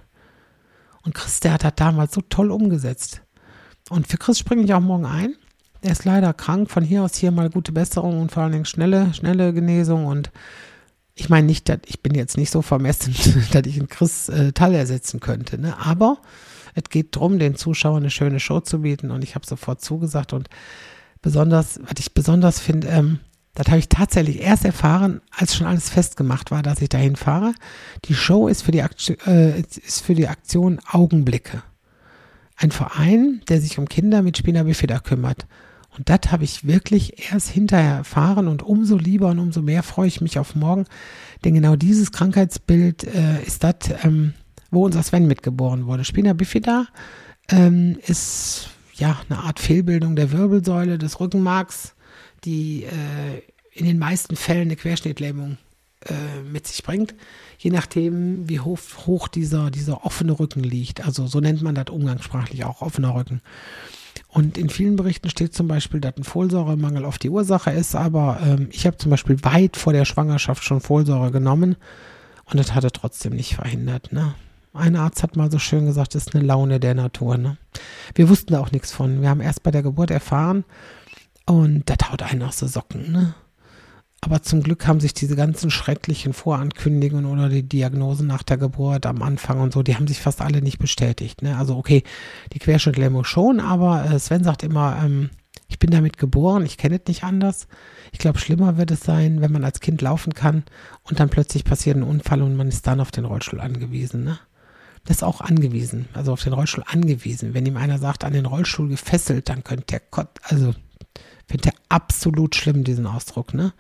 Und 1.04 1.16
Chris, 1.16 1.40
der 1.40 1.54
hat 1.54 1.64
das 1.64 1.74
damals 1.76 2.14
so 2.14 2.22
toll 2.22 2.52
umgesetzt. 2.52 3.22
Und 3.90 4.08
für 4.08 4.18
Chris 4.18 4.40
springe 4.40 4.64
ich 4.64 4.74
auch 4.74 4.80
morgen 4.80 5.06
ein. 5.06 5.36
Er 5.82 5.92
ist 5.92 6.06
leider 6.06 6.34
krank. 6.34 6.70
Von 6.70 6.84
hier 6.84 7.04
aus 7.04 7.16
hier 7.16 7.32
mal 7.32 7.50
gute 7.50 7.72
Besserung 7.72 8.22
und 8.22 8.32
vor 8.32 8.44
allen 8.44 8.52
Dingen 8.52 8.66
schnelle, 8.66 9.14
schnelle 9.14 9.54
Genesung. 9.54 10.06
Und 10.06 10.32
ich 11.16 11.30
meine 11.30 11.48
nicht, 11.48 11.68
dass 11.70 11.80
ich 11.86 12.02
bin 12.02 12.16
jetzt 12.16 12.38
nicht 12.38 12.52
so 12.52 12.62
vermessen, 12.62 13.14
dass 13.52 13.66
ich 13.66 13.78
einen 13.78 13.90
Chris 13.90 14.30
äh, 14.30 14.52
Teil 14.52 14.76
ersetzen 14.76 15.20
könnte. 15.20 15.58
Ne? 15.60 15.78
Aber 15.80 16.20
es 16.76 16.84
geht 16.90 17.16
darum, 17.16 17.40
den 17.40 17.56
Zuschauern 17.56 18.04
eine 18.04 18.12
schöne 18.12 18.40
Show 18.40 18.60
zu 18.60 18.82
bieten. 18.82 19.12
Und 19.12 19.24
ich 19.24 19.36
habe 19.36 19.46
sofort 19.46 19.82
zugesagt. 19.82 20.34
Und 20.34 20.50
besonders, 21.22 21.80
was 21.82 22.00
ich 22.00 22.14
besonders 22.14 22.60
finde, 22.60 22.88
ähm, 22.88 23.20
das 23.60 23.68
habe 23.68 23.80
ich 23.80 23.89
tatsächlich 23.89 24.39
erst 24.41 24.64
erfahren, 24.64 25.20
als 25.36 25.53
schon 25.53 25.68
alles 25.68 25.89
festgemacht 25.89 26.49
war, 26.49 26.64
dass 26.64 26.82
ich 26.82 26.88
dahin 26.88 27.18
fahre. 27.18 27.53
Die 28.05 28.14
Show 28.14 28.47
ist 28.47 28.62
für 28.62 28.72
die, 28.72 28.82
Aktion, 28.82 29.18
äh, 29.26 29.60
ist 29.60 30.01
für 30.01 30.16
die 30.16 30.30
Aktion 30.30 30.80
Augenblicke. 30.89 31.62
Ein 32.55 32.72
Verein, 32.72 33.41
der 33.49 33.60
sich 33.60 33.78
um 33.78 33.89
Kinder 33.89 34.22
mit 34.22 34.38
Spina 34.38 34.64
bifida 34.64 34.99
kümmert. 34.99 35.45
Und 35.97 36.07
das 36.07 36.32
habe 36.32 36.45
ich 36.45 36.68
wirklich 36.68 37.32
erst 37.34 37.49
hinterher 37.49 37.97
erfahren 37.97 38.47
und 38.47 38.64
umso 38.64 38.95
lieber 38.95 39.28
und 39.28 39.39
umso 39.39 39.62
mehr 39.62 39.84
freue 39.84 40.07
ich 40.07 40.22
mich 40.22 40.39
auf 40.39 40.55
morgen, 40.55 40.86
denn 41.43 41.53
genau 41.53 41.76
dieses 41.76 42.14
Krankheitsbild 42.14 43.03
äh, 43.03 43.43
ist 43.43 43.66
das, 43.66 43.76
ähm, 44.03 44.36
wo 44.72 44.86
unser 44.86 45.03
Sven 45.03 45.28
mitgeboren 45.28 45.86
wurde. 45.86 46.05
Spina 46.05 46.32
bifida 46.32 46.86
ähm, 47.49 47.97
ist 48.07 48.70
ja 48.93 49.20
eine 49.28 49.39
Art 49.39 49.60
Fehlbildung 49.60 50.16
der 50.16 50.32
Wirbelsäule 50.32 50.97
des 50.97 51.20
Rückenmarks 51.20 51.93
die 52.46 52.84
äh, 52.84 53.42
in 53.72 53.86
den 53.86 54.00
meisten 54.00 54.36
Fällen 54.36 54.64
eine 54.64 54.76
Querschnittlähmung 54.76 55.58
äh, 56.06 56.42
mit 56.50 56.68
sich 56.68 56.84
bringt, 56.84 57.14
je 57.58 57.72
nachdem, 57.72 58.48
wie 58.48 58.60
hoch, 58.60 58.80
hoch 59.06 59.28
dieser, 59.28 59.70
dieser 59.70 60.06
offene 60.06 60.40
Rücken 60.40 60.64
liegt. 60.64 61.06
Also 61.06 61.28
so 61.28 61.40
nennt 61.40 61.62
man 61.62 61.76
das 61.76 61.90
umgangssprachlich 61.90 62.64
auch, 62.64 62.82
offener 62.82 63.16
Rücken. 63.16 63.42
Und 64.28 64.58
in 64.58 64.70
vielen 64.70 64.96
Berichten 64.96 65.30
steht 65.30 65.54
zum 65.54 65.68
Beispiel, 65.68 66.00
dass 66.00 66.16
ein 66.16 66.24
Folsäuremangel 66.24 67.04
oft 67.04 67.22
die 67.24 67.30
Ursache 67.30 67.72
ist, 67.72 67.96
aber 67.96 68.40
ähm, 68.46 68.70
ich 68.72 68.86
habe 68.86 68.98
zum 68.98 69.10
Beispiel 69.12 69.44
weit 69.44 69.76
vor 69.76 69.92
der 69.92 70.06
Schwangerschaft 70.06 70.64
schon 70.64 70.82
Folsäure 70.82 71.32
genommen 71.32 71.76
und 72.46 72.60
das 72.60 72.76
hatte 72.76 72.92
trotzdem 72.92 73.36
nicht 73.36 73.56
verhindert. 73.56 74.14
Ne? 74.14 74.36
Ein 74.74 74.96
Arzt 74.96 75.24
hat 75.24 75.36
mal 75.36 75.50
so 75.50 75.58
schön 75.58 75.86
gesagt, 75.86 76.14
das 76.14 76.28
ist 76.28 76.36
eine 76.36 76.46
Laune 76.46 76.80
der 76.80 76.94
Natur. 76.94 77.38
Ne? 77.38 77.58
Wir 78.14 78.30
wussten 78.30 78.54
da 78.54 78.60
auch 78.60 78.72
nichts 78.72 78.92
von. 78.92 79.22
Wir 79.22 79.30
haben 79.30 79.42
erst 79.42 79.64
bei 79.64 79.72
der 79.72 79.84
Geburt 79.84 80.12
erfahren, 80.12 80.64
und 81.50 81.89
da 81.89 81.95
taut 81.95 82.22
einen 82.22 82.43
aus 82.43 82.58
den 82.58 82.68
Socken, 82.68 83.12
ne? 83.12 83.34
Aber 84.22 84.41
zum 84.41 84.62
Glück 84.62 84.86
haben 84.86 85.00
sich 85.00 85.14
diese 85.14 85.38
ganzen 85.38 85.72
schrecklichen 85.72 86.34
Vorankündigungen 86.34 87.26
oder 87.26 87.47
die 87.47 87.64
Diagnosen 87.64 88.28
nach 88.28 88.43
der 88.43 88.58
Geburt 88.58 89.06
am 89.06 89.22
Anfang 89.22 89.62
und 89.62 89.72
so, 89.72 89.82
die 89.82 89.95
haben 89.95 90.08
sich 90.08 90.20
fast 90.20 90.41
alle 90.41 90.62
nicht 90.62 90.78
bestätigt. 90.78 91.41
Ne? 91.41 91.58
Also 91.58 91.78
okay, 91.78 92.04
die 92.52 92.60
Querschnittlähmung 92.60 93.24
schon, 93.24 93.62
aber 93.62 94.06
äh, 94.06 94.20
Sven 94.20 94.43
sagt 94.43 94.64
immer, 94.64 95.02
ähm, 95.02 95.30
ich 95.70 95.80
bin 95.80 95.89
damit 95.89 96.18
geboren, 96.18 96.66
ich 96.66 96.78
kenne 96.78 97.00
es 97.00 97.08
nicht 97.08 97.24
anders. 97.24 97.68
Ich 98.12 98.20
glaube, 98.20 98.39
schlimmer 98.39 98.78
wird 98.78 98.91
es 98.91 99.00
sein, 99.00 99.39
wenn 99.39 99.54
man 99.54 99.64
als 99.64 99.80
Kind 99.80 100.02
laufen 100.02 100.34
kann 100.34 100.64
und 101.04 101.22
dann 101.22 101.30
plötzlich 101.30 101.64
passiert 101.64 101.95
ein 101.95 102.04
Unfall 102.04 102.41
und 102.41 102.58
man 102.58 102.68
ist 102.68 102.86
dann 102.88 103.00
auf 103.00 103.12
den 103.12 103.24
Rollstuhl 103.24 103.62
angewiesen. 103.62 104.26
Ne? 104.26 104.38
Das 105.06 105.18
ist 105.18 105.24
auch 105.24 105.39
angewiesen, 105.39 106.10
also 106.14 106.34
auf 106.34 106.43
den 106.43 106.54
Rollstuhl 106.54 106.84
angewiesen. 106.86 107.54
Wenn 107.54 107.66
ihm 107.66 107.78
einer 107.78 108.00
sagt, 108.00 108.26
an 108.26 108.34
den 108.34 108.45
Rollstuhl 108.45 108.89
gefesselt, 108.89 109.47
dann 109.47 109.64
könnte 109.64 109.86
der 109.86 110.02
Gott, 110.12 110.30
also 110.43 110.74
Finde 111.50 111.70
er 111.70 111.74
absolut 111.89 112.56
schlimm, 112.56 112.84
diesen 112.84 113.08
Ausdruck, 113.08 113.54
ne? 113.54 113.74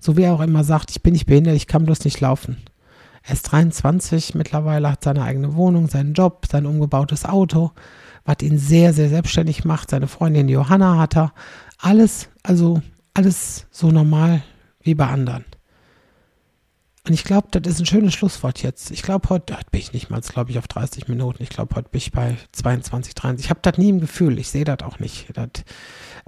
So 0.00 0.16
wie 0.16 0.22
er 0.22 0.34
auch 0.34 0.40
immer 0.40 0.62
sagt, 0.62 0.92
ich 0.92 1.02
bin 1.02 1.14
nicht 1.14 1.26
behindert, 1.26 1.56
ich 1.56 1.66
kann 1.66 1.84
bloß 1.84 2.04
nicht 2.04 2.20
laufen. 2.20 2.58
Er 3.24 3.32
ist 3.34 3.42
23 3.42 4.36
mittlerweile, 4.36 4.92
hat 4.92 5.02
seine 5.02 5.24
eigene 5.24 5.56
Wohnung, 5.56 5.88
seinen 5.88 6.14
Job, 6.14 6.46
sein 6.50 6.66
umgebautes 6.66 7.24
Auto, 7.24 7.72
was 8.24 8.36
ihn 8.42 8.58
sehr, 8.58 8.92
sehr 8.92 9.08
selbstständig 9.08 9.64
macht. 9.64 9.90
Seine 9.90 10.06
Freundin 10.06 10.48
Johanna 10.48 10.98
hat 10.98 11.16
er. 11.16 11.32
Alles, 11.78 12.28
also 12.42 12.80
alles 13.14 13.66
so 13.70 13.90
normal 13.90 14.42
wie 14.80 14.94
bei 14.94 15.06
anderen. 15.06 15.44
Und 17.08 17.14
ich 17.14 17.24
glaube, 17.24 17.48
das 17.50 17.72
ist 17.72 17.80
ein 17.80 17.86
schönes 17.86 18.14
Schlusswort 18.14 18.62
jetzt. 18.62 18.90
Ich 18.90 19.02
glaube, 19.02 19.30
heute, 19.30 19.56
bin 19.70 19.80
ich 19.80 19.92
nicht 19.92 20.10
mal, 20.10 20.20
glaube 20.20 20.50
ich, 20.50 20.58
auf 20.58 20.68
30 20.68 21.08
Minuten. 21.08 21.42
Ich 21.42 21.48
glaube, 21.48 21.74
heute 21.74 21.88
bin 21.88 21.98
ich 21.98 22.12
bei 22.12 22.36
22, 22.52 23.14
23. 23.14 23.46
Ich 23.46 23.50
habe 23.50 23.60
das 23.62 23.78
nie 23.78 23.88
im 23.88 24.00
Gefühl. 24.00 24.38
Ich 24.38 24.50
sehe 24.50 24.64
das 24.64 24.80
auch 24.80 24.98
nicht. 24.98 25.26
Das, 25.34 25.48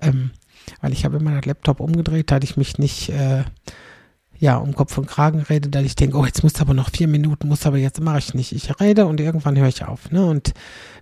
ähm, 0.01 0.31
weil 0.81 0.93
ich 0.93 1.05
habe 1.05 1.19
immer 1.19 1.35
das 1.35 1.47
Laptop 1.47 1.81
umgedreht, 1.81 2.31
da 2.31 2.39
ich 2.43 2.57
mich 2.57 2.79
nicht 2.79 3.11
äh, 3.11 3.45
ja 4.39 4.57
um 4.57 4.75
Kopf 4.75 4.97
und 4.99 5.07
Kragen 5.07 5.41
rede, 5.41 5.69
da 5.69 5.81
ich 5.81 5.97
denke, 5.97 6.17
oh, 6.17 6.25
jetzt 6.25 6.43
muss 6.43 6.61
aber 6.61 6.75
noch 6.75 6.91
vier 6.91 7.09
Minuten, 7.09 7.49
muss 7.49 7.67
aber 7.67 7.79
jetzt 7.79 8.01
mache 8.01 8.19
ich 8.19 8.35
nicht. 8.35 8.53
Ich 8.53 8.81
rede 8.81 9.07
und 9.07 9.21
irgendwann 9.21 9.59
höre 9.59 9.69
ich 9.69 9.85
auf. 9.85 10.11
Ne? 10.11 10.25
Und 10.25 10.55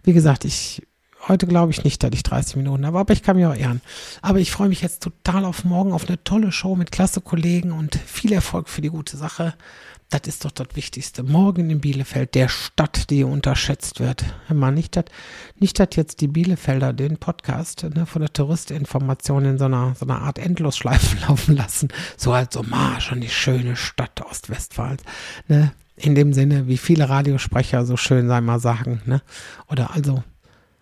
wie 0.03 0.12
gesagt, 0.12 0.45
ich 0.45 0.83
heute 1.27 1.47
glaube 1.47 1.73
ich 1.73 1.85
nicht, 1.85 2.03
dass 2.03 2.11
ich 2.12 2.23
30 2.23 2.57
Minuten 2.57 2.87
habe, 2.87 2.99
aber 2.99 3.12
ich 3.12 3.23
kann 3.23 3.37
mich 3.37 3.47
auch 3.47 3.55
ehren. 3.55 3.81
Aber 4.23 4.39
ich 4.39 4.51
freue 4.51 4.69
mich 4.69 4.83
jetzt 4.83 5.03
total 5.03 5.45
auf 5.45 5.64
morgen, 5.64 5.93
auf 5.93 6.09
eine 6.09 6.23
tolle 6.23 6.53
Show 6.53 6.77
mit 6.77 6.93
klasse 6.93 7.21
Kollegen 7.21 7.73
und 7.73 7.97
viel 7.97 8.33
Erfolg 8.33 8.69
für 8.69 8.81
die 8.81 8.91
gute 8.91 9.16
Sache. 9.16 9.55
Das 10.11 10.23
ist 10.25 10.47
doch 10.47 10.51
das 10.53 10.69
Wichtigste. 10.73 11.23
Morgen 11.23 11.69
in 11.69 11.81
Bielefeld, 11.81 12.35
der 12.35 12.49
Stadt, 12.49 13.11
die 13.11 13.25
unterschätzt 13.25 14.01
wird. 14.01 14.25
Mal 14.49 14.71
nicht, 14.73 14.97
dass 14.97 15.05
nicht, 15.59 15.79
jetzt 15.97 16.23
die 16.23 16.29
Bielefelder 16.29 16.95
den 16.95 17.19
Podcast 17.19 17.85
ne, 17.95 18.07
von 18.07 18.23
der 18.23 18.33
Touristinformation 18.33 19.45
in 19.45 19.59
so 19.59 19.66
einer, 19.66 19.95
so 19.99 20.07
einer 20.07 20.23
Art 20.23 20.39
Endlosschleife 20.39 21.19
laufen 21.29 21.57
lassen. 21.57 21.89
So 22.16 22.33
als 22.33 22.57
Hommage 22.57 23.12
an 23.12 23.21
die 23.21 23.29
schöne 23.29 23.77
Stadt 23.77 24.23
Ostwestfalens. 24.23 25.03
Ne? 25.47 25.73
In 25.97 26.14
dem 26.14 26.33
Sinne, 26.33 26.69
wie 26.69 26.79
viele 26.79 27.11
Radiosprecher 27.11 27.85
so 27.85 27.99
schön 27.99 28.29
sei 28.29 28.41
mal 28.41 28.61
sagen. 28.61 29.03
Ne? 29.05 29.21
Oder 29.69 29.95
also 29.95 30.23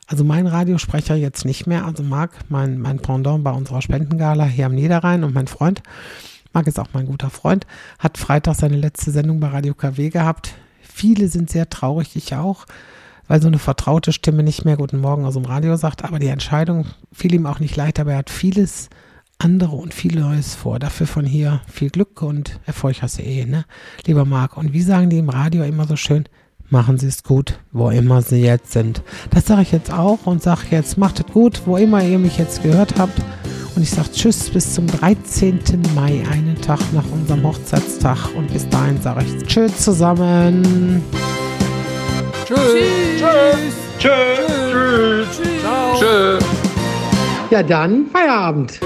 also 0.06 0.24
mein 0.24 0.46
Radiosprecher 0.46 1.16
jetzt 1.16 1.44
nicht 1.44 1.66
mehr, 1.66 1.84
also 1.84 2.02
Marc, 2.02 2.32
mein, 2.48 2.78
mein 2.78 2.98
Pendant 2.98 3.42
bei 3.42 3.50
unserer 3.50 3.82
Spendengala 3.82 4.44
hier 4.44 4.66
am 4.66 4.74
Niederrhein 4.74 5.24
und 5.24 5.34
mein 5.34 5.48
Freund, 5.48 5.82
Marc 6.52 6.68
ist 6.68 6.78
auch 6.78 6.88
mein 6.92 7.06
guter 7.06 7.30
Freund, 7.30 7.66
hat 7.98 8.16
Freitag 8.16 8.54
seine 8.54 8.76
letzte 8.76 9.10
Sendung 9.10 9.40
bei 9.40 9.48
Radio 9.48 9.74
KW 9.74 10.08
gehabt. 10.10 10.54
Viele 10.80 11.28
sind 11.28 11.50
sehr 11.50 11.68
traurig, 11.68 12.16
ich 12.16 12.34
auch, 12.34 12.66
weil 13.28 13.42
so 13.42 13.48
eine 13.48 13.58
vertraute 13.58 14.12
Stimme 14.12 14.42
nicht 14.42 14.64
mehr 14.64 14.76
Guten 14.76 15.00
Morgen 15.00 15.24
aus 15.24 15.34
dem 15.34 15.44
Radio 15.44 15.76
sagt, 15.76 16.04
aber 16.04 16.18
die 16.18 16.28
Entscheidung 16.28 16.86
fiel 17.12 17.34
ihm 17.34 17.46
auch 17.46 17.60
nicht 17.60 17.76
leicht, 17.76 18.00
aber 18.00 18.12
er 18.12 18.18
hat 18.18 18.30
vieles 18.30 18.88
andere 19.38 19.76
und 19.76 19.92
viel 19.92 20.18
Neues 20.18 20.54
vor. 20.54 20.78
Dafür 20.78 21.06
von 21.06 21.26
hier 21.26 21.60
viel 21.70 21.90
Glück 21.90 22.22
und 22.22 22.58
Erfolg 22.64 23.02
hast 23.02 23.18
du 23.18 23.22
eh, 23.22 23.44
ne? 23.44 23.64
Lieber 24.06 24.24
Marc. 24.24 24.56
Und 24.56 24.72
wie 24.72 24.82
sagen 24.82 25.10
die 25.10 25.18
im 25.18 25.28
Radio 25.28 25.62
immer 25.64 25.86
so 25.86 25.96
schön, 25.96 26.24
machen 26.70 26.98
Sie 26.98 27.06
es 27.06 27.22
gut, 27.22 27.58
wo 27.72 27.90
immer 27.90 28.22
Sie 28.22 28.40
jetzt 28.42 28.72
sind. 28.72 29.02
Das 29.30 29.46
sage 29.46 29.62
ich 29.62 29.72
jetzt 29.72 29.92
auch 29.92 30.18
und 30.24 30.42
sage 30.42 30.62
jetzt, 30.70 30.98
macht 30.98 31.20
es 31.20 31.26
gut, 31.32 31.62
wo 31.66 31.76
immer 31.76 32.02
ihr 32.02 32.18
mich 32.18 32.38
jetzt 32.38 32.62
gehört 32.62 32.98
habt. 32.98 33.18
Und 33.74 33.82
ich 33.82 33.90
sage 33.90 34.10
Tschüss 34.10 34.50
bis 34.50 34.74
zum 34.74 34.86
13. 34.86 35.60
Mai, 35.94 36.22
einen 36.30 36.58
Tag 36.62 36.80
nach 36.92 37.04
unserem 37.12 37.42
Hochzeitstag. 37.42 38.34
Und 38.34 38.52
bis 38.52 38.68
dahin 38.68 39.00
sage 39.02 39.24
ich 39.24 39.46
Tschüss 39.46 39.76
zusammen. 39.78 41.02
Tschüss. 42.46 42.58
Tschüss. 43.18 43.74
Tschüss. 43.98 44.12
Tschüss. 44.70 45.26
Tschüss. 45.36 46.00
Tschüss. 46.00 46.44
Ja, 47.50 47.62
dann 47.62 48.06
Feierabend. 48.12 48.80